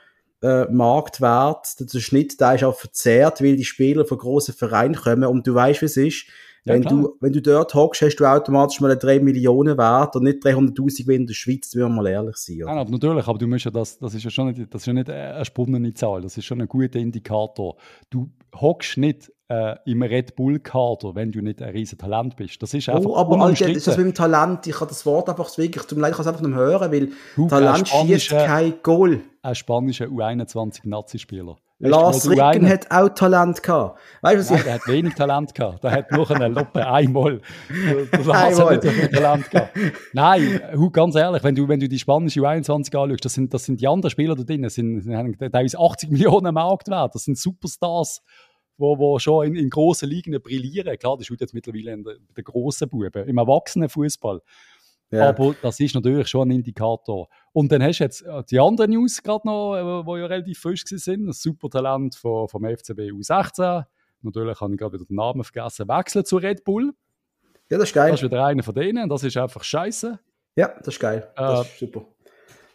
äh, 0.43 0.67
Marktwert, 0.71 1.93
der 1.93 2.01
Schnitt, 2.01 2.41
der 2.41 2.55
ist 2.55 2.65
auch 2.65 2.75
verzerrt, 2.77 3.43
weil 3.43 3.57
die 3.57 3.65
Spieler 3.65 4.05
von 4.05 4.19
grossen 4.19 4.55
Vereinen 4.55 4.95
kommen 4.95 5.25
und 5.25 5.47
du 5.47 5.55
weißt, 5.55 5.83
wie 5.83 5.87
es 5.87 5.97
ist. 5.97 6.27
Ja, 6.65 6.75
wenn, 6.75 6.83
du, 6.83 7.17
wenn 7.21 7.33
du 7.33 7.41
dort 7.41 7.73
hockst, 7.73 8.03
hast 8.03 8.17
du 8.17 8.27
automatisch 8.27 8.81
mal 8.81 8.91
einen 8.91 9.01
3 9.01 9.21
Millionen 9.21 9.79
Wert 9.79 10.17
und 10.17 10.25
nicht 10.25 10.45
300.000 10.45 11.09
wie 11.09 11.15
in 11.15 11.27
der 11.27 11.35
Schweiz, 11.35 11.75
wenn 11.75 11.83
wir 11.83 11.89
mal 11.89 12.07
ehrlich 12.07 12.37
sein. 12.37 12.65
Aber 12.67 12.91
natürlich, 12.91 13.27
aber 13.27 13.39
du 13.39 13.47
musst 13.47 13.65
ja 13.65 13.71
das, 13.71 13.99
das 13.99 14.13
ist 14.13 14.25
ja 14.25 14.31
schon 14.31 14.49
nicht, 14.49 14.73
das 14.73 14.83
ist 14.83 14.87
ja 14.87 14.93
nicht 14.93 15.09
eine 15.09 15.45
spannende 15.45 15.95
Zahl, 15.95 16.21
das 16.21 16.37
ist 16.37 16.45
schon 16.45 16.61
ein 16.61 16.69
guter 16.69 16.99
Indikator. 16.99 17.77
Du 18.11 18.31
hockst 18.55 18.99
nicht 18.99 19.33
äh, 19.49 19.77
im 19.87 20.03
Red 20.03 20.37
Bull-Kader, 20.37 21.15
wenn 21.15 21.33
du 21.33 21.41
nicht 21.41 21.63
ein 21.63 21.71
riesen 21.71 21.99
Talent 21.99 22.37
bist. 22.37 22.63
Das 22.63 22.75
ist 22.75 22.89
einfach 22.89 23.09
oh, 23.09 23.17
aber 23.17 23.41
Alter, 23.41 23.69
ist 23.69 23.87
das 23.87 23.97
mit 23.97 24.07
dem 24.07 24.15
Talent, 24.15 24.67
ich 24.67 24.77
kann 24.77 24.89
das 24.89 25.07
Wort 25.07 25.29
einfach 25.29 25.57
wirklich, 25.57 25.87
zum 25.87 25.99
Leid 25.99 26.13
kann 26.13 26.23
es 26.23 26.27
einfach 26.27 26.43
nicht 26.43 26.55
hören, 26.55 26.93
weil 26.93 27.09
du, 27.35 27.49
Talent 27.49 27.89
schießt 27.89 28.31
kein 28.31 28.75
Goal. 28.83 29.21
Ein 29.43 29.55
spanischer 29.55 30.07
U21-Nazi-Spieler. 30.07 31.57
Lars 31.81 32.29
Ricken 32.29 32.69
hat 32.69 32.91
auch 32.91 33.09
Talent 33.11 33.63
gehabt. 33.63 34.01
Weißt 34.21 34.35
du, 34.35 34.41
was 34.41 34.51
Nein, 34.51 34.59
ich... 34.59 34.65
der 34.65 34.75
hat 34.75 34.89
wenig 34.89 35.15
Talent 35.15 35.55
gehabt. 35.55 35.85
Der 35.85 35.93
hat 35.93 36.11
nur 36.11 36.29
eine 36.29 36.49
Loppe 36.49 36.85
einmal. 36.85 37.41
Der 38.13 38.25
Lars 38.25 38.59
hat 38.59 38.71
nicht 38.71 38.83
so 38.83 38.91
viel 38.91 39.09
Talent 39.09 39.49
gehabt. 39.49 39.79
Nein, 40.13 40.61
ganz 40.93 41.15
ehrlich, 41.15 41.45
wenn 41.45 41.55
du, 41.55 41.69
wenn 41.69 41.79
du 41.79 41.89
die 41.89 41.99
spanische 41.99 42.41
U21 42.41 42.97
anschaust, 42.97 43.25
das 43.25 43.35
sind, 43.35 43.55
das 43.55 43.65
sind 43.65 43.81
die 43.81 43.87
anderen 43.87 44.11
Spieler 44.11 44.35
da 44.35 44.43
drin, 44.43 44.63
das 44.63 44.75
sind, 44.75 45.03
sind 45.03 45.39
teilweise 45.39 45.79
80 45.79 46.11
Millionen 46.11 46.53
Marktwert. 46.53 47.15
Das 47.15 47.23
sind 47.23 47.39
Superstars 47.39 48.23
wo, 48.79 48.99
wo 48.99 49.19
schon 49.19 49.47
in, 49.49 49.57
in 49.57 49.69
grossen 49.69 50.09
Ligen 50.09 50.41
brillieren. 50.41 50.97
Klar, 50.99 51.17
das 51.17 51.29
ist 51.29 51.41
jetzt 51.41 51.55
mittlerweile 51.55 51.93
in 51.93 52.05
der, 52.05 52.15
der 52.37 52.45
grossen 52.45 52.89
Buben, 52.89 53.29
im 53.29 53.39
Erwachsenenfußball. 53.39 54.41
Ja. 55.11 55.31
Aber 55.31 55.55
das 55.63 55.81
ist 55.81 55.95
natürlich 55.95 56.29
schon 56.29 56.49
ein 56.49 56.57
Indikator. 56.57 57.29
Und 57.53 57.73
dann 57.73 57.83
hast 57.83 57.99
du 57.99 58.05
jetzt 58.05 58.23
äh, 58.23 58.43
die 58.51 58.61
anderen 58.61 58.91
News 58.91 59.23
gerade 59.23 59.47
noch, 59.47 59.75
äh, 59.75 60.05
die 60.05 60.21
ja 60.21 60.27
relativ 60.27 60.59
frisch 60.61 60.85
sind. 60.85 61.27
Das 61.27 61.43
Supertalent 61.43 62.15
vom, 62.15 62.49
vom 62.49 62.65
FCB 62.65 63.13
U16. 63.13 63.85
Natürlich 64.21 64.61
habe 64.61 64.73
ich 64.73 64.79
gerade 64.79 64.95
wieder 64.95 65.07
den 65.07 65.17
Namen 65.17 65.45
vergessen. 65.45 65.89
Wechseln 65.89 66.25
zu 66.25 66.37
Red 66.37 66.65
Bull. 66.65 66.93
Ja, 67.71 67.79
das 67.79 67.89
ist 67.89 67.95
geil. 67.95 68.11
Das 68.11 68.21
ist 68.21 68.31
wieder 68.31 68.45
einer 68.45 68.63
von 68.63 68.75
denen. 68.75 69.09
Das 69.09 69.23
ist 69.23 69.37
einfach 69.37 69.65
scheiße. 69.65 70.19
Ja, 70.57 70.69
das 70.79 70.89
ist 70.89 71.01
geil. 71.01 71.31
Das 71.37 71.61
äh, 71.61 71.63
ist 71.63 71.79
super. 71.79 72.05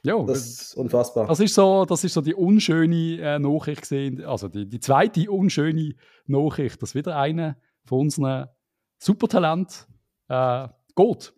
Ja, 0.05 0.21
das 0.23 0.45
ist 0.45 0.75
unfassbar. 0.75 1.27
Das 1.27 1.39
ist 1.39 1.53
so, 1.53 1.85
das 1.85 2.03
ist 2.03 2.13
so 2.13 2.21
die 2.21 2.35
unschöne 2.35 3.19
äh, 3.21 3.39
Nachricht 3.39 3.81
gesehen, 3.81 4.23
also 4.25 4.49
die, 4.49 4.67
die 4.67 4.79
zweite 4.79 5.31
unschöne 5.31 5.95
Nachricht, 6.27 6.81
dass 6.81 6.93
wieder 6.93 7.15
einer 7.17 7.55
von 7.85 8.01
unseren 8.01 8.49
Supertalent 8.97 9.87
äh, 10.27 10.67
geht. 10.95 11.33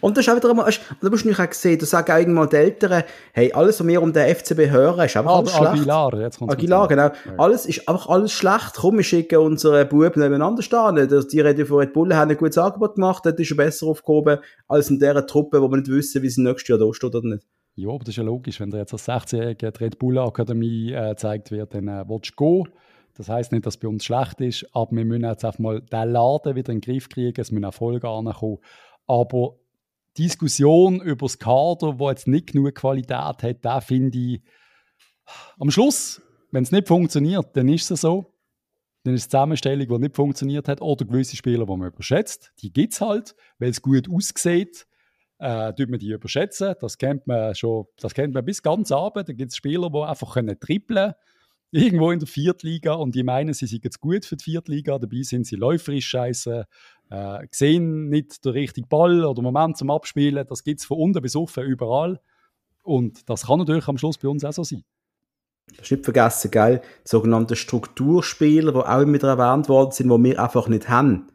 Und 0.00 0.16
das 0.16 0.26
ist 0.26 0.32
auch 0.32 0.36
wieder 0.36 0.50
einmal, 0.50 0.72
da 1.00 1.08
musst 1.08 1.24
du 1.24 1.28
nicht 1.28 1.38
auch 1.38 1.52
sehen, 1.52 1.78
du 1.78 1.86
sagst 1.86 2.12
auch 2.12 2.18
irgendwann 2.18 2.48
die 2.48 2.56
Eltern, 2.56 3.04
hey, 3.32 3.52
alles, 3.52 3.78
was 3.78 3.86
wir 3.86 4.02
um 4.02 4.12
den 4.12 4.34
FCB 4.34 4.70
hören, 4.70 5.06
ist 5.06 5.16
einfach 5.16 5.30
ah, 5.30 5.38
alles 5.38 5.52
schlecht. 5.52 5.72
Aguilar, 5.72 6.20
jetzt 6.20 6.38
kommt's 6.38 6.54
Aguilar, 6.54 6.88
genau. 6.88 7.04
Ja. 7.04 7.14
Alles 7.36 7.66
ist 7.66 7.88
einfach 7.88 8.08
alles 8.08 8.32
schlecht. 8.32 8.74
Komm, 8.74 8.96
wir 8.96 9.04
schicken 9.04 9.38
unsere 9.38 9.86
Buben 9.86 10.20
nebeneinander 10.20 10.62
stehen. 10.62 10.96
Die 11.30 11.40
Rede 11.40 11.66
von 11.66 11.78
Red 11.78 11.92
Bull 11.92 12.12
haben 12.14 12.30
ein 12.30 12.36
gutes 12.36 12.58
Angebot 12.58 12.96
gemacht, 12.96 13.24
das 13.24 13.34
ist 13.34 13.56
besser 13.56 13.86
aufgehoben 13.86 14.38
als 14.66 14.90
in 14.90 14.98
dieser 14.98 15.24
Truppe, 15.26 15.62
wo 15.62 15.68
wir 15.68 15.76
nicht 15.76 15.88
wissen, 15.90 16.22
wie 16.22 16.30
sie 16.30 16.42
nächstes 16.42 16.68
Jahr 16.68 16.78
da 16.78 16.92
steht 16.92 17.14
oder 17.14 17.28
nicht. 17.28 17.46
Ja, 17.78 17.90
aber 17.90 18.00
das 18.00 18.08
ist 18.08 18.16
ja 18.16 18.24
logisch, 18.24 18.58
wenn 18.58 18.70
der 18.70 18.80
jetzt 18.80 18.92
als 18.92 19.08
16-Jähriger 19.08 19.70
die 19.70 19.84
Red 19.84 20.00
Bull 20.00 20.18
Akademie 20.18 20.90
äh, 20.90 21.10
gezeigt 21.10 21.52
wird, 21.52 21.74
dann 21.74 21.86
äh, 21.86 22.04
willst 22.08 22.32
du 22.36 22.64
gehen. 22.64 22.72
Das 23.14 23.28
heisst 23.28 23.52
nicht, 23.52 23.66
dass 23.66 23.74
es 23.74 23.80
bei 23.80 23.86
uns 23.86 24.04
schlecht 24.04 24.40
ist, 24.40 24.66
aber 24.72 24.96
wir 24.96 25.04
müssen 25.04 25.22
jetzt 25.22 25.44
einfach 25.44 25.60
mal 25.60 25.80
den 25.80 26.10
Laden 26.10 26.56
wieder 26.56 26.72
in 26.72 26.80
den 26.80 26.92
Griff 26.92 27.08
kriegen, 27.08 27.40
es 27.40 27.52
müssen 27.52 27.62
Erfolge 27.62 28.08
ankommen. 28.08 28.58
Aber 29.06 29.58
Diskussion 30.18 31.00
über 31.00 31.26
das 31.26 31.38
Kader, 31.38 31.94
das 31.96 32.08
jetzt 32.08 32.26
nicht 32.26 32.48
genug 32.48 32.74
Qualität 32.74 33.16
hat, 33.44 33.64
da 33.64 33.80
finde 33.80 34.18
ich, 34.18 34.42
am 35.60 35.70
Schluss, 35.70 36.20
wenn 36.50 36.64
es 36.64 36.72
nicht 36.72 36.88
funktioniert, 36.88 37.56
dann 37.56 37.68
ist 37.68 37.92
es 37.92 38.00
so. 38.00 38.34
Dann 39.04 39.14
ist 39.14 39.20
es 39.22 39.28
Zusammenstellung, 39.28 39.86
die 39.86 39.98
nicht 39.98 40.16
funktioniert 40.16 40.66
hat, 40.66 40.82
oder 40.82 41.04
gewisse 41.04 41.36
Spieler, 41.36 41.64
die 41.64 41.76
man 41.76 41.92
überschätzt. 41.92 42.52
Die 42.60 42.72
gibt 42.72 42.94
es 42.94 43.00
halt, 43.00 43.36
weil 43.60 43.70
es 43.70 43.80
gut 43.80 44.08
aussieht. 44.10 44.88
Äh, 45.38 45.72
man 45.86 45.98
die 45.98 46.10
überschätzen. 46.10 46.74
Das 46.80 46.98
kennt 46.98 47.26
man 47.26 47.54
schon, 47.54 47.86
das 48.00 48.12
kennt 48.14 48.34
man 48.34 48.44
bis 48.44 48.62
ganz 48.62 48.90
abend. 48.90 49.28
Da 49.28 49.32
gibt 49.32 49.52
es 49.52 49.56
Spieler, 49.56 49.90
die 49.90 49.98
einfach 49.98 50.34
können 50.34 50.58
trippeln 50.58 51.14
irgendwo 51.70 52.10
in 52.10 52.18
der 52.18 52.28
Viertliga 52.28 52.94
und 52.94 53.14
die 53.14 53.22
meinen, 53.22 53.52
sie 53.52 53.66
sind 53.66 53.84
jetzt 53.84 54.00
gut 54.00 54.24
für 54.24 54.36
die 54.36 54.44
Viertliga. 54.44 54.98
Dabei 54.98 55.22
sind 55.22 55.46
sie 55.46 55.56
läuferisch 55.56 56.08
scheiße, 56.08 56.64
äh, 57.10 57.46
sehen 57.50 58.08
nicht 58.08 58.44
den 58.44 58.52
richtigen 58.52 58.88
Ball 58.88 59.24
oder 59.24 59.42
Moment 59.42 59.76
zum 59.76 59.90
Abspielen. 59.90 60.46
Das 60.48 60.64
gibt 60.64 60.80
es 60.80 60.86
von 60.86 60.98
unten 60.98 61.22
bis 61.22 61.36
offen 61.36 61.64
überall. 61.64 62.20
Und 62.82 63.28
das 63.28 63.46
kann 63.46 63.58
natürlich 63.58 63.86
am 63.88 63.98
Schluss 63.98 64.18
bei 64.18 64.28
uns 64.28 64.44
auch 64.44 64.52
so 64.52 64.64
sein. 64.64 64.82
Das 65.70 65.82
ist 65.82 65.90
nicht 65.90 66.04
vergessen, 66.04 66.50
gell? 66.50 66.80
Die 67.04 67.08
sogenannten 67.08 67.54
Strukturspieler, 67.54 68.72
die 68.72 68.78
auch 68.78 69.00
immer 69.02 69.22
erwähnt 69.22 69.68
worden 69.68 69.90
sind, 69.92 70.08
die 70.08 70.24
wir 70.24 70.42
einfach 70.42 70.68
nicht 70.68 70.88
haben. 70.88 71.30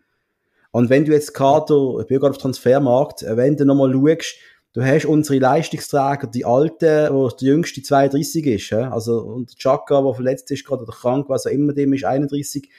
Und 0.74 0.90
wenn 0.90 1.06
du 1.06 1.12
jetzt 1.12 1.36
Kader, 1.36 2.00
ich 2.02 2.08
bin 2.08 2.20
gerade 2.20 2.32
auf 2.32 2.40
Transfermarkt, 2.40 3.22
äh, 3.22 3.38
wenn 3.38 3.56
du 3.56 3.64
nochmal 3.64 3.94
schaust, 3.94 4.36
du 4.74 4.84
hast 4.84 5.06
unsere 5.06 5.38
Leistungsträger, 5.38 6.26
die 6.28 6.46
Alten, 6.46 7.14
wo 7.14 7.30
der 7.30 7.48
jüngste 7.48 7.84
32 7.84 8.46
ist, 8.48 8.74
also 8.74 9.20
und 9.20 9.56
Chaka, 9.56 10.02
der 10.02 10.14
verletzt 10.16 10.50
ist 10.50 10.66
gerade 10.66 10.82
oder 10.82 10.92
krank, 10.92 11.30
was 11.30 11.46
auch 11.46 11.52
immer 11.52 11.74
dem 11.74 11.94
ist, 11.94 12.06
31. 12.06 12.70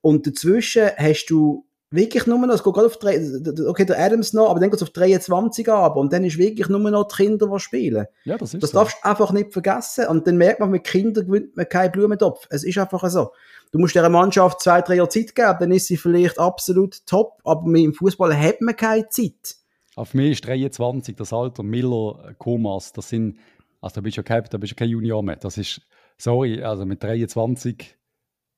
Und 0.00 0.26
dazwischen 0.26 0.88
hast 0.96 1.26
du 1.26 1.66
wirklich 1.90 2.26
nur 2.26 2.38
noch, 2.38 2.54
es 2.54 2.64
geht 2.64 2.72
gerade 2.72 2.86
auf 2.86 2.96
drei, 2.96 3.20
okay, 3.66 3.84
der 3.84 3.98
Adams 4.00 4.32
noch, 4.32 4.48
aber 4.48 4.58
dann 4.58 4.70
geht 4.70 4.78
es 4.78 4.82
auf 4.82 4.90
23 4.90 5.68
ab 5.68 5.96
und 5.96 6.10
dann 6.10 6.24
ist 6.24 6.38
wirklich 6.38 6.70
nur 6.70 6.80
noch 6.80 7.06
die 7.06 7.16
Kinder, 7.16 7.50
die 7.52 7.60
spielen. 7.60 8.06
Ja, 8.24 8.38
das 8.38 8.54
ist 8.54 8.62
Das 8.62 8.70
so. 8.70 8.78
darfst 8.78 8.96
du 9.02 9.06
einfach 9.06 9.30
nicht 9.32 9.52
vergessen 9.52 10.06
und 10.06 10.26
dann 10.26 10.38
merkt 10.38 10.60
man, 10.60 10.70
mit 10.70 10.84
Kindern 10.84 11.26
gewinnt 11.26 11.54
man 11.54 11.68
keinen 11.68 11.92
Blumentopf. 11.92 12.46
Es 12.48 12.64
ist 12.64 12.78
einfach 12.78 13.06
so. 13.10 13.32
Du 13.72 13.78
musst 13.78 13.94
dieser 13.94 14.10
Mannschaft 14.10 14.60
zwei, 14.60 14.82
drei 14.82 14.96
Jahre 14.96 15.08
Zeit 15.08 15.34
geben, 15.34 15.56
dann 15.58 15.72
ist 15.72 15.86
sie 15.86 15.96
vielleicht 15.96 16.38
absolut 16.38 17.04
top, 17.06 17.40
aber 17.42 17.66
im 17.74 17.94
Fußball 17.94 18.36
hat 18.38 18.60
man 18.60 18.76
keine 18.76 19.08
Zeit. 19.08 19.56
Auf 19.96 20.14
mich 20.14 20.32
ist 20.32 20.46
23 20.46 21.16
das 21.16 21.32
Alter 21.32 21.62
Miller, 21.62 22.34
Komas, 22.38 22.92
das 22.92 23.08
sind, 23.08 23.38
also 23.80 23.96
da 23.96 24.00
bist 24.02 24.16
du 24.16 24.20
ja 24.20 24.22
kein, 24.24 24.44
da 24.48 24.58
bist 24.58 24.72
du 24.72 24.76
kein 24.76 24.90
Junior 24.90 25.22
mehr. 25.22 25.36
Das 25.36 25.58
ist, 25.58 25.80
sorry, 26.18 26.62
also 26.62 26.84
mit 26.84 27.02
23 27.02 27.96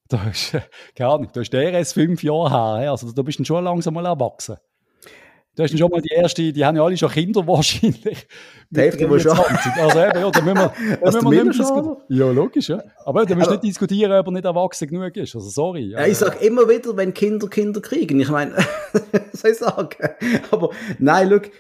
da 0.09 0.29
ist, 0.29 0.53
keine 0.97 1.11
Ahnung, 1.11 1.31
da 1.33 1.41
ist 1.41 1.53
der 1.53 1.73
erst 1.73 1.95
fünf 1.95 2.23
Jahre 2.23 2.81
her. 2.81 2.91
Also 2.91 3.11
da 3.13 3.23
bist 3.23 3.39
du 3.39 3.45
schon 3.45 3.65
langsam 3.65 3.95
mal 3.95 4.07
erwachsen. 4.07 4.57
Du 5.57 5.63
hast 5.63 5.79
schon 5.79 5.89
mal 5.89 6.01
die 6.01 6.13
erste, 6.13 6.53
die 6.53 6.65
haben 6.65 6.77
ja 6.77 6.85
alle 6.85 6.97
schon 6.97 7.11
Kinder 7.11 7.47
wahrscheinlich. 7.47 8.27
Die 8.71 8.81
Hälfte 8.81 9.09
wohl 9.09 9.21
schon. 9.21 9.39
Also 9.39 10.01
eben, 10.01 10.21
ja, 10.21 10.31
da 10.31 10.41
müssen 10.41 10.59
wir, 10.59 10.73
da 11.01 11.07
müssen 11.13 11.31
wir 11.31 11.45
nicht 11.45 11.59
diskutieren. 11.61 11.97
Ja, 12.09 12.31
logisch, 12.31 12.69
ja. 12.69 12.83
Aber 13.05 13.25
da 13.25 13.35
musst 13.37 13.49
du 13.49 13.53
nicht 13.53 13.65
diskutieren, 13.65 14.13
ob 14.13 14.27
er 14.27 14.33
nicht 14.33 14.45
erwachsen 14.45 14.89
genug 14.89 15.17
ist. 15.17 15.35
Also 15.37 15.49
sorry. 15.49 15.91
Ja, 15.91 16.07
ich 16.07 16.19
sage 16.19 16.45
immer 16.45 16.69
wieder, 16.69 16.97
wenn 16.97 17.15
Kinder 17.15 17.47
Kinder 17.47 17.81
kriegen. 17.81 18.19
Ich 18.19 18.31
meine, 18.31 18.53
was 19.33 19.41
soll 19.41 19.53
ich 19.53 19.59
sagen? 19.59 19.91
Aber 20.51 20.71
nein, 20.99 21.31
schau, 21.31 21.51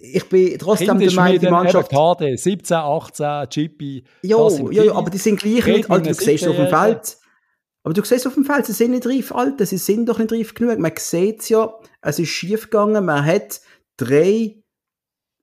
ich 0.00 0.28
bin 0.28 0.58
trotzdem 0.58 0.98
der 0.98 1.12
Meinung, 1.12 1.38
die 1.38 1.48
Mannschaft... 1.48 1.90
KD, 1.90 2.34
17, 2.34 2.76
18, 2.76 3.48
Chippy. 3.50 4.04
Ja, 4.22 4.38
aber 4.38 5.10
die 5.10 5.18
sind 5.18 5.38
gleich 5.38 5.66
nicht, 5.66 5.90
Alter, 5.90 6.08
du 6.08 6.14
siehst 6.14 6.48
auf 6.48 6.56
dem 6.56 6.68
Feld 6.68 7.19
aber 7.82 7.94
du 7.94 8.04
siehst 8.04 8.26
auf 8.26 8.34
dem 8.34 8.44
Feld, 8.44 8.66
sie 8.66 8.72
sind 8.72 8.90
nicht 8.90 9.06
reif, 9.06 9.32
Alter, 9.32 9.64
sie 9.64 9.78
sind 9.78 10.06
doch 10.08 10.18
nicht 10.18 10.32
reif 10.32 10.54
genug. 10.54 10.78
Man 10.78 10.92
sieht 10.98 11.40
es 11.40 11.48
ja, 11.48 11.72
es 12.02 12.18
ist 12.18 12.28
schief 12.28 12.64
gegangen. 12.64 13.06
Man 13.06 13.24
hat 13.24 13.60
drei 13.96 14.62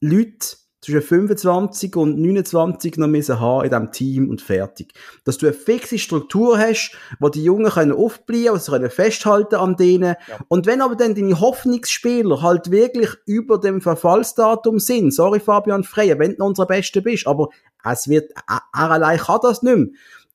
Leute 0.02 0.58
zwischen 0.80 1.02
25 1.02 1.96
und 1.96 2.20
29 2.20 2.98
noch 2.98 3.08
müssen 3.08 3.40
haben 3.40 3.64
in 3.64 3.70
diesem 3.72 3.92
Team 3.92 4.30
und 4.30 4.42
fertig. 4.42 4.94
Dass 5.26 5.40
du 5.40 5.48
eine 5.48 5.54
fixe 5.54 5.98
Struktur 5.98 6.60
hast, 6.60 6.96
wo 7.20 7.30
die 7.30 7.44
Jungen 7.44 7.72
können 7.72 7.92
aufbleiben, 7.92 8.50
also 8.50 8.72
können 8.72 8.92
festhalten 8.92 9.56
an 9.56 9.76
denen. 9.76 10.16
Ja. 10.28 10.40
Und 10.48 10.68
wenn 10.68 10.82
aber 10.82 10.96
dann 10.96 11.16
deine 11.16 11.40
Hoffnungsspieler 11.40 12.44
halt 12.44 12.70
wirklich 12.70 13.10
über 13.26 13.58
dem 13.58 13.82
Verfallsdatum 13.82 14.80
sind, 14.80 15.12
sorry 15.12 15.40
Fabian 15.40 15.84
Freyer, 15.84 16.20
wenn 16.20 16.36
du 16.36 16.46
unser 16.46 16.68
Bester 16.68 17.02
bist, 17.02 17.26
aber 17.26 17.50
es 17.84 18.08
wird, 18.08 18.32
er 18.48 18.62
allein 18.74 19.18
kann 19.18 19.40
das 19.42 19.64
nicht 19.64 19.76
mehr. 19.76 19.88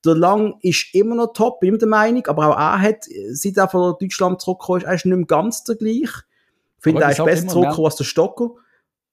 Der 0.05 0.15
Lang 0.15 0.55
ist 0.61 0.93
immer 0.93 1.15
noch 1.15 1.33
top, 1.33 1.59
bin 1.59 1.73
ich 1.73 1.79
der 1.79 1.87
Meinung, 1.87 2.25
aber 2.27 2.49
auch 2.49 2.57
er 2.57 2.81
hat, 2.81 3.05
seit 3.31 3.57
er 3.57 3.69
von 3.69 3.95
Deutschland 3.99 4.41
zurückgekommen 4.41 4.81
ist, 4.81 4.87
er 4.87 4.93
ist 4.95 5.05
nicht 5.05 5.15
mehr 5.15 5.25
ganz 5.25 5.63
der 5.63 5.75
gleich. 5.75 6.09
Ich 6.77 6.83
finde, 6.83 7.03
er 7.03 7.11
ist 7.11 7.23
besser 7.23 7.47
zurückgekommen 7.47 7.85
als 7.85 7.95
der 7.95 8.03
Stocker. 8.03 8.51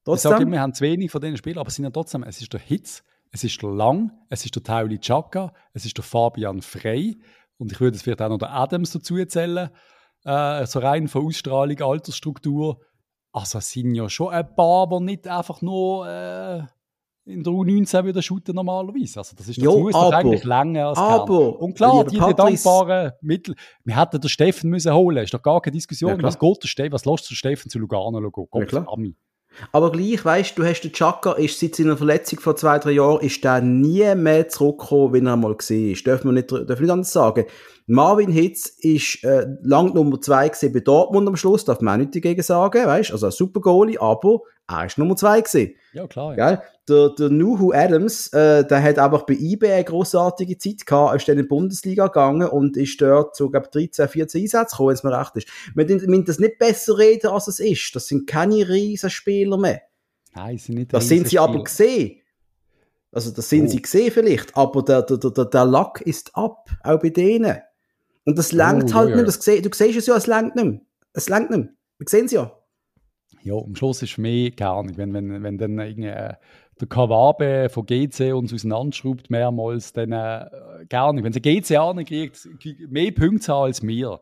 Trotzdem. 0.04 0.30
Ich 0.30 0.32
sage 0.32 0.42
immer, 0.42 0.52
wir 0.52 0.60
haben 0.60 0.74
zu 0.74 0.82
wenig 0.82 1.10
von 1.10 1.20
diesen 1.20 1.36
Spielern, 1.36 1.58
aber 1.58 1.68
es 1.68 1.76
sind 1.76 1.84
ja 1.84 1.90
trotzdem, 1.90 2.22
es 2.24 2.40
ist 2.40 2.52
der 2.52 2.60
Hitz, 2.60 3.04
es 3.30 3.44
ist 3.44 3.62
der 3.62 3.70
Lang, 3.70 4.10
es 4.28 4.44
ist 4.44 4.56
der 4.56 4.62
Tauli 4.62 4.98
Chaka, 4.98 5.52
es 5.72 5.84
ist 5.84 5.96
der 5.96 6.04
Fabian 6.04 6.62
Frey 6.62 7.20
und 7.58 7.70
ich 7.70 7.80
würde 7.80 7.96
es 7.96 8.02
vielleicht 8.02 8.22
auch 8.22 8.28
noch 8.28 8.38
der 8.38 8.52
Adams 8.52 8.90
dazu 8.90 9.16
erzählen, 9.16 9.70
äh, 10.24 10.66
so 10.66 10.80
rein 10.80 11.08
von 11.08 11.26
Ausstrahlung, 11.26 11.80
Altersstruktur. 11.80 12.80
Also 13.32 13.58
es 13.58 13.70
sind 13.70 13.94
ja 13.94 14.08
schon 14.08 14.32
ein 14.32 14.54
paar, 14.56 14.88
die 14.88 15.04
nicht 15.04 15.28
einfach 15.28 15.62
nur 15.62 16.08
äh, 16.08 16.62
in 17.30 17.42
der 17.42 17.52
U19 17.52 18.04
wieder 18.04 18.22
shooten 18.22 18.54
normalerweise. 18.54 19.20
Also 19.20 19.34
das, 19.36 19.48
ist, 19.48 19.58
das 19.58 19.64
jo, 19.64 19.78
muss 19.78 19.94
aber, 19.94 20.16
eigentlich 20.16 20.44
länger 20.44 20.88
als 20.88 20.98
aber, 20.98 21.60
Und 21.60 21.74
klar, 21.74 22.04
die, 22.04 22.18
die 22.18 22.34
dankbaren 22.34 23.12
Mittel. 23.20 23.54
Wir 23.84 24.00
hätten 24.00 24.20
den 24.20 24.28
Steffen 24.28 24.70
müssen 24.70 24.92
holen, 24.92 25.18
ist 25.18 25.34
doch 25.34 25.42
gar 25.42 25.60
keine 25.60 25.72
Diskussion. 25.72 26.16
Ja, 26.16 26.22
was 26.22 26.38
geht 26.38 26.62
der 26.62 26.68
Steffen, 26.68 26.92
was 26.92 27.04
lässt 27.04 27.30
der 27.30 27.34
Steffen 27.34 27.70
zu 27.70 27.78
Lugano 27.78 28.20
gehen? 28.30 28.48
Ja, 28.72 28.86
aber 29.72 29.90
gleich, 29.90 30.24
weißt 30.24 30.56
du, 30.56 30.64
hast 30.64 30.82
den 30.82 30.92
Chaka, 30.92 31.32
ist 31.32 31.58
seit 31.58 31.74
seiner 31.74 31.96
Verletzung 31.96 32.40
vor 32.40 32.56
zwei, 32.56 32.78
drei 32.78 32.92
Jahren, 32.92 33.20
ist 33.20 33.42
der 33.42 33.60
nie 33.60 34.14
mehr 34.14 34.48
zurückgekommen, 34.48 35.12
wie 35.12 35.26
er 35.26 35.36
mal 35.36 35.56
gesehen 35.56 35.92
ist. 35.92 36.06
Dürfen 36.06 36.28
wir 36.28 36.32
nicht, 36.32 36.50
dürfen 36.50 36.82
nicht 36.82 36.90
anders 36.90 37.12
sagen. 37.12 37.44
Marvin 37.86 38.30
Hitz 38.30 38.66
ist 38.78 39.24
äh, 39.24 39.46
lang 39.62 39.94
Nummer 39.94 40.20
zwei 40.20 40.48
gesehen 40.48 40.72
bei 40.72 40.80
Dortmund 40.80 41.26
am 41.26 41.36
Schluss, 41.36 41.64
darf 41.64 41.80
man 41.80 41.94
auch 41.94 41.98
nicht 41.98 42.14
dagegen 42.14 42.42
sagen, 42.42 42.86
weißt 42.86 43.12
also 43.12 43.26
ein 43.26 43.32
super 43.32 43.60
Goalie, 43.60 44.00
aber 44.00 44.40
er 44.70 44.86
ist 44.86 44.98
Nummer 44.98 45.16
zwei 45.16 45.40
gesehen. 45.40 45.74
Ja, 45.92 46.06
klar. 46.06 46.36
Ja. 46.36 46.50
Gell? 46.50 46.62
Der, 46.88 47.08
der 47.10 47.30
Nuhu 47.30 47.72
Adams, 47.72 48.28
äh, 48.32 48.64
der 48.64 48.82
hat 48.82 48.98
einfach 48.98 49.22
bei 49.22 49.34
eBay 49.34 49.72
eine 49.72 49.84
grossartige 49.84 50.58
Zeit 50.58 50.86
gehabt, 50.86 51.16
ist 51.16 51.28
dann 51.28 51.36
in 51.36 51.42
die 51.42 51.48
Bundesliga 51.48 52.06
gegangen 52.06 52.48
und 52.48 52.76
ist 52.76 53.00
dort 53.00 53.36
so, 53.36 53.50
glaube 53.50 53.68
13, 53.72 54.08
14 54.08 54.42
Einsätze 54.42 54.72
gekommen, 54.72 54.88
wenn 54.88 54.94
es 54.94 55.02
mir 55.04 55.18
recht 55.18 55.36
ist. 55.36 55.48
Wir 55.74 55.84
müssen 55.84 56.24
das 56.24 56.38
nicht 56.38 56.58
besser 56.58 56.98
reden, 56.98 57.28
als 57.28 57.48
es 57.48 57.60
ist. 57.60 57.94
Das 57.94 58.08
sind 58.08 58.26
keine 58.26 58.68
riesen 58.68 59.10
Spieler 59.10 59.56
mehr. 59.56 59.82
Nein, 60.34 60.58
sind 60.58 60.76
nicht 60.76 60.92
Das 60.92 61.08
sind 61.08 61.28
sie 61.28 61.38
aber 61.38 61.62
gesehen. 61.62 62.20
Also, 63.12 63.30
das 63.32 63.48
sind 63.48 63.66
oh. 63.66 63.68
sie 63.68 63.82
gesehen 63.82 64.12
vielleicht, 64.12 64.56
aber 64.56 64.82
der, 64.82 65.02
der, 65.02 65.18
der, 65.18 65.44
der 65.44 65.64
Lack 65.64 66.00
ist 66.02 66.36
ab, 66.36 66.68
auch 66.84 67.00
bei 67.00 67.10
denen. 67.10 67.58
Und 68.24 68.38
das 68.38 68.52
langt 68.52 68.92
oh, 68.92 68.94
halt 68.94 69.10
ja, 69.10 69.16
nicht. 69.16 69.26
Das, 69.26 69.40
du 69.40 69.70
siehst 69.72 69.98
es 69.98 70.06
ja, 70.06 70.16
es 70.16 70.26
langt 70.26 70.54
nicht. 70.54 70.80
Es 71.12 71.28
langt 71.28 71.50
nicht. 71.50 71.70
Wir 71.98 72.08
sehen 72.08 72.26
es 72.26 72.32
ja. 72.32 72.56
Ja, 73.42 73.54
am 73.54 73.74
Schluss 73.74 74.02
ist 74.02 74.18
mich 74.18 74.54
gar 74.56 74.82
nicht. 74.82 74.98
Wenn, 74.98 75.14
wenn, 75.14 75.42
wenn 75.42 75.58
dann 75.58 75.78
irgendwie 75.78 76.08
äh, 76.08 76.34
der 76.80 76.88
Kawabe 76.88 77.68
von 77.70 77.86
GC 77.86 78.34
uns 78.34 78.52
auseinanderschraubt 78.52 79.30
mehrmals, 79.30 79.92
dann 79.92 80.12
äh, 80.12 80.46
gar 80.88 81.12
nicht. 81.12 81.24
Wenn 81.24 81.32
sie 81.32 81.40
GC 81.40 81.76
ankriegt, 81.76 82.48
mehr 82.88 83.12
Punkte 83.12 83.54
als 83.54 83.82
wir. 83.82 84.20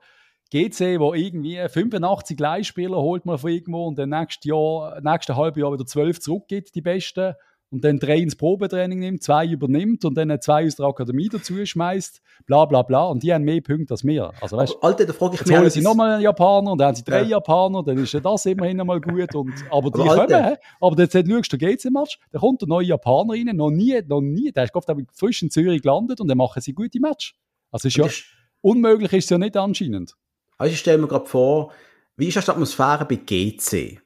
GC, 0.50 0.98
wo 0.98 1.12
irgendwie 1.14 1.58
85 1.68 2.38
Leihspieler 2.38 2.96
holt 2.96 3.26
man 3.26 3.38
von 3.38 3.50
irgendwo 3.50 3.86
und 3.86 3.98
dann 3.98 4.10
nächstes 4.10 4.44
Jahr, 4.44 5.00
nächstes 5.02 5.36
halbe 5.36 5.60
Jahr 5.60 5.72
wieder 5.72 5.84
12 5.84 6.20
zurückgeht, 6.20 6.74
die 6.74 6.80
Besten. 6.80 7.34
Und 7.70 7.84
dann 7.84 7.98
drei 7.98 8.18
ins 8.18 8.34
Probetraining 8.34 8.98
nimmt, 8.98 9.22
zwei 9.22 9.46
übernimmt 9.46 10.04
und 10.04 10.14
dann 10.14 10.40
zwei 10.40 10.66
aus 10.66 10.76
der 10.76 10.86
Akademie 10.86 11.28
dazu 11.28 11.64
schmeißt, 11.64 12.22
bla 12.46 12.64
bla 12.64 12.82
bla. 12.82 13.06
Und 13.08 13.22
die 13.22 13.32
haben 13.32 13.44
mehr 13.44 13.60
Punkte 13.60 13.92
als 13.92 14.04
wir. 14.04 14.32
Also, 14.40 14.56
weißt, 14.56 14.76
aber, 14.76 14.84
Alter, 14.84 15.04
da 15.06 15.12
frage 15.12 15.34
ich 15.34 15.40
jetzt 15.40 15.52
holen 15.52 15.70
sie 15.70 15.82
nochmal 15.82 16.12
einen 16.12 16.22
Japaner 16.22 16.72
und 16.72 16.78
dann 16.78 16.88
haben 16.88 16.94
sie 16.94 17.04
drei 17.04 17.22
ja. 17.22 17.28
Japaner, 17.28 17.82
dann 17.82 17.98
ist 17.98 18.12
ja 18.12 18.20
das 18.20 18.46
immerhin 18.46 18.80
einmal 18.80 19.00
gut. 19.00 19.34
Und, 19.34 19.52
aber 19.70 19.90
die 19.90 20.00
aber 20.00 20.26
kommen, 20.26 20.56
aber 20.80 21.02
jetzt 21.02 21.12
schaust 21.12 21.52
du 21.52 21.58
GC-Match, 21.58 22.18
da 22.32 22.38
kommt 22.38 22.62
der 22.62 22.68
neue 22.68 22.86
Japaner 22.86 23.34
rein, 23.34 23.54
noch 23.54 23.70
nie, 23.70 24.00
noch 24.06 24.22
nie, 24.22 24.50
der 24.50 24.64
ist 24.64 24.74
oft 24.74 24.88
frisch 25.12 25.42
in 25.42 25.50
Zürich 25.50 25.82
gelandet 25.82 26.20
und 26.20 26.28
dann 26.28 26.38
machen 26.38 26.62
sie 26.62 26.72
gute 26.72 27.00
Match. 27.00 27.36
Also 27.70 27.88
ist 27.88 27.96
ja, 27.98 28.06
ist, 28.06 28.24
unmöglich 28.62 29.12
ist 29.12 29.24
es 29.24 29.30
ja 29.30 29.38
nicht 29.38 29.56
anscheinend. 29.56 30.14
Also 30.56 30.72
ich 30.72 30.80
stelle 30.80 30.98
mir 30.98 31.08
gerade 31.08 31.26
vor, 31.26 31.72
wie 32.16 32.28
ist 32.28 32.36
das 32.36 32.46
die 32.46 32.50
Atmosphäre 32.50 33.04
bei 33.04 33.16
GC? 33.16 34.00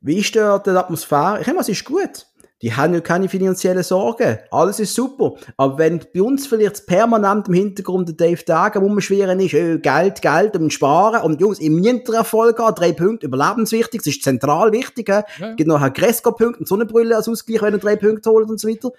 Wie 0.00 0.18
ist 0.18 0.34
dort 0.34 0.66
die 0.66 0.70
Atmosphäre? 0.70 1.40
Ich 1.40 1.46
meine, 1.46 1.60
es 1.60 1.68
ist 1.68 1.84
gut. 1.84 2.26
Die 2.60 2.74
haben 2.74 2.92
ja 2.92 3.00
keine 3.00 3.28
finanziellen 3.28 3.84
Sorgen. 3.84 4.38
Alles 4.50 4.80
ist 4.80 4.94
super. 4.94 5.34
Aber 5.56 5.78
wenn 5.78 6.00
bei 6.12 6.22
uns 6.22 6.48
vielleicht 6.48 6.86
permanent 6.86 7.46
im 7.46 7.54
Hintergrund 7.54 8.08
der 8.08 8.16
Dave 8.16 8.42
Dagen 8.44 8.82
rumschweren 8.82 9.38
ist, 9.38 9.54
oh, 9.54 9.78
Geld, 9.78 10.20
Geld 10.20 10.56
und 10.56 10.72
Sparen 10.72 11.22
und 11.22 11.40
Jungs, 11.40 11.60
im 11.60 11.84
Erfolg 11.84 12.58
haben, 12.58 12.74
drei 12.74 12.92
Punkte, 12.92 13.26
überlebenswichtig, 13.26 14.00
das 14.00 14.08
ist 14.08 14.24
zentral 14.24 14.72
wichtig. 14.72 15.08
Ja. 15.08 15.24
Es 15.38 15.56
gibt 15.56 15.68
noch 15.68 15.80
einen 15.80 15.92
Gresko-Punkt 15.92 16.58
und 16.58 16.66
Sonnenbrille 16.66 17.14
als 17.14 17.28
Ausgleich, 17.28 17.62
wenn 17.62 17.74
er 17.74 17.78
drei 17.78 17.94
Punkte 17.94 18.30
holt 18.30 18.48
und 18.50 18.58
so 18.58 18.68
weiter. 18.68 18.90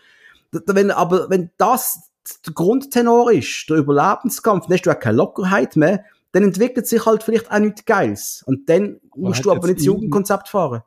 Wenn, 0.52 0.90
aber 0.92 1.30
wenn 1.30 1.52
das 1.58 2.10
der 2.46 2.54
Grundtenor 2.54 3.32
ist, 3.32 3.70
der 3.70 3.78
Überlebenskampf, 3.78 4.68
dann 4.68 4.76
hast 4.76 4.86
du 4.86 4.92
auch 4.92 5.00
keine 5.00 5.18
Lockerheit 5.18 5.76
mehr, 5.76 6.06
dann 6.32 6.44
entwickelt 6.44 6.88
sich 6.88 7.06
halt 7.06 7.24
vielleicht 7.24 7.52
auch 7.52 7.60
nichts 7.60 7.86
Geiles. 7.86 8.44
Und 8.46 8.70
dann 8.70 9.00
musst 9.16 9.44
du 9.44 9.52
aber 9.52 9.68
nicht 9.68 9.80
das 9.80 9.86
Jugendkonzept 9.86 10.48
fahren. 10.48 10.84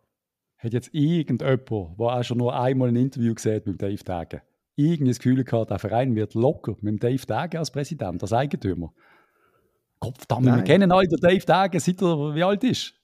Hat 0.62 0.72
jetzt 0.72 0.90
irgendjemand, 0.92 1.68
der 1.70 2.06
auch 2.06 2.22
schon 2.22 2.38
nur 2.38 2.58
einmal 2.58 2.88
ein 2.88 2.96
Interview 2.96 3.34
gesehen 3.34 3.62
mit 3.64 3.82
Dave 3.82 4.04
Dagen, 4.04 4.40
irgendwie 4.76 5.10
das 5.10 5.18
Gefühl 5.18 5.42
gehabt, 5.42 5.70
der 5.70 5.78
Verein 5.78 6.14
wird 6.14 6.34
locker 6.34 6.76
mit 6.80 7.02
Dave 7.02 7.26
Dagen 7.26 7.58
als 7.58 7.70
Präsident, 7.70 8.22
als 8.22 8.32
Eigentümer? 8.32 8.92
Kopfdammt, 9.98 10.46
wir 10.46 10.62
kennen 10.62 10.90
alle 10.90 11.08
den 11.08 11.20
Dave 11.20 11.44
Dagen, 11.44 11.78
seit 11.78 12.02
er 12.02 12.34
wie 12.34 12.42
alt 12.42 12.64
ist. 12.64 12.94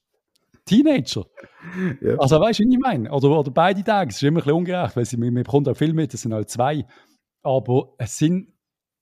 Teenager. 0.65 1.27
Ja. 2.01 2.17
Also 2.17 2.41
weißt 2.41 2.61
du, 2.61 2.65
wie 2.65 2.73
ich 2.73 2.79
meine? 2.79 3.11
Oder, 3.11 3.31
oder 3.31 3.51
beide 3.51 3.83
Tage, 3.83 4.11
es 4.11 4.17
ist 4.17 4.23
immer 4.23 4.39
ein 4.39 4.45
bisschen 4.45 4.57
ungerecht, 4.57 4.97
weil 4.97 5.05
sie, 5.05 5.17
man 5.17 5.35
bekommt 5.35 5.69
auch 5.69 5.77
viel 5.77 5.93
mit, 5.93 6.15
es 6.15 6.23
sind 6.23 6.33
halt 6.33 6.49
zwei. 6.49 6.87
Aber 7.43 7.95
es 7.99 8.17
sind 8.17 8.49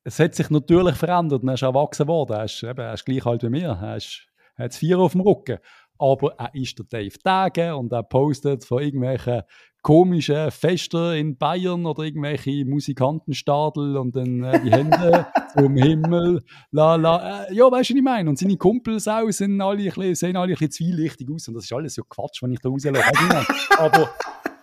es 0.06 0.20
hat 0.20 0.36
sich 0.36 0.50
natürlich 0.50 0.94
verändert 0.94 1.42
und 1.42 1.48
er 1.48 1.54
ist 1.54 1.62
erwachsen 1.62 2.06
worden. 2.06 2.36
Er 2.36 2.44
ist, 2.44 2.62
eben, 2.62 2.78
er 2.78 2.94
ist 2.94 3.04
gleich 3.04 3.26
alt 3.26 3.42
wie 3.42 3.48
mir. 3.48 3.76
Er, 3.82 3.96
ist, 3.96 4.28
er 4.54 4.66
hat 4.66 4.74
vier 4.74 5.00
auf 5.00 5.12
dem 5.12 5.20
Rücken. 5.20 5.58
Aber 5.98 6.34
er 6.38 6.54
ist 6.54 6.78
der 6.78 6.86
Dave 6.86 7.18
Tage 7.22 7.74
und 7.76 7.92
er 7.92 8.02
postet 8.02 8.64
von 8.64 8.82
irgendwelchen 8.82 9.42
komischen 9.86 10.50
Festen 10.50 11.14
in 11.14 11.38
Bayern 11.38 11.86
oder 11.86 12.02
irgendwelche 12.02 12.64
Musikantenstadel 12.64 13.96
und 13.96 14.16
dann 14.16 14.42
äh, 14.42 14.60
die 14.64 14.72
Hände 14.72 15.26
zum 15.56 15.76
Himmel. 15.76 16.42
La, 16.72 16.96
la. 16.96 17.44
Äh, 17.44 17.54
ja, 17.54 17.70
weißt 17.70 17.90
du, 17.90 17.94
was 17.94 17.98
ich 17.98 18.02
meine? 18.02 18.28
Und 18.28 18.36
seine 18.36 18.56
Kumpels 18.56 19.06
auch 19.06 19.30
sind 19.30 19.60
alle 19.60 19.78
ein 19.78 19.84
bisschen, 19.84 20.14
sehen 20.16 20.36
alle 20.36 20.54
ein 20.54 20.58
bisschen 20.58 20.72
zwielichtig 20.72 21.28
aus. 21.30 21.46
Und 21.46 21.54
das 21.54 21.66
ist 21.66 21.72
alles 21.72 21.94
so 21.94 22.02
Quatsch, 22.02 22.42
wenn 22.42 22.50
ich 22.50 22.58
da 22.58 22.68
rauslasse. 22.68 23.46
Aber 23.78 24.10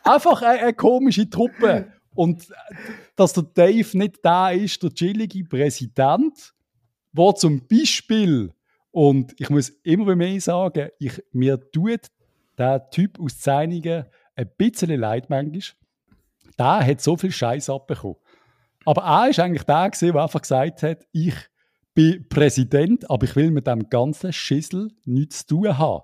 einfach 0.03 0.41
eine, 0.41 0.59
eine 0.59 0.73
komische 0.73 1.29
Truppe. 1.29 1.87
Und 2.15 2.47
dass 3.15 3.31
der 3.31 3.43
Dave 3.43 3.97
nicht 3.97 4.19
da 4.23 4.49
ist, 4.49 4.83
der 4.83 4.93
chillige 4.93 5.45
Präsident, 5.45 6.53
der 7.13 7.35
zum 7.35 7.65
Beispiel, 7.65 8.51
und 8.93 9.33
ich 9.39 9.49
muss 9.49 9.69
immer 9.81 10.15
mir 10.15 10.39
sagen, 10.39 10.89
ich, 10.99 11.19
mir 11.31 11.59
tut 11.71 12.11
der 12.59 12.91
Typ 12.91 13.19
aus 13.19 13.39
Zeinigen 13.39 14.05
ein 14.35 14.51
bisschen 14.55 14.99
leid 14.99 15.31
manchmal. 15.31 15.61
Der 16.59 16.85
hat 16.85 17.01
so 17.01 17.17
viel 17.17 17.31
Scheiß 17.31 17.71
abbekommen. 17.71 18.17
Aber 18.85 19.01
er 19.01 19.31
ist 19.31 19.39
eigentlich 19.39 19.63
der, 19.63 19.89
der 19.89 20.15
einfach 20.15 20.41
gesagt 20.41 20.83
hat, 20.83 21.07
ich 21.11 21.33
bin 21.95 22.27
Präsident, 22.29 23.09
aber 23.09 23.25
ich 23.25 23.35
will 23.35 23.49
mit 23.49 23.65
dem 23.65 23.89
ganzen 23.89 24.31
Schissel 24.31 24.91
nichts 25.05 25.47
zu 25.47 25.55
tun 25.55 25.75
haben. 25.75 26.03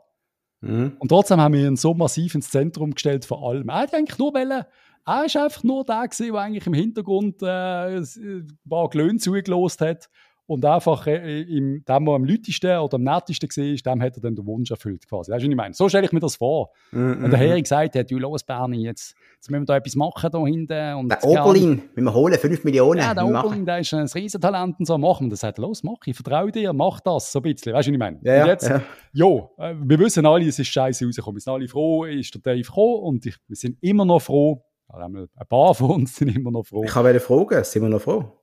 Mhm. 0.62 0.94
Und 0.98 1.10
trotzdem 1.10 1.40
haben 1.40 1.54
wir 1.54 1.68
ihn 1.68 1.76
so 1.76 1.94
massiv 1.94 2.34
ins 2.34 2.50
Zentrum 2.50 2.96
gestellt 2.96 3.24
von 3.24 3.44
allem. 3.44 3.70
Er 3.70 3.82
hat 3.82 3.94
eigentlich 3.94 4.18
nur 4.18 4.34
wollen, 4.34 4.52
er 4.52 4.66
war 5.06 5.22
einfach 5.22 5.64
nur 5.64 5.86
der, 5.86 6.08
der 6.08 6.34
eigentlich 6.34 6.66
im 6.66 6.74
Hintergrund 6.74 7.44
äh, 7.44 7.98
ein 7.98 8.58
paar 8.68 8.90
Glöhne 8.90 9.20
zugelost 9.20 9.80
hat 9.80 10.10
und 10.50 10.66
einfach 10.66 11.06
äh, 11.06 11.42
im, 11.44 11.86
dem, 11.86 12.06
der 12.06 12.14
am 12.16 12.26
lautesten 12.26 12.80
oder 12.80 12.96
am 12.96 13.04
nettesten 13.04 13.48
war, 13.50 13.94
dem 13.94 14.02
hat 14.02 14.18
er 14.18 14.22
dann 14.22 14.36
den 14.36 14.46
Wunsch 14.48 14.72
erfüllt 14.72 15.08
quasi. 15.08 15.32
Weißt 15.32 15.44
du, 15.44 15.48
was 15.48 15.52
ich 15.52 15.56
meine? 15.56 15.74
So 15.76 15.88
stelle 15.88 16.06
ich 16.08 16.12
mir 16.12 16.20
das 16.20 16.38
vor. 16.38 16.72
Mm 16.92 16.98
-hmm. 16.98 17.22
Wenn 17.22 17.30
der 17.30 17.40
Herr 17.40 17.62
gesagt 17.62 17.96
hat, 17.96 18.10
du 18.10 18.18
los 18.18 18.44
Bernie, 18.44 18.84
jetzt, 18.84 19.16
jetzt 19.36 19.52
müssen 19.52 19.62
wir 19.62 19.66
da 19.68 19.78
etwas 19.78 19.96
machen 19.96 20.32
da 20.32 20.44
hinten. 20.44 20.96
Und 20.96 21.10
der 21.10 21.24
Oberlin, 21.24 21.84
wenn 21.94 22.04
wir 22.04 22.14
holen, 22.16 22.34
5 22.34 22.64
Millionen. 22.64 23.00
Ja, 23.00 23.14
der 23.14 23.28
Oberlin, 23.28 23.64
der 23.64 23.80
ist 23.80 23.94
ein 23.94 24.08
Riesentalent 24.08 24.80
und 24.80 24.86
so, 24.88 24.98
machen 24.98 25.28
wir 25.28 25.30
das. 25.30 25.42
sagt, 25.42 25.60
los, 25.60 25.84
mach, 25.84 26.00
ich 26.06 26.16
vertraue 26.16 26.52
dir, 26.52 26.74
mach 26.74 27.00
das, 27.00 27.32
so 27.32 27.40
ein 27.40 27.44
bisschen. 27.44 27.74
Weißt 27.74 27.88
du, 27.88 27.92
was 27.92 27.94
ich 27.94 28.00
meine? 28.00 28.20
Ja, 28.24 28.42
und 28.42 28.48
jetzt, 28.48 28.68
ja. 28.68 28.82
jo, 29.14 29.52
äh, 29.60 29.76
wir 29.80 30.00
wissen 30.00 30.26
alle, 30.26 30.48
es 30.48 30.58
ist 30.58 30.68
scheiße 30.70 31.06
rausgekommen. 31.06 31.38
Wir 31.38 31.42
sind 31.42 31.54
alle 31.54 31.68
froh, 31.68 32.06
ist 32.06 32.34
der 32.34 32.42
Dave 32.42 32.64
gekommen 32.64 33.04
und 33.04 33.26
ich, 33.28 33.36
wir 33.48 33.56
sind 33.56 33.78
immer 33.82 34.04
noch 34.04 34.24
froh, 34.24 34.64
ein 34.88 35.28
paar 35.48 35.76
von 35.76 35.92
uns 35.92 36.16
sind 36.16 36.36
immer 36.36 36.50
noch 36.50 36.66
froh. 36.66 36.84
Ich 36.84 36.96
habe 36.96 37.20
fragen, 37.20 37.64
sind 37.64 37.84
wir 37.84 37.90
noch 37.90 38.02
froh? 38.02 38.39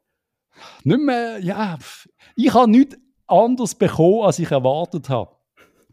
Nicht 0.84 1.00
mehr, 1.00 1.38
ja. 1.40 1.78
Ich 2.34 2.52
habe 2.54 2.70
nichts 2.70 2.96
anderes 3.26 3.74
bekommen, 3.74 4.22
als 4.22 4.38
ich 4.38 4.50
erwartet 4.50 5.08
habe. 5.08 5.36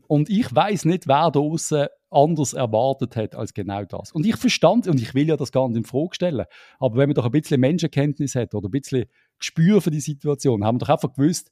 Und 0.08 0.30
ich 0.30 0.54
weiß 0.54 0.86
nicht, 0.86 1.08
wer 1.08 1.32
da 1.32 1.40
außen 1.40 1.88
anders 2.12 2.54
erwartet 2.54 3.16
hat 3.16 3.36
als 3.36 3.54
genau 3.54 3.84
das. 3.86 4.12
Und 4.12 4.26
ich 4.26 4.38
verstand, 4.38 4.88
und 4.88 5.02
ich 5.02 5.16
will 5.16 5.28
ja 5.28 5.38
das 5.38 5.52
gar 5.52 5.68
nicht 5.68 5.78
in 5.78 5.86
Frage 5.86 6.14
stellen, 6.14 6.46
aber 6.80 6.98
wenn 6.98 7.10
man 7.10 7.16
doch 7.16 7.26
ein 7.26 7.32
bisschen 7.32 7.60
Menschenkenntnis 7.60 8.36
hat 8.36 8.54
oder 8.54 8.68
ein 8.68 8.72
bisschen 8.72 9.06
Gespür 9.40 9.82
für 9.82 9.92
die 9.92 10.00
Situation, 10.00 10.64
haben 10.64 10.76
wir 10.76 10.86
doch 10.86 10.90
einfach 10.90 11.14
gewusst, 11.14 11.52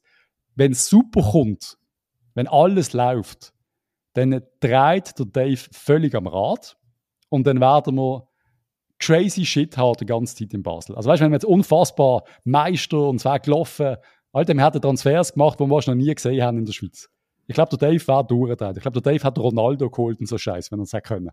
wenn 0.54 0.72
es 0.72 0.88
super 0.88 1.22
kommt, 1.22 1.76
wenn 2.34 2.46
alles 2.46 2.92
läuft, 2.92 3.52
dann 4.14 4.42
dreht 4.60 5.18
der 5.18 5.26
Dave 5.26 5.60
völlig 5.72 6.14
am 6.14 6.26
Rad 6.26 6.76
und 7.28 7.46
dann 7.46 7.60
werden 7.60 7.96
wir 7.96 8.28
crazy 9.02 9.44
Shit 9.44 9.76
haben 9.76 9.96
die 10.00 10.06
ganze 10.06 10.36
Zeit 10.36 10.54
in 10.54 10.62
Basel. 10.62 10.94
Also 10.94 11.10
weißt 11.10 11.20
du, 11.20 11.24
wenn 11.24 11.32
wir 11.32 11.36
jetzt 11.36 11.44
unfassbar 11.44 12.22
Meister 12.44 13.08
und 13.08 13.24
wäre 13.24 13.40
gelaufen, 13.40 13.96
Alter, 14.32 14.54
wir 14.54 14.64
hätten 14.64 14.80
Transfers 14.80 15.34
gemacht, 15.34 15.60
die 15.60 15.64
wir 15.64 15.82
noch 15.86 15.94
nie 15.94 16.14
gesehen 16.14 16.42
haben 16.42 16.58
in 16.58 16.64
der 16.64 16.72
Schweiz. 16.72 17.08
Ich 17.48 17.54
glaube, 17.54 17.76
der 17.76 17.90
Dave 17.90 18.06
war 18.06 18.24
durchgedreht. 18.24 18.76
Ich 18.76 18.82
glaube, 18.82 19.00
der 19.00 19.12
Dave 19.12 19.24
hat 19.24 19.38
Ronaldo 19.38 19.90
geholt 19.90 20.20
und 20.20 20.26
so 20.26 20.38
Scheiß, 20.38 20.70
wenn 20.70 20.78
er 20.78 20.84
es 20.84 20.92
hätte 20.92 21.08
können. 21.08 21.30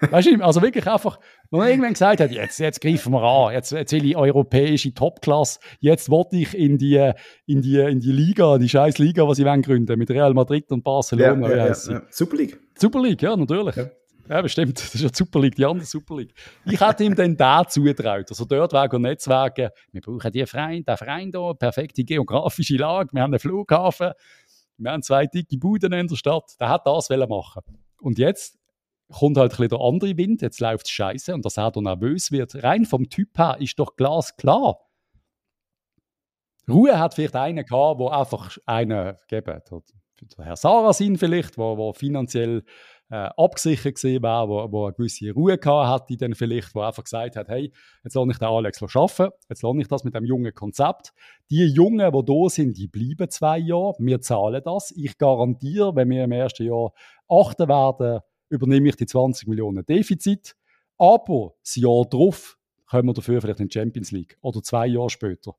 Weißt 0.00 0.28
du, 0.28 0.44
also 0.44 0.60
wirklich 0.60 0.86
einfach, 0.86 1.18
wenn 1.50 1.60
man 1.60 1.68
irgendwann 1.68 1.94
gesagt 1.94 2.20
hat, 2.20 2.30
jetzt, 2.30 2.58
jetzt 2.58 2.80
greifen 2.80 3.12
wir 3.12 3.22
an, 3.22 3.54
jetzt, 3.54 3.72
jetzt 3.72 3.90
will 3.92 4.04
ich 4.04 4.16
europäische 4.16 4.92
Topklasse, 4.92 5.58
jetzt 5.80 6.10
wollte 6.10 6.36
ich 6.36 6.54
in 6.54 6.76
die, 6.76 7.12
in 7.46 7.62
die, 7.62 7.78
in 7.78 7.98
die 7.98 8.12
Liga, 8.12 8.58
die 8.58 8.68
scheiß 8.68 8.98
Liga, 8.98 9.26
was 9.26 9.38
ich 9.38 9.46
gründen 9.62 9.98
mit 9.98 10.10
Real 10.10 10.34
Madrid 10.34 10.70
und 10.70 10.84
Barcelona. 10.84 11.48
Ja, 11.48 11.56
ja, 11.56 11.66
ja, 11.68 11.92
ja. 11.92 12.02
Super 12.10 12.36
League. 12.36 12.60
Super 12.76 13.02
League, 13.02 13.22
ja, 13.22 13.34
natürlich. 13.34 13.76
Ja. 13.76 13.86
Ja, 14.28 14.42
bestimmt. 14.42 14.78
Das 14.78 14.94
ist 14.94 15.00
ja 15.00 15.08
die 15.08 15.16
Super 15.16 15.40
League, 15.40 15.54
die 15.54 15.64
andere 15.64 15.86
Super 15.86 16.16
League. 16.16 16.34
Ich 16.66 16.80
hätte 16.80 17.04
ihm 17.04 17.14
dann 17.14 17.36
da 17.36 17.66
zugetraut. 17.66 18.26
Also 18.28 18.44
dort 18.44 18.72
wäre 18.72 19.00
Netzwerke. 19.00 19.72
Wir 19.90 20.00
brauchen 20.02 20.30
die 20.30 20.44
Verein, 20.44 20.84
den 20.84 20.96
Verein 20.96 21.30
hier, 21.32 21.54
perfekte 21.58 22.04
geografische 22.04 22.76
Lage. 22.76 23.10
Wir 23.12 23.22
haben 23.22 23.32
einen 23.32 23.40
Flughafen. 23.40 24.12
Wir 24.76 24.92
haben 24.92 25.02
zwei 25.02 25.26
dicke 25.26 25.56
Buden 25.56 25.92
in 25.92 26.06
der 26.06 26.16
Stadt. 26.16 26.54
Der 26.60 26.68
hat 26.68 26.86
das 26.86 27.08
machen 27.08 27.62
Und 28.00 28.18
jetzt 28.18 28.58
kommt 29.10 29.38
halt 29.38 29.52
ein 29.52 29.56
bisschen 29.56 29.68
der 29.70 29.80
andere 29.80 30.16
Wind. 30.16 30.42
Jetzt 30.42 30.60
läuft 30.60 30.86
es 30.86 30.92
scheiße 30.92 31.32
und 31.32 31.44
dass 31.44 31.56
er 31.56 31.70
da 31.70 31.80
nervös 31.80 32.30
wird. 32.30 32.62
Rein 32.62 32.84
vom 32.84 33.08
Typ 33.08 33.38
her 33.38 33.56
ist 33.60 33.78
doch 33.78 33.96
glasklar. 33.96 34.78
Ruhe 36.68 36.98
hat 36.98 37.14
vielleicht 37.14 37.34
einen 37.34 37.64
gehabt, 37.64 38.00
der 38.00 38.12
einfach 38.12 38.58
einen 38.66 39.16
gegeben 39.26 39.54
hat. 39.54 39.70
Der 40.36 40.44
Herr 40.44 40.56
Sarasin 40.56 41.16
vielleicht, 41.16 41.56
der 41.56 41.92
finanziell 41.94 42.64
äh, 43.10 43.28
abgesichert 43.36 43.94
gesehen 43.94 44.22
wäre, 44.22 44.48
wo, 44.48 44.70
wo 44.70 44.84
eine 44.84 44.94
gewisse 44.94 45.32
Ruhe 45.32 45.56
gehabt 45.56 46.10
hätte, 46.10 46.18
dann 46.18 46.34
vielleicht, 46.34 46.74
wo 46.74 46.80
einfach 46.80 47.04
gesagt 47.04 47.36
hat, 47.36 47.48
hey, 47.48 47.72
jetzt 48.04 48.14
lasse 48.14 48.30
ich 48.30 48.38
den 48.38 48.48
Alex 48.48 48.82
arbeiten, 48.82 49.32
jetzt 49.48 49.62
lasse 49.62 49.80
ich 49.80 49.88
das 49.88 50.04
mit 50.04 50.14
dem 50.14 50.24
jungen 50.24 50.54
Konzept. 50.54 51.12
Die 51.50 51.66
Jungen, 51.66 52.12
die 52.12 52.24
da 52.24 52.48
sind, 52.48 52.76
die 52.76 52.88
bleiben 52.88 53.30
zwei 53.30 53.58
Jahre, 53.58 53.94
wir 53.98 54.20
zahlen 54.20 54.62
das. 54.64 54.90
Ich 54.90 55.16
garantiere, 55.16 55.96
wenn 55.96 56.10
wir 56.10 56.24
im 56.24 56.32
ersten 56.32 56.66
Jahr 56.66 56.92
achten 57.28 57.68
werden, 57.68 58.20
übernehme 58.50 58.88
ich 58.88 58.96
die 58.96 59.06
20 59.06 59.48
Millionen 59.48 59.84
Defizit. 59.84 60.54
Aber 60.98 61.54
das 61.62 61.76
Jahr 61.76 62.04
drauf 62.04 62.58
kommen 62.86 63.08
wir 63.08 63.14
dafür 63.14 63.40
vielleicht 63.40 63.60
in 63.60 63.68
die 63.68 63.78
Champions 63.78 64.10
League 64.10 64.36
oder 64.40 64.62
zwei 64.62 64.86
Jahre 64.86 65.10
später. 65.10 65.54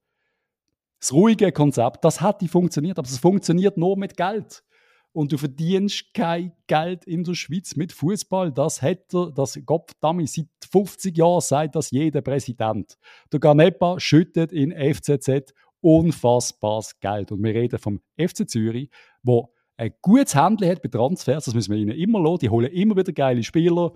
Das 1.00 1.14
ruhige 1.14 1.52
Konzept, 1.52 2.04
das 2.04 2.20
hat 2.20 2.44
funktioniert, 2.50 3.00
aber 3.00 3.08
es 3.08 3.18
funktioniert 3.18 3.78
nur 3.78 3.98
mit 3.98 4.18
Geld 4.18 4.64
und 5.12 5.32
du 5.32 5.38
verdienst 5.38 6.14
kein 6.14 6.52
Geld 6.68 7.06
in 7.06 7.24
der 7.24 7.34
Schweiz 7.34 7.76
mit 7.76 7.92
Fußball. 7.92 8.52
Das 8.52 8.82
hätte 8.82 9.32
das 9.36 9.60
Gottverdammt 9.66 10.30
seit 10.30 10.48
50 10.72 11.18
Jahren 11.18 11.42
sagt 11.42 11.76
das 11.76 11.92
jeder 11.92 12.22
Präsident. 12.22 12.98
Der 13.32 13.40
Ganepa 13.40 14.00
schüttet 14.00 14.52
in 14.52 14.72
FCZ 14.72 15.54
unfassbares 15.82 17.00
Geld 17.00 17.32
und 17.32 17.44
wir 17.44 17.54
reden 17.54 17.80
vom 17.80 18.02
FC 18.18 18.50
Zürich, 18.50 18.90
wo 19.24 19.54
ein 19.78 19.94
gutes 20.02 20.36
Handel 20.36 20.70
hat 20.70 20.82
bei 20.82 20.90
Transfers, 20.90 21.46
das 21.46 21.54
müssen 21.54 21.74
wir 21.74 21.80
ihnen 21.80 21.98
immer 21.98 22.22
lassen. 22.22 22.40
Die 22.40 22.50
holen 22.50 22.70
immer 22.72 22.98
wieder 22.98 23.14
geile 23.14 23.44
Spieler. 23.44 23.94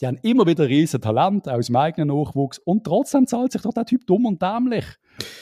Die 0.00 0.06
haben 0.06 0.18
immer 0.22 0.46
wieder 0.46 0.68
riesen 0.68 1.00
Talent 1.00 1.48
aus 1.48 1.66
dem 1.66 1.76
eigenen 1.76 2.08
Nachwuchs 2.08 2.58
und 2.58 2.84
trotzdem 2.84 3.26
zahlt 3.26 3.52
sich 3.52 3.62
doch 3.62 3.72
der 3.72 3.86
Typ 3.86 4.06
dumm 4.06 4.26
und 4.26 4.42
dämlich. 4.42 4.84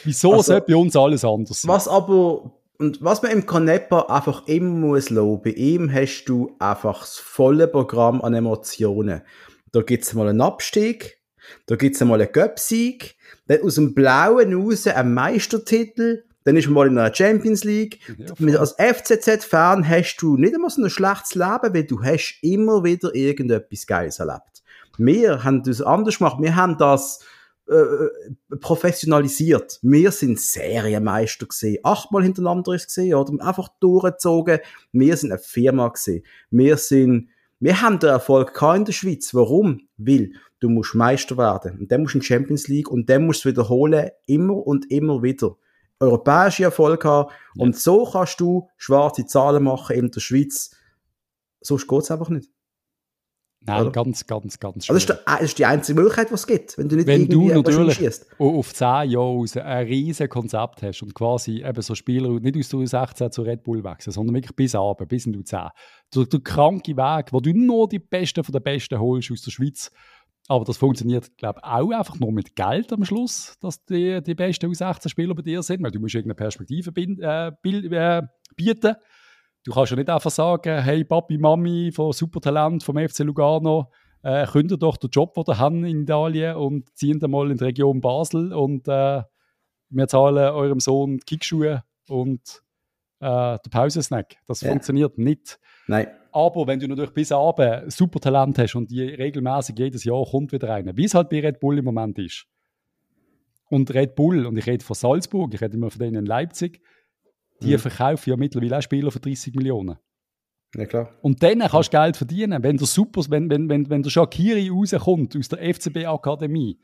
Wieso 0.04 0.32
also, 0.32 0.42
sollte 0.42 0.72
bei 0.72 0.76
uns 0.76 0.94
alles 0.94 1.24
anders 1.24 1.62
sein? 1.62 1.70
Was 1.70 1.88
aber, 1.88 2.52
und 2.80 3.04
was 3.04 3.20
man 3.20 3.30
im 3.32 3.44
Canepa 3.44 4.06
einfach 4.08 4.48
immer 4.48 4.70
muss 4.70 5.10
lassen, 5.10 5.42
bei 5.42 5.50
ihm 5.50 5.92
hast 5.92 6.24
du 6.24 6.56
einfach 6.58 7.00
das 7.00 7.18
volle 7.18 7.68
Programm 7.68 8.22
an 8.22 8.32
Emotionen. 8.32 9.20
Da 9.70 9.82
gibt's 9.82 10.14
mal 10.14 10.28
einen 10.28 10.40
Abstieg, 10.40 11.18
da 11.66 11.76
gibt's 11.76 12.00
mal 12.00 12.18
einen 12.18 12.32
Göpsieg, 12.32 13.16
dann 13.48 13.62
aus 13.62 13.74
dem 13.74 13.94
Blauen 13.94 14.54
raus 14.54 14.86
einen 14.86 15.12
Meistertitel, 15.12 16.24
dann 16.44 16.56
ist 16.56 16.68
man 16.68 16.74
mal 16.74 16.86
in 16.86 16.96
einer 16.96 17.14
Champions 17.14 17.64
League. 17.64 18.00
Ja, 18.38 18.58
als 18.58 18.74
FCZ-Fan 18.78 19.86
hast 19.86 20.16
du 20.16 20.38
nicht 20.38 20.54
immer 20.54 20.70
so 20.70 20.82
ein 20.82 20.88
schlechtes 20.88 21.34
Leben, 21.34 21.74
weil 21.74 21.84
du 21.84 22.02
hast 22.02 22.38
immer 22.40 22.82
wieder 22.82 23.14
irgendetwas 23.14 23.86
Geiles 23.86 24.20
erlebt. 24.20 24.62
Wir 24.96 25.44
haben 25.44 25.62
das 25.62 25.82
anders 25.82 26.16
gemacht. 26.16 26.38
Wir 26.40 26.56
haben 26.56 26.78
das 26.78 27.20
äh, 27.70 28.56
professionalisiert. 28.56 29.78
Wir 29.82 30.10
sind 30.10 30.40
Serienmeister 30.40 31.46
gesehen. 31.46 31.78
Achtmal 31.84 32.24
hintereinander 32.24 32.72
ist 32.72 32.88
gesehen 32.88 33.14
oder 33.14 33.32
einfach 33.46 33.68
durchgezogen. 33.80 34.58
Wir 34.92 35.16
sind 35.16 35.30
eine 35.30 35.40
Firma 35.40 35.88
gesehen. 35.88 36.24
Wir 36.50 36.76
sind, 36.76 37.28
wir 37.60 37.80
haben 37.80 38.00
den 38.00 38.10
Erfolg 38.10 38.60
in 38.74 38.84
der 38.84 38.92
Schweiz. 38.92 39.32
Warum? 39.34 39.82
Weil 39.96 40.32
du 40.58 40.68
musst 40.68 40.96
Meister 40.96 41.38
werden. 41.38 41.78
Und 41.78 41.92
dann 41.92 42.02
musst 42.02 42.14
du 42.14 42.18
in 42.18 42.22
die 42.22 42.26
Champions 42.26 42.66
League 42.66 42.90
und 42.90 43.08
dann 43.08 43.24
musst 43.24 43.44
du 43.44 43.48
es 43.48 43.54
wiederholen. 43.54 44.10
Immer 44.26 44.66
und 44.66 44.90
immer 44.90 45.22
wieder 45.22 45.56
europäische 46.00 46.64
Erfolg 46.64 47.04
haben. 47.04 47.30
Ja. 47.54 47.62
Und 47.62 47.76
so 47.76 48.04
kannst 48.04 48.40
du 48.40 48.68
schwarze 48.78 49.26
Zahlen 49.26 49.62
machen 49.62 49.96
in 49.96 50.10
der 50.10 50.20
Schweiz. 50.20 50.72
Sonst 51.60 51.86
geht 51.86 52.02
es 52.02 52.10
einfach 52.10 52.30
nicht. 52.30 52.50
Nein, 53.62 53.82
Oder? 53.82 53.90
ganz, 53.90 54.26
ganz, 54.26 54.58
ganz 54.58 54.86
schwer. 54.86 54.94
Also 54.94 55.06
das, 55.06 55.16
ist 55.18 55.24
das 55.26 55.40
ist 55.42 55.58
die 55.58 55.66
einzige 55.66 56.00
Möglichkeit, 56.00 56.30
die 56.30 56.34
es 56.34 56.46
gibt, 56.46 56.78
wenn 56.78 56.88
du 56.88 56.96
nicht 56.96 57.06
wenn 57.06 57.22
irgendwie 57.22 57.48
du 57.48 57.60
natürlich 57.60 58.20
auf 58.38 58.72
10 58.72 59.10
Jahre 59.10 59.64
ein 59.64 59.86
riesiges 59.86 60.30
Konzept 60.30 60.82
hast 60.82 61.02
und 61.02 61.14
quasi 61.14 61.62
eben 61.62 61.82
so 61.82 61.94
Spieler 61.94 62.40
nicht 62.40 62.56
aus 62.56 62.68
der 62.70 62.86
16 62.86 63.32
zu 63.32 63.42
Red 63.42 63.62
Bull 63.62 63.84
wechseln, 63.84 64.12
sondern 64.12 64.34
wirklich 64.34 64.56
bis 64.56 64.74
runter, 64.74 65.04
bis 65.04 65.26
in 65.26 65.34
die 65.34 65.44
10. 65.44 65.58
Der, 66.14 66.24
der 66.24 66.40
kranke 66.40 66.96
Weg, 66.96 67.32
wo 67.32 67.40
du 67.40 67.52
nur 67.52 67.86
die 67.86 67.98
Besten 67.98 68.42
von 68.44 68.52
den 68.52 68.62
Besten 68.62 68.98
holst 68.98 69.30
aus 69.30 69.42
der 69.42 69.50
Schweiz, 69.50 69.90
aber 70.48 70.64
das 70.64 70.78
funktioniert, 70.78 71.36
glaube 71.36 71.60
ich, 71.62 71.70
auch 71.70 71.92
einfach 71.92 72.18
nur 72.18 72.32
mit 72.32 72.56
Geld 72.56 72.92
am 72.92 73.04
Schluss, 73.04 73.56
dass 73.60 73.84
die, 73.84 74.20
die 74.20 74.34
besten 74.34 74.72
U16-Spieler 74.72 75.32
bei 75.34 75.42
dir 75.42 75.62
sind, 75.62 75.80
weil 75.82 75.92
du 75.92 76.00
musst 76.00 76.16
irgendeine 76.16 76.34
Perspektive 76.34 76.92
äh, 76.96 77.52
äh, 77.62 78.22
bieten. 78.56 78.96
Du 79.64 79.72
kannst 79.72 79.90
ja 79.90 79.96
nicht 79.96 80.08
einfach 80.08 80.30
sagen, 80.30 80.82
hey 80.82 81.04
Papi, 81.04 81.36
Mami 81.36 81.92
von 81.92 82.12
Supertalent 82.12 82.82
vom 82.82 82.96
FC 82.96 83.20
Lugano, 83.20 83.90
äh, 84.22 84.46
könnt 84.46 84.70
ihr 84.70 84.78
doch 84.78 84.96
den 84.96 85.10
Job, 85.10 85.34
den 85.34 85.44
ihr 85.48 85.58
haben 85.58 85.84
in 85.84 86.02
Italien 86.02 86.56
und 86.56 86.96
ziehen 86.96 87.18
dann 87.18 87.30
mal 87.30 87.50
in 87.50 87.58
die 87.58 87.64
Region 87.64 88.00
Basel 88.00 88.52
und 88.54 88.88
äh, 88.88 89.22
wir 89.90 90.08
zahlen 90.08 90.54
eurem 90.54 90.80
Sohn 90.80 91.18
Kickschuhe 91.20 91.82
und 92.08 92.62
äh, 93.20 93.58
den 93.58 93.70
Pausensnack. 93.70 94.36
Das 94.46 94.62
ja. 94.62 94.70
funktioniert 94.70 95.18
nicht. 95.18 95.58
Nein. 95.86 96.08
Aber 96.32 96.66
wenn 96.66 96.78
du 96.78 96.86
natürlich 96.86 97.12
bis 97.12 97.32
Abend 97.32 97.92
super 97.92 98.20
Talent 98.20 98.58
hast 98.58 98.76
und 98.76 98.90
die 98.90 99.02
regelmäßig 99.02 99.78
jedes 99.78 100.04
Jahr 100.04 100.24
kommt 100.24 100.52
wieder 100.52 100.68
rein, 100.68 100.90
wie 100.94 101.04
es 101.04 101.14
halt 101.14 101.28
bei 101.28 101.40
Red 101.40 101.60
Bull 101.60 101.78
im 101.78 101.84
Moment 101.84 102.18
ist. 102.18 102.46
Und 103.68 103.92
Red 103.92 104.14
Bull, 104.14 104.46
und 104.46 104.56
ich 104.56 104.66
rede 104.66 104.84
von 104.84 104.94
Salzburg, 104.94 105.52
ich 105.54 105.60
rede 105.60 105.76
immer 105.76 105.90
von 105.90 106.00
denen 106.00 106.16
in 106.16 106.26
Leipzig, 106.26 106.80
die 107.62 107.72
mhm. 107.72 107.78
verkaufen 107.78 108.30
ja 108.30 108.36
mittlerweile 108.36 108.78
auch 108.78 108.82
Spieler 108.82 109.10
für 109.10 109.20
30 109.20 109.54
Millionen. 109.54 109.96
Ja, 110.74 110.86
klar. 110.86 111.10
Und 111.20 111.42
dann 111.42 111.58
kannst 111.60 111.92
du 111.92 111.98
Geld 111.98 112.16
verdienen. 112.16 112.62
Wenn 112.62 112.76
der 112.76 112.86
Super, 112.86 113.22
wenn, 113.28 113.50
wenn, 113.50 113.68
wenn, 113.68 113.90
wenn 113.90 114.02
der 114.02 114.10
Shakiri 114.10 114.68
rauskommt 114.68 115.36
aus 115.36 115.48
der 115.48 115.74
FCB-Akademie, 115.74 116.78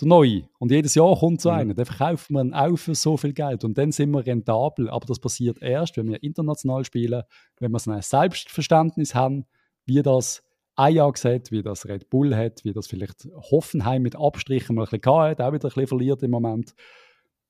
der 0.00 0.08
Neue. 0.08 0.48
Und 0.58 0.70
jedes 0.70 0.94
Jahr 0.94 1.16
kommt 1.16 1.40
so 1.40 1.50
mhm. 1.50 1.56
einer. 1.56 1.74
Den 1.74 1.84
verkauft 1.84 2.30
man 2.30 2.52
auch 2.54 2.76
für 2.76 2.94
so 2.94 3.16
viel 3.16 3.32
Geld. 3.32 3.64
Und 3.64 3.78
dann 3.78 3.92
sind 3.92 4.10
wir 4.10 4.24
rentabel. 4.24 4.88
Aber 4.90 5.06
das 5.06 5.20
passiert 5.20 5.62
erst, 5.62 5.96
wenn 5.96 6.08
wir 6.08 6.22
international 6.22 6.84
spielen, 6.84 7.22
wenn 7.58 7.72
wir 7.72 7.78
so 7.78 7.90
ein 7.90 8.02
Selbstverständnis 8.02 9.14
haben, 9.14 9.46
wie 9.86 10.02
das 10.02 10.42
Ajax 10.76 11.24
hat, 11.24 11.52
wie 11.52 11.62
das 11.62 11.86
Red 11.86 12.10
Bull 12.10 12.34
hat, 12.34 12.64
wie 12.64 12.72
das 12.72 12.88
vielleicht 12.88 13.28
Hoffenheim 13.50 14.02
mit 14.02 14.16
Abstrichen 14.16 14.74
mal 14.74 14.86
ein 14.90 14.98
bisschen 14.98 15.14
hat, 15.16 15.40
auch 15.40 15.52
wieder 15.52 15.68
ein 15.68 15.74
bisschen 15.74 15.86
verliert 15.86 16.22
im 16.22 16.32
Moment. 16.32 16.74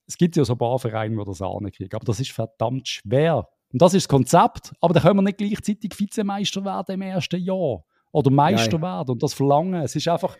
Es 0.06 0.16
gibt 0.16 0.36
ja 0.36 0.44
so 0.44 0.54
ein 0.54 0.58
paar 0.58 0.78
Vereine, 0.78 1.16
die 1.16 1.24
das 1.24 1.40
ankriegen. 1.40 1.94
Aber 1.94 2.04
das 2.04 2.20
ist 2.20 2.32
verdammt 2.32 2.88
schwer. 2.88 3.48
Und 3.72 3.82
das 3.82 3.94
ist 3.94 4.04
das 4.04 4.08
Konzept. 4.08 4.72
Aber 4.80 4.94
da 4.94 5.00
können 5.00 5.16
wir 5.16 5.22
nicht 5.22 5.38
gleichzeitig 5.38 5.98
Vizemeister 5.98 6.64
werden 6.64 6.94
im 6.94 7.02
ersten 7.02 7.40
Jahr. 7.40 7.84
Oder 8.12 8.30
Meister 8.30 8.78
Nein. 8.78 8.82
werden 8.82 9.10
und 9.12 9.22
das 9.22 9.34
verlangen. 9.34 9.82
Es 9.82 9.96
ist 9.96 10.06
einfach 10.08 10.36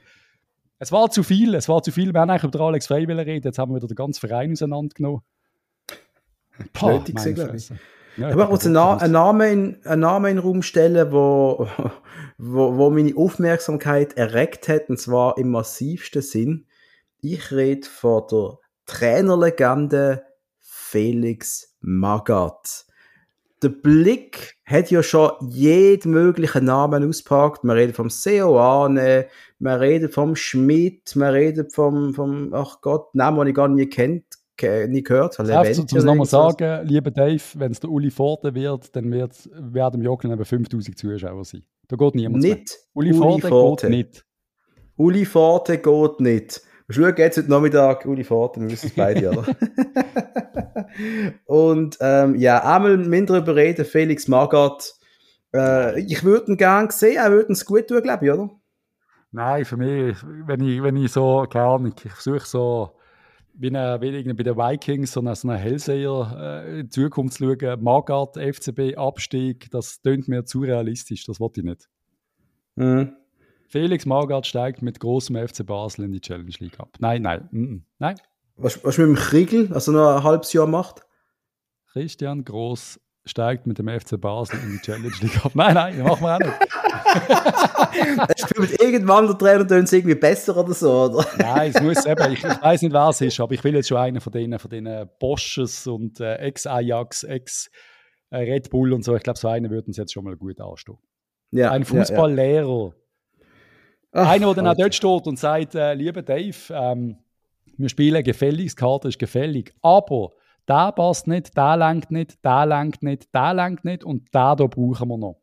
es 0.79 0.93
war 0.93 1.11
zu 1.11 1.23
viel, 1.23 1.55
es 1.55 1.69
war 1.69 1.83
zu 1.83 1.93
viel. 1.93 2.13
Wir 2.13 2.21
haben 2.21 2.31
eigentlich 2.31 2.53
über 2.53 2.65
Alex 2.65 2.87
Frey 2.89 3.05
reden, 3.05 3.47
jetzt 3.47 3.59
haben 3.59 3.73
wir 3.73 3.77
wieder 3.77 3.87
den 3.87 3.95
ganzen 3.95 4.21
Verein 4.21 4.53
auseinandergenommen. 4.53 5.23
Boah, 6.73 6.93
Nötig 6.93 7.17
glaube 7.17 7.57
ich. 7.57 7.71
Ja, 8.17 8.31
ich 8.31 8.37
möchte 8.37 8.67
einen, 8.67 8.77
einen, 8.77 9.13
Namen 9.13 9.51
in, 9.51 9.87
einen 9.87 10.01
Namen 10.01 10.31
in 10.31 10.37
den 10.37 10.45
Raum 10.45 10.63
stellen, 10.63 11.11
wo, 11.11 11.67
wo, 12.39 12.77
wo 12.77 12.91
meine 12.91 13.17
Aufmerksamkeit 13.17 14.17
erregt 14.17 14.69
hat, 14.69 14.89
und 14.89 14.99
zwar 14.99 15.37
im 15.39 15.51
massivsten 15.51 16.23
Sinn. 16.23 16.67
Ich 17.21 17.51
rede 17.51 17.89
von 17.89 18.23
der 18.31 18.59
Trainerlegende 18.87 20.25
Felix 20.61 21.75
Magath 21.81 22.87
der 23.65 23.71
Blick 23.71 24.57
hat 24.67 24.91
ja 24.91 25.03
schon 25.03 25.31
jeden 25.49 26.13
möglichen 26.13 26.67
Namen 26.67 27.09
auspackt. 27.09 27.65
Man 27.65 27.77
redet 27.77 27.97
vom 27.97 28.11
Seoane, 28.11 29.27
man 29.59 29.79
redet 29.79 30.13
vom 30.13 30.37
Schmidt, 30.37 31.17
man 31.17 31.33
redet 31.33 31.73
vom, 31.73 32.13
vom 32.13 32.53
ach 32.53 32.81
Gott, 32.83 33.15
Namen, 33.15 33.39
den 33.39 33.49
ich 33.49 33.55
gar 33.55 33.69
nicht 33.69 33.93
kennt, 33.93 34.25
nie 34.91 35.03
gehört. 35.03 35.39
habe. 35.39 35.49
Darf 35.49 35.69
ich 35.69 35.79
es 35.79 36.05
nochmal 36.05 36.27
sagen, 36.27 36.87
lieber 36.87 37.11
Dave, 37.11 37.43
wenn 37.55 37.73
es 37.73 37.81
der 37.81 37.91
Uli 37.91 38.11
Forte 38.11 38.55
wird, 38.55 38.95
dann 38.95 39.11
wird, 39.11 39.49
werden 39.55 40.01
im 40.01 40.07
Jogging 40.07 40.31
eben 40.31 40.45
5000 40.45 40.99
Zuschauer 40.99 41.45
sein. 41.45 41.65
Da 41.89 41.97
geht 41.97 42.15
niemand 42.15 42.43
Nicht. 42.43 42.57
Mehr. 42.57 42.67
Uli, 42.93 43.11
Uli 43.11 43.19
Forte, 43.19 43.49
Forte 43.49 43.89
geht 43.89 43.97
nicht. 43.97 44.27
Uli 44.97 45.25
Forte 45.25 45.79
geht 45.79 46.21
nicht. 46.21 46.63
Schauen 46.91 47.15
jetzt 47.17 47.39
heute 47.39 47.51
Nachmittag 47.51 48.05
Uli 48.05 48.25
Forte, 48.25 48.61
wir 48.61 48.71
wissen 48.71 48.89
es 48.89 48.95
beide, 48.95 49.31
oder? 49.31 49.47
und 51.47 51.97
ähm, 52.01 52.35
ja, 52.35 52.63
einmal 52.63 52.99
minder 52.99 53.35
darüber 53.35 53.57
reden, 53.57 53.87
Felix 53.87 54.29
Magath. 54.29 54.95
Äh, 55.55 56.01
ich 56.01 56.23
würde 56.25 56.53
ihn 56.53 56.57
gerne 56.59 56.91
sehen, 56.91 57.17
er 57.17 57.31
würde 57.31 57.55
es 57.55 57.65
gut 57.65 57.89
tun, 57.89 58.03
glaube 58.03 58.27
ich, 58.27 58.33
oder? 58.33 58.51
Nein, 59.33 59.65
für 59.65 59.79
mich, 59.79 60.17
wenn 60.47 60.61
ich, 60.61 60.83
wenn 60.83 60.97
ich 60.97 61.11
so, 61.11 61.47
keine 61.51 61.65
Ahnung, 61.65 61.95
ich 62.05 62.13
versuche 62.13 62.47
so, 62.47 62.97
wie, 63.55 63.69
eine, 63.69 63.99
wie 64.03 64.33
bei 64.35 64.43
den 64.43 64.57
Vikings, 64.57 65.13
so 65.13 65.21
einen, 65.21 65.35
so 65.35 65.49
einen 65.49 65.59
Hellseher 65.59 66.65
äh, 66.67 66.81
in 66.81 66.91
Zukunft 66.91 67.39
zu 67.39 67.45
schauen, 67.45 67.83
Magath, 67.83 68.37
FCB, 68.37 68.99
Abstieg, 68.99 69.71
das 69.71 70.03
tönt 70.03 70.29
mir 70.29 70.45
zu 70.45 70.61
realistisch, 70.61 71.25
das 71.25 71.41
wollte 71.41 71.61
ich 71.61 71.67
nicht. 71.67 71.89
Mhm. 72.77 73.17
Felix 73.75 74.07
Magath 74.07 74.47
steigt 74.47 74.83
mit 74.83 75.01
großem 75.01 75.35
FC 75.49 75.67
Basel 75.67 76.05
in 76.05 76.13
die 76.13 76.21
Challenge 76.21 76.53
League 76.61 76.79
ab. 76.79 76.91
Nein, 77.01 77.23
nein, 77.23 77.49
mm, 77.51 77.61
mm, 77.61 77.85
nein. 77.99 78.15
Was, 78.55 78.85
was 78.85 78.99
mit 78.99 79.09
dem 79.09 79.17
Kriegel, 79.17 79.73
also 79.73 79.91
noch 79.91 80.15
ein 80.15 80.23
halbes 80.23 80.53
Jahr 80.53 80.69
macht? 80.69 81.01
Christian 81.91 82.45
Groß 82.45 83.01
steigt 83.25 83.67
mit 83.67 83.81
dem 83.81 83.89
FC 83.89 84.21
Basel 84.21 84.61
in 84.63 84.75
die 84.75 84.79
Challenge 84.79 85.13
League 85.21 85.45
ab. 85.45 85.57
Nein, 85.57 85.75
nein, 85.75 85.99
machen 86.05 86.23
wir 86.23 86.35
auch 86.37 86.39
nicht. 86.39 88.29
er 88.29 88.39
spielt 88.39 88.81
irgendwann 88.81 89.27
der 89.27 89.39
Trainer 89.39 89.67
tun 89.67 89.85
irgendwie 89.91 90.15
besser 90.15 90.57
oder 90.57 90.73
so, 90.73 91.07
oder? 91.07 91.27
Nein, 91.39 91.73
es 91.75 91.83
muss 91.83 92.07
eben, 92.07 92.33
ich, 92.33 92.45
ich 92.45 92.63
weiß 92.63 92.81
nicht, 92.81 92.93
wer 92.93 93.09
es 93.09 93.21
ist, 93.23 93.41
aber 93.41 93.55
ich 93.55 93.65
will 93.65 93.75
jetzt 93.75 93.89
schon 93.89 93.99
einen 93.99 94.21
von 94.21 94.33
denen, 94.33 94.57
von 94.61 94.71
denen 94.71 95.11
Bosches 95.19 95.89
und 95.89 96.21
äh, 96.21 96.37
Ex-Ajax, 96.37 97.25
Ex-Red 97.25 98.71
Bull 98.71 98.93
und 98.93 99.05
so. 99.05 99.17
Ich 99.17 99.25
glaube, 99.25 99.41
so 99.41 99.49
einen 99.49 99.69
würde 99.69 99.89
uns 99.89 99.97
jetzt 99.97 100.13
schon 100.13 100.23
mal 100.23 100.37
gut 100.37 100.61
anstehen. 100.61 100.99
Ja, 101.51 101.73
ein 101.73 101.85
Fußballlehrer. 101.85 102.69
Ja, 102.69 102.95
ja. 102.95 103.04
Einer, 104.15 104.47
der 104.47 104.55
dann 104.55 104.67
auch 104.69 104.77
dort 104.77 104.95
steht 104.95 105.27
und 105.27 105.39
sagt, 105.39 105.75
äh, 105.75 105.95
lieber 105.95 106.23
Dave, 106.23 106.57
ähm, 106.71 107.19
wir 107.77 107.89
spielen 107.89 108.23
gefällig, 108.23 108.67
das 108.67 108.77
Kader 108.77 109.09
ist 109.09 109.19
gefällig, 109.19 109.75
aber 109.83 110.33
der 110.69 110.93
passt 110.93 111.27
nicht, 111.27 111.57
der 111.57 111.77
lenkt 111.77 112.11
nicht, 112.11 112.45
der 112.45 112.67
lenkt 112.67 113.03
nicht, 113.03 113.35
der 113.35 113.55
lenkt 113.55 113.85
nicht 113.85 114.05
und 114.05 114.29
da 114.33 114.55
brauchen 114.55 115.09
wir 115.09 115.19
noch. 115.19 115.41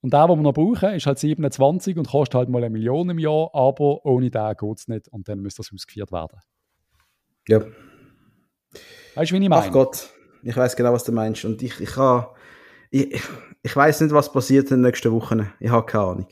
Und 0.00 0.12
der, 0.12 0.28
den 0.28 0.36
wir 0.36 0.42
noch 0.42 0.52
brauchen, 0.52 0.94
ist 0.94 1.06
halt 1.06 1.18
27 1.18 1.98
und 1.98 2.08
kostet 2.08 2.36
halt 2.36 2.48
mal 2.48 2.62
eine 2.62 2.70
Million 2.70 3.10
im 3.10 3.18
Jahr, 3.18 3.50
aber 3.52 4.04
ohne 4.06 4.30
den 4.30 4.56
geht 4.56 4.78
es 4.78 4.86
nicht 4.86 5.08
und 5.08 5.28
dann 5.28 5.42
muss 5.42 5.56
das 5.56 5.72
ausgeführt 5.74 6.12
werden. 6.12 6.38
Ja. 7.48 7.62
Weißt 9.16 9.32
du, 9.32 9.34
wie 9.34 9.42
ich 9.42 9.48
meine? 9.48 9.66
Ach 9.66 9.72
Gott, 9.72 10.08
ich 10.42 10.56
weiß 10.56 10.76
genau, 10.76 10.92
was 10.92 11.02
du 11.02 11.12
meinst. 11.12 11.44
Und 11.44 11.62
ich, 11.62 11.80
ich, 11.80 11.90
ich, 12.90 13.22
ich 13.62 13.76
weiß 13.76 14.02
nicht, 14.02 14.14
was 14.14 14.32
passiert 14.32 14.70
in 14.70 14.76
den 14.76 14.82
nächsten 14.82 15.10
Wochen. 15.12 15.52
Ich 15.58 15.70
habe 15.70 15.86
keine 15.86 16.04
Ahnung. 16.04 16.28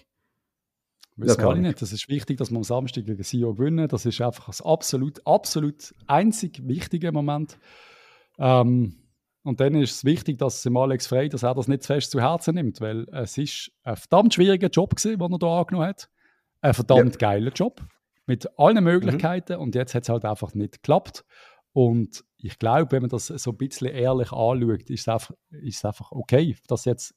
Wissen 1.17 1.41
ja, 1.41 1.55
nicht. 1.55 1.81
Das 1.81 1.93
ist 1.93 2.09
wichtig, 2.09 2.39
dass 2.39 2.51
wir 2.51 2.57
am 2.57 2.65
Samstag 2.65 3.07
gegen 3.07 3.23
Sion 3.23 3.57
gewinnen. 3.57 3.89
Das 3.89 4.05
ist 4.07 4.21
einfach 4.21 4.47
das 4.47 4.63
absolut, 4.63 5.27
absolut 5.27 5.95
einzig 6.07 6.61
wichtige 6.67 7.13
Moment. 7.13 7.59
Ähm, 8.39 8.97
Und 9.43 9.61
dann 9.61 9.77
ist 9.77 9.93
es 9.93 10.05
wichtig, 10.05 10.39
dass 10.39 10.67
im 10.67 10.77
Alex 10.77 11.07
Frey, 11.07 11.29
dass 11.29 11.45
er 11.45 11.55
das 11.55 11.69
nicht 11.69 11.85
zu 11.85 11.93
fest 11.93 12.11
zu 12.11 12.21
Herzen 12.21 12.57
nimmt, 12.57 12.81
weil 12.81 13.07
es 13.13 13.39
ist 13.39 13.71
ein 13.85 13.97
verdammt 13.97 14.35
schwieriger 14.35 14.69
Job 14.69 14.97
gewesen, 14.97 15.19
den 15.19 15.33
er 15.33 15.39
da 15.39 15.61
angenommen 15.61 15.87
hat. 15.89 16.09
Ein 16.61 16.75
verdammt 16.75 17.15
ja. 17.15 17.19
geiler 17.31 17.53
Job 17.53 17.81
mit 18.27 18.59
allen 18.59 18.83
Möglichkeiten 18.83 19.55
mhm. 19.55 19.61
und 19.63 19.75
jetzt 19.77 19.95
hat 19.95 20.03
es 20.03 20.09
halt 20.09 20.25
einfach 20.25 20.53
nicht 20.55 20.83
geklappt. 20.83 21.25
Und 21.73 22.25
ich 22.39 22.59
glaube, 22.59 22.91
wenn 22.91 23.03
man 23.03 23.11
das 23.11 23.29
so 23.29 23.53
ein 23.53 23.57
bisschen 23.57 23.87
ehrlich 23.87 24.33
anschaut, 24.33 24.91
ist 24.91 25.03
es 25.03 25.09
einfach, 25.09 25.35
ist 25.51 25.77
es 25.77 25.85
einfach 25.85 26.11
okay, 26.11 26.57
dass 26.67 26.85
jetzt 26.85 27.15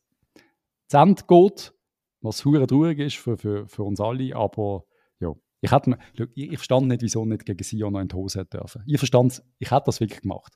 zu 0.87 0.97
Ende 0.97 1.23
geht, 1.27 1.73
was 2.21 2.43
hure 2.45 2.67
traurig 2.67 2.99
ist 2.99 3.17
für, 3.17 3.37
für, 3.37 3.67
für 3.67 3.83
uns 3.83 3.99
alle, 3.99 4.35
aber 4.35 4.83
ja, 5.19 5.33
ich, 5.61 5.71
hätte, 5.71 5.97
ich, 6.13 6.51
ich 6.51 6.57
verstand 6.57 6.87
nicht, 6.87 7.01
wieso 7.01 7.25
nicht 7.25 7.45
gegen 7.45 7.63
Sion 7.63 7.93
noch 7.93 7.99
in 7.99 8.07
die 8.07 8.15
Hose 8.15 8.39
hätte 8.39 8.57
dürfen. 8.57 8.83
Ich 8.87 8.97
verstand, 8.97 9.43
ich 9.57 9.71
hätte 9.71 9.83
das 9.85 9.99
wirklich 9.99 10.21
gemacht. 10.21 10.53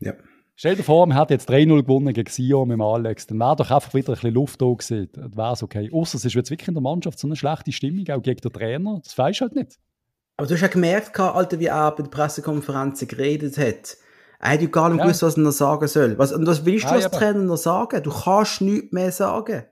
Ja. 0.00 0.14
Stell 0.54 0.76
dir 0.76 0.82
vor, 0.82 1.06
man 1.06 1.16
hat 1.16 1.30
jetzt 1.30 1.48
3-0 1.48 1.82
gewonnen 1.82 2.12
gegen 2.12 2.30
Sion 2.30 2.68
mit 2.68 2.74
dem 2.74 2.82
Alex, 2.82 3.26
dann 3.26 3.38
wäre 3.38 3.56
doch 3.56 3.70
einfach 3.70 3.94
wieder 3.94 4.10
ein 4.10 4.14
bisschen 4.14 4.34
Luft 4.34 4.60
da 4.60 4.66
gewesen. 4.66 5.08
Dann 5.12 5.36
wäre 5.36 5.52
es 5.52 5.62
okay. 5.62 5.90
Außer 5.92 6.16
es 6.18 6.24
ist 6.24 6.34
jetzt 6.34 6.50
wirklich 6.50 6.68
in 6.68 6.74
der 6.74 6.82
Mannschaft 6.82 7.18
so 7.18 7.26
eine 7.26 7.36
schlechte 7.36 7.72
Stimmung, 7.72 8.08
auch 8.10 8.22
gegen 8.22 8.40
den 8.40 8.52
Trainer. 8.52 9.00
Das 9.02 9.16
weißt 9.16 9.40
du 9.40 9.44
halt 9.44 9.54
nicht. 9.54 9.78
Aber 10.36 10.46
du 10.46 10.54
hast 10.54 10.60
ja 10.60 10.68
gemerkt, 10.68 11.18
Alter, 11.18 11.58
wie 11.58 11.66
er 11.66 11.90
bei 11.92 12.02
der 12.02 12.10
Pressekonferenz 12.10 13.06
geredet 13.06 13.56
hat. 13.58 13.96
Er 14.40 14.50
hat 14.50 14.60
ja 14.60 14.66
gar 14.66 14.88
nicht 14.88 14.98
ja. 14.98 15.04
gewusst, 15.04 15.22
was 15.22 15.36
er 15.36 15.42
noch 15.42 15.52
sagen 15.52 15.86
soll. 15.86 16.18
Was, 16.18 16.32
und 16.32 16.46
was 16.46 16.64
willst 16.64 16.84
du 16.84 16.88
ja, 16.88 16.94
als 16.94 17.10
Trainer 17.10 17.40
noch 17.40 17.56
sagen? 17.56 18.02
Du 18.02 18.10
kannst 18.10 18.60
nichts 18.60 18.92
mehr 18.92 19.12
sagen. 19.12 19.64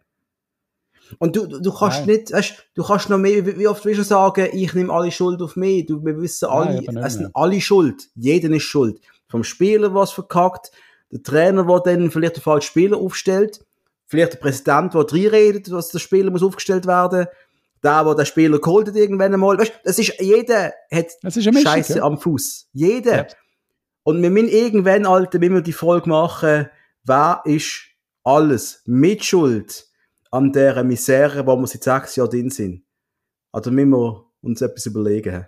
Und 1.19 1.37
du, 1.37 1.47
du 1.47 1.73
kannst 1.73 2.07
Nein. 2.07 2.17
nicht, 2.17 2.33
weißt, 2.33 2.55
du 2.75 2.83
kannst 2.85 3.11
noch 3.11 3.19
mehr, 3.19 3.45
wie 3.45 3.67
oft 3.67 3.85
willst 3.85 4.01
du 4.01 4.05
sagen, 4.05 4.49
ich 4.53 4.75
nehme 4.75 4.93
alle 4.93 5.11
Schuld 5.11 5.43
auf 5.43 5.57
mich. 5.57 5.87
Du, 5.87 6.05
wir 6.05 6.21
wissen 6.21 6.49
alle, 6.49 6.83
Nein, 6.83 6.97
es 6.99 7.15
sind 7.15 7.31
alle 7.35 7.61
schuld. 7.61 8.09
Jeder 8.15 8.51
ist 8.51 8.63
schuld. 8.63 9.01
Vom 9.29 9.45
Spieler, 9.45 9.95
was 9.95 10.13
verkackt, 10.13 10.71
der 11.11 11.23
Trainer, 11.23 11.65
der 11.65 11.81
dann 11.81 12.11
vielleicht 12.11 12.37
den 12.37 12.43
falschen 12.43 12.69
Spieler 12.69 12.97
aufstellt, 12.97 13.65
vielleicht 14.07 14.35
der 14.35 14.39
Präsident, 14.39 14.95
der 14.95 15.01
reinredet, 15.01 15.71
was 15.71 15.89
der 15.89 15.99
Spieler 15.99 16.31
muss 16.31 16.43
aufgestellt 16.43 16.87
werden, 16.87 17.27
der, 17.83 18.05
der 18.05 18.15
den 18.15 18.27
Spieler 18.27 18.61
geholt 18.61 18.89
hat 18.89 18.97
irgendwann 18.97 19.35
einmal. 19.35 19.59
Weißt, 19.59 19.73
das 19.85 19.99
ist, 19.99 20.21
jeder 20.21 20.73
hat 20.93 21.07
Scheiße 21.25 21.99
ja. 21.99 22.03
am 22.05 22.19
Fuß. 22.19 22.69
Jeder. 22.73 23.17
Ja. 23.17 23.27
Und 24.03 24.23
wir 24.23 24.31
müssen 24.31 24.49
irgendwann, 24.49 25.07
Alter, 25.07 25.41
wenn 25.41 25.55
wir 25.55 25.61
die 25.61 25.73
Folge 25.73 26.09
machen, 26.09 26.69
wer 27.05 27.43
ist 27.45 27.83
alles 28.23 28.83
mit 28.87 29.25
Schuld 29.25 29.90
an 30.31 30.53
dieser 30.53 30.85
Misere, 30.85 31.47
wo 31.47 31.57
wir 31.57 31.67
seit 31.67 31.83
sechs 31.83 32.17
Jahren 32.17 32.31
drin 32.31 32.51
sind. 32.51 32.85
Also 33.53 33.71
müssen 33.71 33.91
wir 33.91 34.25
uns 34.43 34.63
etwas 34.63 34.87
überlegen. 34.87 35.47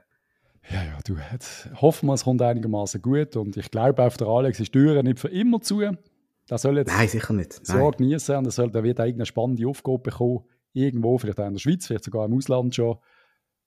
Ja, 0.70 0.82
ja, 0.82 0.98
du, 1.04 1.16
jetzt 1.32 1.68
hoffen 1.80 2.06
wir, 2.06 2.14
es 2.14 2.24
kommt 2.24 2.40
einigermaßen 2.40 3.02
gut 3.02 3.36
und 3.36 3.56
ich 3.56 3.70
glaube, 3.70 4.02
auf 4.02 4.16
der 4.16 4.28
Alex 4.28 4.60
ist 4.60 4.74
die 4.74 4.78
Tür 4.78 5.02
nicht 5.02 5.18
für 5.18 5.28
immer 5.28 5.60
zu. 5.60 5.80
Der 5.80 6.58
soll 6.58 6.78
jetzt 6.78 6.88
Nein, 6.88 7.08
sicher 7.08 7.32
nicht. 7.32 7.64
so 7.66 7.90
genießen 7.90 8.36
und 8.36 8.46
er, 8.46 8.50
soll, 8.50 8.70
der 8.70 8.82
wird 8.82 9.00
eine 9.00 9.26
spannende 9.26 9.66
Aufgabe 9.66 9.98
bekommen. 9.98 10.44
Irgendwo, 10.72 11.18
vielleicht 11.18 11.38
auch 11.40 11.46
in 11.46 11.54
der 11.54 11.60
Schweiz, 11.60 11.86
vielleicht 11.86 12.04
sogar 12.04 12.26
im 12.26 12.34
Ausland 12.34 12.74
schon. 12.74 12.96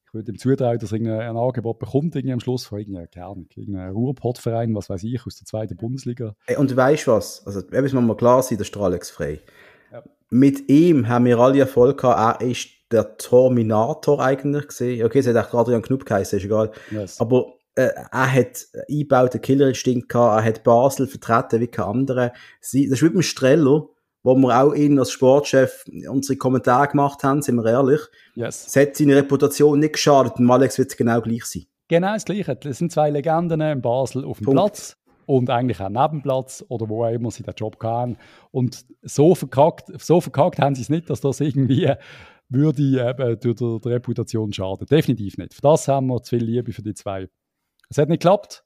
Ich 0.08 0.14
würde 0.14 0.32
ihm 0.32 0.38
zutrauen, 0.38 0.80
dass 0.80 0.92
er 0.92 1.00
ein 1.00 1.38
Angebot 1.38 1.80
bekommt 1.80 2.16
irgendwie 2.16 2.34
am 2.34 2.40
Schluss 2.40 2.66
von 2.66 2.80
irgendeinem, 2.80 3.10
keine 3.12 3.46
irgendeinem 3.56 3.94
Ruhrpottverein, 3.94 4.74
was 4.74 4.90
weiß 4.90 5.04
ich, 5.04 5.26
aus 5.26 5.36
der 5.36 5.46
zweiten 5.46 5.76
Bundesliga. 5.76 6.36
Und 6.58 6.76
weißt 6.76 7.08
du 7.08 7.12
was? 7.12 7.46
Also, 7.46 7.62
wir 7.70 7.82
müssen 7.82 8.06
mal 8.06 8.16
klar 8.16 8.42
sein, 8.42 8.58
der 8.58 8.82
Alex 8.82 9.10
frei 9.10 9.42
mit 10.30 10.70
ihm 10.70 11.08
haben 11.08 11.26
wir 11.26 11.40
alle 11.40 11.60
Erfolg 11.60 12.02
gehabt. 12.02 12.42
Er 12.42 12.48
ist 12.48 12.70
der 12.92 13.18
Terminator 13.18 14.20
eigentlich 14.20 14.68
gesehen. 14.68 15.06
Okay, 15.06 15.20
es 15.20 15.28
hat 15.28 15.36
auch 15.36 15.54
Adrian 15.54 15.82
Knupp 15.82 16.06
geheißen, 16.06 16.40
ist 16.40 16.46
egal. 16.46 16.72
Yes. 16.92 17.20
Aber 17.20 17.54
äh, 17.76 17.90
er 18.12 18.34
hat 18.34 18.66
eingebauten 18.90 19.42
Killerinstinkt 19.42 20.10
gehabt, 20.10 20.42
er 20.42 20.46
hat 20.46 20.64
Basel 20.64 21.08
vertreten 21.08 21.62
wie 21.62 21.68
kein 21.68 21.86
anderer. 21.86 22.34
Sie, 22.62 22.88
das 22.88 23.02
ist 23.02 23.04
wie 23.04 23.14
beim 23.14 23.22
Streller, 23.22 23.88
wo 24.24 24.36
wir 24.36 24.60
auch 24.60 24.74
ihn 24.74 24.98
als 24.98 25.12
Sportchef 25.12 25.86
unsere 26.10 26.38
Kommentare 26.38 26.88
gemacht 26.88 27.24
haben, 27.24 27.42
sind 27.42 27.56
wir 27.56 27.66
ehrlich. 27.66 28.02
Yes. 28.36 28.66
Es 28.68 28.76
hat 28.76 28.96
seine 28.96 29.16
Reputation 29.16 29.80
nicht 29.80 29.94
geschadet 29.94 30.34
und 30.38 30.50
Alex 30.50 30.78
wird 30.78 30.90
es 30.90 30.98
genau 30.98 31.22
gleich 31.22 31.46
sein. 31.46 31.66
Genau 31.88 32.14
das 32.14 32.26
Gleiche. 32.26 32.56
Das 32.56 32.80
sind 32.80 32.92
zwei 32.92 33.12
Legenden 33.12 33.62
in 33.62 33.82
Basel 33.82 34.26
auf 34.26 34.38
dem 34.38 34.46
Punkt. 34.46 34.60
Platz 34.60 34.98
und 35.26 35.50
eigentlich 35.50 35.80
auch 35.82 35.90
Nebenplatz 35.90 36.64
oder 36.70 36.90
wo 36.90 37.06
auch 37.06 37.12
immer 37.12 37.32
sie 37.32 37.44
den 37.44 37.54
Job 37.56 37.82
hatten. 37.84 38.18
Und 38.52 38.86
so 39.02 39.36
verkackt, 39.36 39.92
so 40.02 40.22
verkackt 40.22 40.60
haben 40.60 40.76
sie 40.76 40.82
es 40.82 40.90
nicht, 40.90 41.10
dass 41.10 41.22
das 41.22 41.40
irgendwie 41.40 41.92
würde 42.50 42.82
eben 42.82 43.40
durch 43.40 43.56
die, 43.56 43.90
Reputation 43.90 44.54
schaden. 44.54 44.86
Definitiv 44.88 45.38
nicht. 45.38 45.54
Für 45.54 45.62
das 45.62 45.88
haben 45.88 46.08
wir 46.08 46.22
zu 46.22 46.38
viel 46.38 46.46
Liebe 46.46 46.72
für 46.72 46.84
die 46.84 46.94
zwei. 46.94 47.28
Es 47.90 47.98
hat 47.98 48.10
nicht 48.10 48.22
geklappt. 48.22 48.64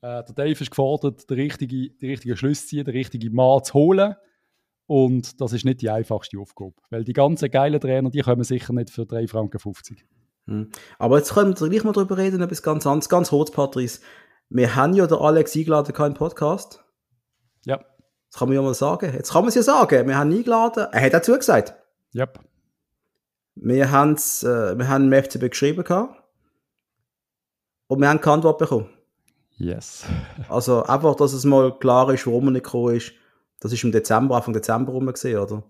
Äh, 0.00 0.24
der 0.24 0.34
Dave 0.34 0.60
ist 0.60 0.70
gefordert, 0.70 1.28
den 1.30 1.38
richtigen, 1.38 1.96
die 2.00 2.06
richtigen 2.06 2.36
Schlüsse 2.36 2.62
zu 2.62 2.68
ziehen, 2.68 2.84
den 2.84 2.94
richtigen 2.94 3.34
Mann 3.34 3.62
zu 3.62 3.74
holen. 3.74 4.16
Und 4.86 5.40
das 5.40 5.52
ist 5.52 5.64
nicht 5.64 5.80
die 5.80 5.90
einfachste 5.90 6.38
Aufgabe. 6.38 6.74
Weil 6.90 7.04
die 7.04 7.12
ganzen 7.12 7.50
geilen 7.50 7.80
Trainer, 7.80 8.10
die 8.10 8.20
kommen 8.20 8.44
sicher 8.44 8.72
nicht 8.72 8.90
für 8.90 9.02
3,50 9.02 9.28
Franken. 9.28 9.58
Hm. 10.46 10.70
Aber 10.98 11.18
jetzt 11.18 11.32
können 11.32 11.58
wir 11.58 11.68
gleich 11.68 11.84
mal 11.84 11.92
darüber 11.92 12.18
reden, 12.18 12.42
etwas 12.42 12.62
ganz 12.62 12.86
anderes, 12.86 13.08
ganz 13.08 13.30
kurz, 13.30 13.52
Patrice. 13.52 14.00
Wir 14.54 14.76
haben 14.76 14.92
ja 14.92 15.06
den 15.06 15.16
Alex 15.16 15.56
eingeladen, 15.56 15.94
keinen 15.94 16.12
Podcast. 16.12 16.84
Ja. 17.64 17.78
Das 17.78 18.38
kann 18.38 18.48
man 18.48 18.56
ja 18.56 18.60
mal 18.60 18.74
sagen. 18.74 19.10
Jetzt 19.14 19.32
kann 19.32 19.42
man 19.42 19.48
es 19.48 19.54
ja 19.54 19.62
sagen. 19.62 20.06
Wir 20.06 20.18
haben 20.18 20.30
ihn 20.30 20.38
eingeladen. 20.38 20.88
Er 20.92 21.00
hat 21.00 21.14
dazu 21.14 21.32
gesagt. 21.32 21.74
Ja. 22.12 22.28
Wir, 23.54 23.90
haben's, 23.90 24.42
äh, 24.42 24.76
wir 24.76 24.88
haben 24.88 25.10
im 25.10 25.22
FCB 25.24 25.48
geschrieben 25.48 25.84
gehabt. 25.84 26.22
Und 27.86 28.00
wir 28.00 28.10
haben 28.10 28.20
keine 28.20 28.34
Antwort 28.34 28.58
bekommen. 28.58 28.90
Yes. 29.56 30.04
also 30.50 30.82
einfach, 30.82 31.14
dass 31.14 31.32
es 31.32 31.44
mal 31.44 31.78
klar 31.78 32.12
ist, 32.12 32.26
warum 32.26 32.48
er 32.48 32.50
nicht 32.50 32.64
gekommen 32.64 32.94
ist. 32.94 33.12
Das 33.60 33.72
ist 33.72 33.82
im 33.84 33.92
Dezember, 33.92 34.36
Anfang 34.36 34.52
Dezember 34.52 34.92
rum 34.92 35.06
gesehen, 35.06 35.38
oder? 35.38 35.62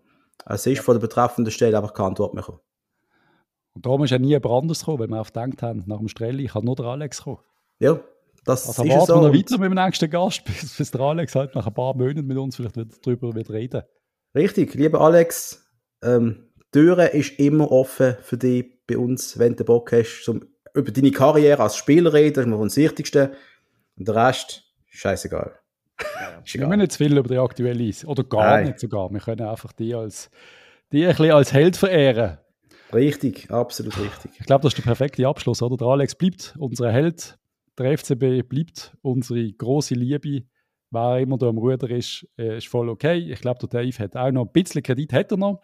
Es 0.45 0.67
ist 0.67 0.79
ja. 0.79 0.83
von 0.83 0.97
der 0.97 1.01
betreffenden 1.01 1.53
Stelle 1.53 1.77
einfach 1.77 1.95
keine 1.95 2.09
Antwort 2.09 2.35
mehr 2.35 2.43
gekommen. 2.43 2.61
Und 3.75 3.87
darum 3.87 4.03
ist 4.03 4.11
ja 4.11 4.19
nie 4.19 4.31
jemand 4.31 4.65
anders 4.65 4.81
gekommen, 4.81 4.99
weil 4.99 5.09
wir 5.09 5.21
auch 5.21 5.27
gedacht 5.27 5.63
haben, 5.63 5.85
nach 5.87 5.99
dem 5.99 6.09
Strelli 6.09 6.47
kann 6.47 6.65
nur 6.65 6.75
der 6.75 6.87
Alex 6.87 7.23
kommen. 7.23 7.39
Ja, 7.79 8.01
das 8.45 8.67
also 8.67 8.89
warten 8.89 9.07
so. 9.07 9.15
wir 9.15 9.29
noch 9.29 9.35
weiter 9.35 9.59
mit 9.59 9.71
dem 9.71 9.75
nächsten 9.75 10.11
Gast, 10.11 10.45
bis, 10.45 10.75
bis 10.79 10.91
der 10.91 11.01
Alex 11.01 11.35
halt 11.35 11.55
nach 11.55 11.67
ein 11.67 11.75
paar 11.75 11.95
Monaten 11.95 12.27
mit 12.27 12.37
uns 12.37 12.57
vielleicht 12.57 12.77
wieder 12.77 12.91
darüber 13.03 13.35
wird 13.35 13.51
reden. 13.51 13.83
Richtig, 14.35 14.75
lieber 14.75 15.01
Alex, 15.01 15.65
ähm, 16.03 16.49
die 16.57 16.79
Tür 16.81 17.11
ist 17.13 17.39
immer 17.39 17.71
offen 17.71 18.17
für 18.23 18.39
dich 18.39 18.67
bei 18.87 18.97
uns, 18.97 19.39
wenn 19.39 19.57
du 19.57 19.65
Bock 19.65 19.93
hast, 19.93 20.25
zum, 20.25 20.45
über 20.75 20.91
deine 20.91 21.11
Karriere 21.11 21.63
als 21.63 21.77
Spieler 21.77 22.13
reden, 22.13 22.35
das 22.35 22.47
ist 22.47 22.53
immer 22.53 22.65
das 22.65 22.77
Wichtigste. 22.77 23.33
Und 23.97 24.09
der 24.09 24.15
Rest, 24.15 24.65
scheißegal. 24.87 25.53
Ja, 26.01 26.43
wir 26.61 26.67
müssen 26.67 26.81
nicht 26.81 26.93
zu 26.93 26.99
viel 26.99 27.17
über 27.17 27.29
die 27.29 27.39
aktuelle 27.39 27.93
oder 28.07 28.25
gar 28.25 28.57
Nein. 28.57 28.67
nicht 28.69 28.81
sogar. 28.81 29.11
Wir 29.11 29.21
können 29.21 29.47
einfach 29.47 29.73
die 29.73 29.95
als, 29.95 30.31
die 30.93 31.05
ein 31.05 31.11
bisschen 31.11 31.33
als 31.33 31.53
Held 31.53 31.77
verehren. 31.77 32.39
Richtig, 32.93 33.51
absolut 33.51 33.99
richtig. 33.99 34.33
Ich 34.39 34.47
glaube, 34.47 34.63
das 34.63 34.73
ist 34.73 34.79
der 34.79 34.83
perfekte 34.83 35.27
Abschluss, 35.27 35.63
oder? 35.63 35.77
Der 35.77 35.87
Alex 35.87 36.15
bleibt 36.15 36.55
unser 36.59 36.91
Held, 36.93 37.39
der 37.79 37.99
FCB 37.99 38.49
bleibt 38.49 38.97
unsere 39.03 39.51
große 39.53 39.95
Liebe. 39.95 40.47
Wer 40.91 41.19
immer 41.21 41.39
da 41.39 41.49
am 41.49 41.59
Ruder 41.59 41.89
ist, 41.91 42.29
äh, 42.37 42.59
ist 42.59 42.69
voll 42.69 42.91
okay. 42.91 43.33
Ich 43.33 43.41
glaube, 43.41 43.67
der 43.67 43.83
Dave 43.83 43.99
hat 43.99 44.17
auch 44.17 44.31
noch 44.31 44.45
ein 44.45 44.53
bisschen 44.53 44.83
Kredit, 44.83 45.13
hat 45.13 45.31
er 45.31 45.39
noch. 45.39 45.63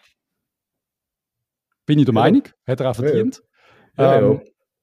Bin 1.85 1.99
ich 1.99 2.07
der 2.07 2.15
ja. 2.15 2.21
Meinung, 2.21 2.43
hat 2.67 2.81
er 2.81 2.91
auch 2.91 2.97
verdient. 2.97 3.43
Ja, 3.97 4.21
ja. 4.21 4.31
Ähm, 4.31 4.41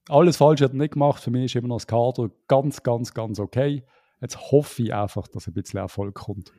alles 0.07 0.37
falsch 0.37 0.61
hat 0.61 0.71
er 0.71 0.77
nicht 0.77 0.93
gemacht. 0.93 1.23
Für 1.23 1.31
mich 1.31 1.45
ist 1.45 1.55
immer 1.55 1.69
noch 1.69 1.77
das 1.77 1.87
Kader 1.87 2.29
ganz, 2.47 2.83
ganz, 2.83 3.13
ganz 3.13 3.39
okay. 3.39 3.83
Jetzt 4.21 4.51
hoffe 4.51 4.83
ich 4.83 4.93
einfach, 4.93 5.27
dass 5.27 5.47
ein 5.47 5.53
bisschen 5.53 5.79
Erfolg 5.79 6.13
kommt. 6.15 6.53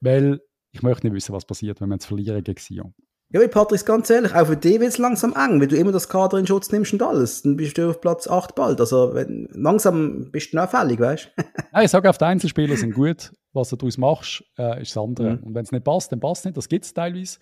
Weil 0.00 0.40
ich 0.70 0.82
möchte 0.82 1.06
nicht 1.06 1.14
wissen, 1.14 1.34
was 1.34 1.44
passiert, 1.44 1.80
wenn 1.80 1.88
wir 1.88 1.96
jetzt 1.96 2.06
verlieren 2.06 2.42
gegen 2.42 2.60
Sion. 2.60 2.94
Ja, 3.32 3.48
Patrick, 3.48 3.86
ganz 3.86 4.10
ehrlich, 4.10 4.34
auch 4.34 4.46
für 4.46 4.58
dich 4.58 4.78
wird 4.78 4.90
es 4.90 4.98
langsam 4.98 5.32
eng, 5.34 5.58
wenn 5.58 5.68
du 5.68 5.76
immer 5.76 5.90
das 5.90 6.08
Kader 6.08 6.38
in 6.38 6.46
Schutz 6.46 6.70
nimmst 6.70 6.92
und 6.92 7.02
alles. 7.02 7.42
Dann 7.42 7.56
bist 7.56 7.78
du 7.78 7.88
auf 7.88 8.00
Platz 8.02 8.28
8 8.28 8.54
bald. 8.54 8.78
Also 8.78 9.14
wenn, 9.14 9.48
langsam 9.52 10.30
bist 10.30 10.52
du 10.52 10.58
noch 10.58 10.68
fällig, 10.68 11.00
weißt 11.00 11.30
du? 11.74 11.80
ich 11.80 11.90
sage 11.90 12.10
auf 12.10 12.18
die 12.18 12.24
Einzelspieler 12.26 12.76
sind 12.76 12.92
gut. 12.92 13.32
Was 13.54 13.70
du 13.70 13.76
daraus 13.76 13.96
machst, 13.96 14.44
äh, 14.58 14.82
ist 14.82 14.94
das 14.94 15.02
andere. 15.02 15.36
Mhm. 15.36 15.44
Und 15.44 15.54
wenn 15.54 15.64
es 15.64 15.72
nicht 15.72 15.84
passt, 15.84 16.12
dann 16.12 16.20
passt 16.20 16.40
es 16.40 16.44
nicht. 16.46 16.56
Das 16.58 16.68
gibt 16.68 16.84
es 16.84 16.92
teilweise. 16.92 17.38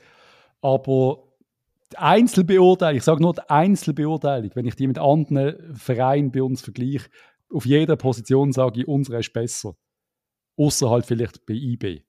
Aber 0.60 1.24
die 1.92 1.98
Einzelbeurteilung, 1.98 2.96
ich 2.96 3.04
sage 3.04 3.20
nur 3.20 3.34
die 3.34 3.48
Einzelbeurteilung, 3.48 4.50
wenn 4.54 4.66
ich 4.66 4.76
die 4.76 4.86
mit 4.86 4.98
anderen 4.98 5.74
Vereinen 5.74 6.30
bei 6.30 6.42
uns 6.42 6.60
vergleiche, 6.62 7.08
auf 7.52 7.66
jeder 7.66 7.96
Position 7.96 8.52
sage 8.52 8.80
ich, 8.80 8.88
unsere 8.88 9.18
ist 9.18 9.32
besser. 9.32 9.74
Außer 10.56 10.88
halt 10.88 11.06
vielleicht 11.06 11.46
bei 11.46 11.54
IB. 11.54 12.04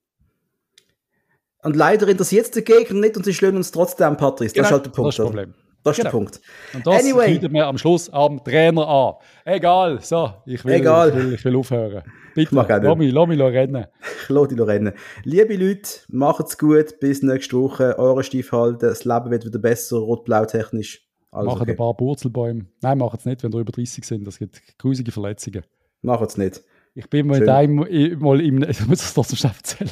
Und 1.62 1.76
leider 1.76 2.08
interessiert 2.08 2.46
es 2.46 2.50
den 2.50 2.64
Gegner 2.64 3.00
nicht 3.00 3.16
und 3.16 3.24
sie 3.24 3.34
schlagen 3.34 3.56
uns 3.56 3.70
trotzdem, 3.70 4.16
Patrice. 4.16 4.52
Genau, 4.52 4.62
das 4.62 4.70
ist 4.70 4.72
halt 4.72 4.86
der 4.86 4.90
Punkt. 4.90 5.08
Das 5.08 5.14
ist 5.14 5.18
das 5.18 5.26
Problem. 5.26 5.54
Das 5.84 5.98
ist 5.98 6.04
genau. 6.04 6.10
der 6.10 6.18
Punkt. 6.18 6.40
Und 6.74 6.86
das 6.86 7.04
anyway. 7.04 7.48
mir 7.48 7.66
am 7.66 7.78
Schluss 7.78 8.10
am 8.10 8.42
Trainer 8.42 8.86
an. 8.86 9.14
Egal, 9.44 10.00
so, 10.00 10.32
ich 10.46 10.64
will, 10.64 10.74
Egal. 10.74 11.08
Ich 11.08 11.14
will, 11.14 11.34
ich 11.34 11.44
will 11.44 11.56
aufhören. 11.56 12.02
Bitte, 12.34 12.54
lass 12.54 12.96
mich, 12.96 13.12
lass 13.12 13.28
mich 13.28 13.40
rennen. 13.40 13.86
Ich 14.22 14.28
lass 14.28 14.48
dich 14.48 14.60
rennen. 14.60 14.92
Liebe 15.24 15.56
Leute, 15.56 15.90
macht's 16.08 16.56
gut, 16.56 16.98
bis 17.00 17.22
nächste 17.22 17.56
Woche. 17.56 17.98
Eure 17.98 18.22
Stief 18.22 18.52
halten, 18.52 18.80
das 18.80 19.04
Leben 19.04 19.30
wird 19.30 19.44
wieder 19.44 19.58
besser, 19.58 19.98
rot-blau 19.98 20.44
technisch. 20.44 21.06
Alles 21.30 21.46
machen 21.46 21.62
okay. 21.62 21.70
ein 21.72 21.76
paar 21.76 21.96
Purzelbäume. 21.96 22.66
Nein, 22.80 22.98
macht 22.98 23.20
es 23.20 23.24
nicht, 23.24 23.42
wenn 23.42 23.52
wir 23.52 23.60
über 23.60 23.72
30 23.72 24.04
sind. 24.04 24.26
Das 24.26 24.38
gibt 24.38 24.60
grusige 24.78 25.10
Verletzungen. 25.10 25.64
Macht 26.02 26.28
es 26.28 26.36
nicht. 26.36 26.62
Ich 26.94 27.08
bin 27.08 27.26
mal, 27.26 27.48
einem, 27.48 27.76
mal 28.20 28.40
im, 28.40 28.62
ich 28.68 28.86
muss 28.86 28.98
das 28.98 29.14
trotzdem 29.14 29.38
schnell 29.38 29.52
erzählen. 29.56 29.90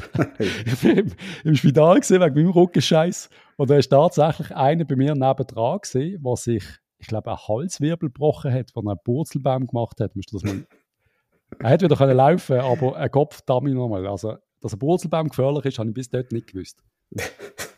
ich 0.66 0.80
bin 0.80 0.98
im, 0.98 1.12
im 1.44 1.56
Spital 1.56 2.00
gesehen 2.00 2.20
wegen 2.20 2.34
meinem 2.34 2.50
Rückenscheiß 2.50 3.30
und 3.56 3.70
da 3.70 3.76
ist 3.76 3.88
tatsächlich 3.88 4.54
einer 4.54 4.84
bei 4.84 4.96
mir 4.96 5.14
nebendran 5.14 5.78
gesehen, 5.80 6.22
der 6.22 6.36
sich, 6.36 6.64
ich 6.98 7.06
glaube, 7.06 7.30
einen 7.30 7.38
Halswirbel 7.38 8.10
gebrochen 8.10 8.52
hat, 8.52 8.70
von 8.70 8.86
einem 8.86 8.98
Purzelbaum 9.02 9.66
gemacht 9.66 10.00
hat. 10.00 10.14
Musst 10.14 10.32
du 10.32 10.38
das 10.38 10.44
mal 10.44 10.66
er 11.58 11.70
hätte 11.70 11.86
wieder 11.86 11.96
können 11.96 12.16
laufen 12.16 12.58
aber 12.58 12.96
ein 12.96 13.10
Kopf 13.10 13.40
damit 13.46 13.74
nochmal. 13.74 14.06
Also, 14.06 14.36
dass 14.60 14.72
ein 14.72 14.78
Purzelbaum 14.78 15.28
gefährlich 15.28 15.64
ist, 15.64 15.78
habe 15.78 15.88
ich 15.88 15.94
bis 15.94 16.10
dort 16.10 16.32
nicht 16.32 16.52
gewusst. 16.52 16.82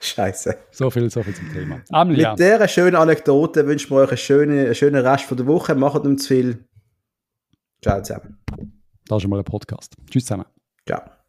Scheiße. 0.01 0.57
So 0.71 0.91
viel, 0.91 1.09
so 1.11 1.23
viel 1.23 1.35
zum 1.35 1.53
Thema. 1.53 1.81
Amelie, 1.91 2.29
Mit 2.31 2.41
dieser 2.41 2.69
schönen 2.69 2.97
Anekdote 2.97 3.67
wünschen 3.67 3.91
wir 3.91 4.03
euch 4.03 4.11
einen 4.11 4.19
schönen, 4.19 4.59
einen 4.59 4.75
schönen 4.75 5.07
Rest 5.07 5.25
von 5.25 5.37
der 5.37 5.47
Woche. 5.47 5.75
Macht 5.75 6.05
nicht 6.05 6.21
zu 6.21 6.29
viel. 6.29 6.65
Ciao 7.81 8.03
zusammen. 8.03 8.39
Das 9.07 9.23
ist 9.23 9.29
mal 9.29 9.39
ein 9.39 9.45
Podcast. 9.45 9.95
Tschüss 10.11 10.25
zusammen. 10.25 10.47
Ciao. 10.87 11.22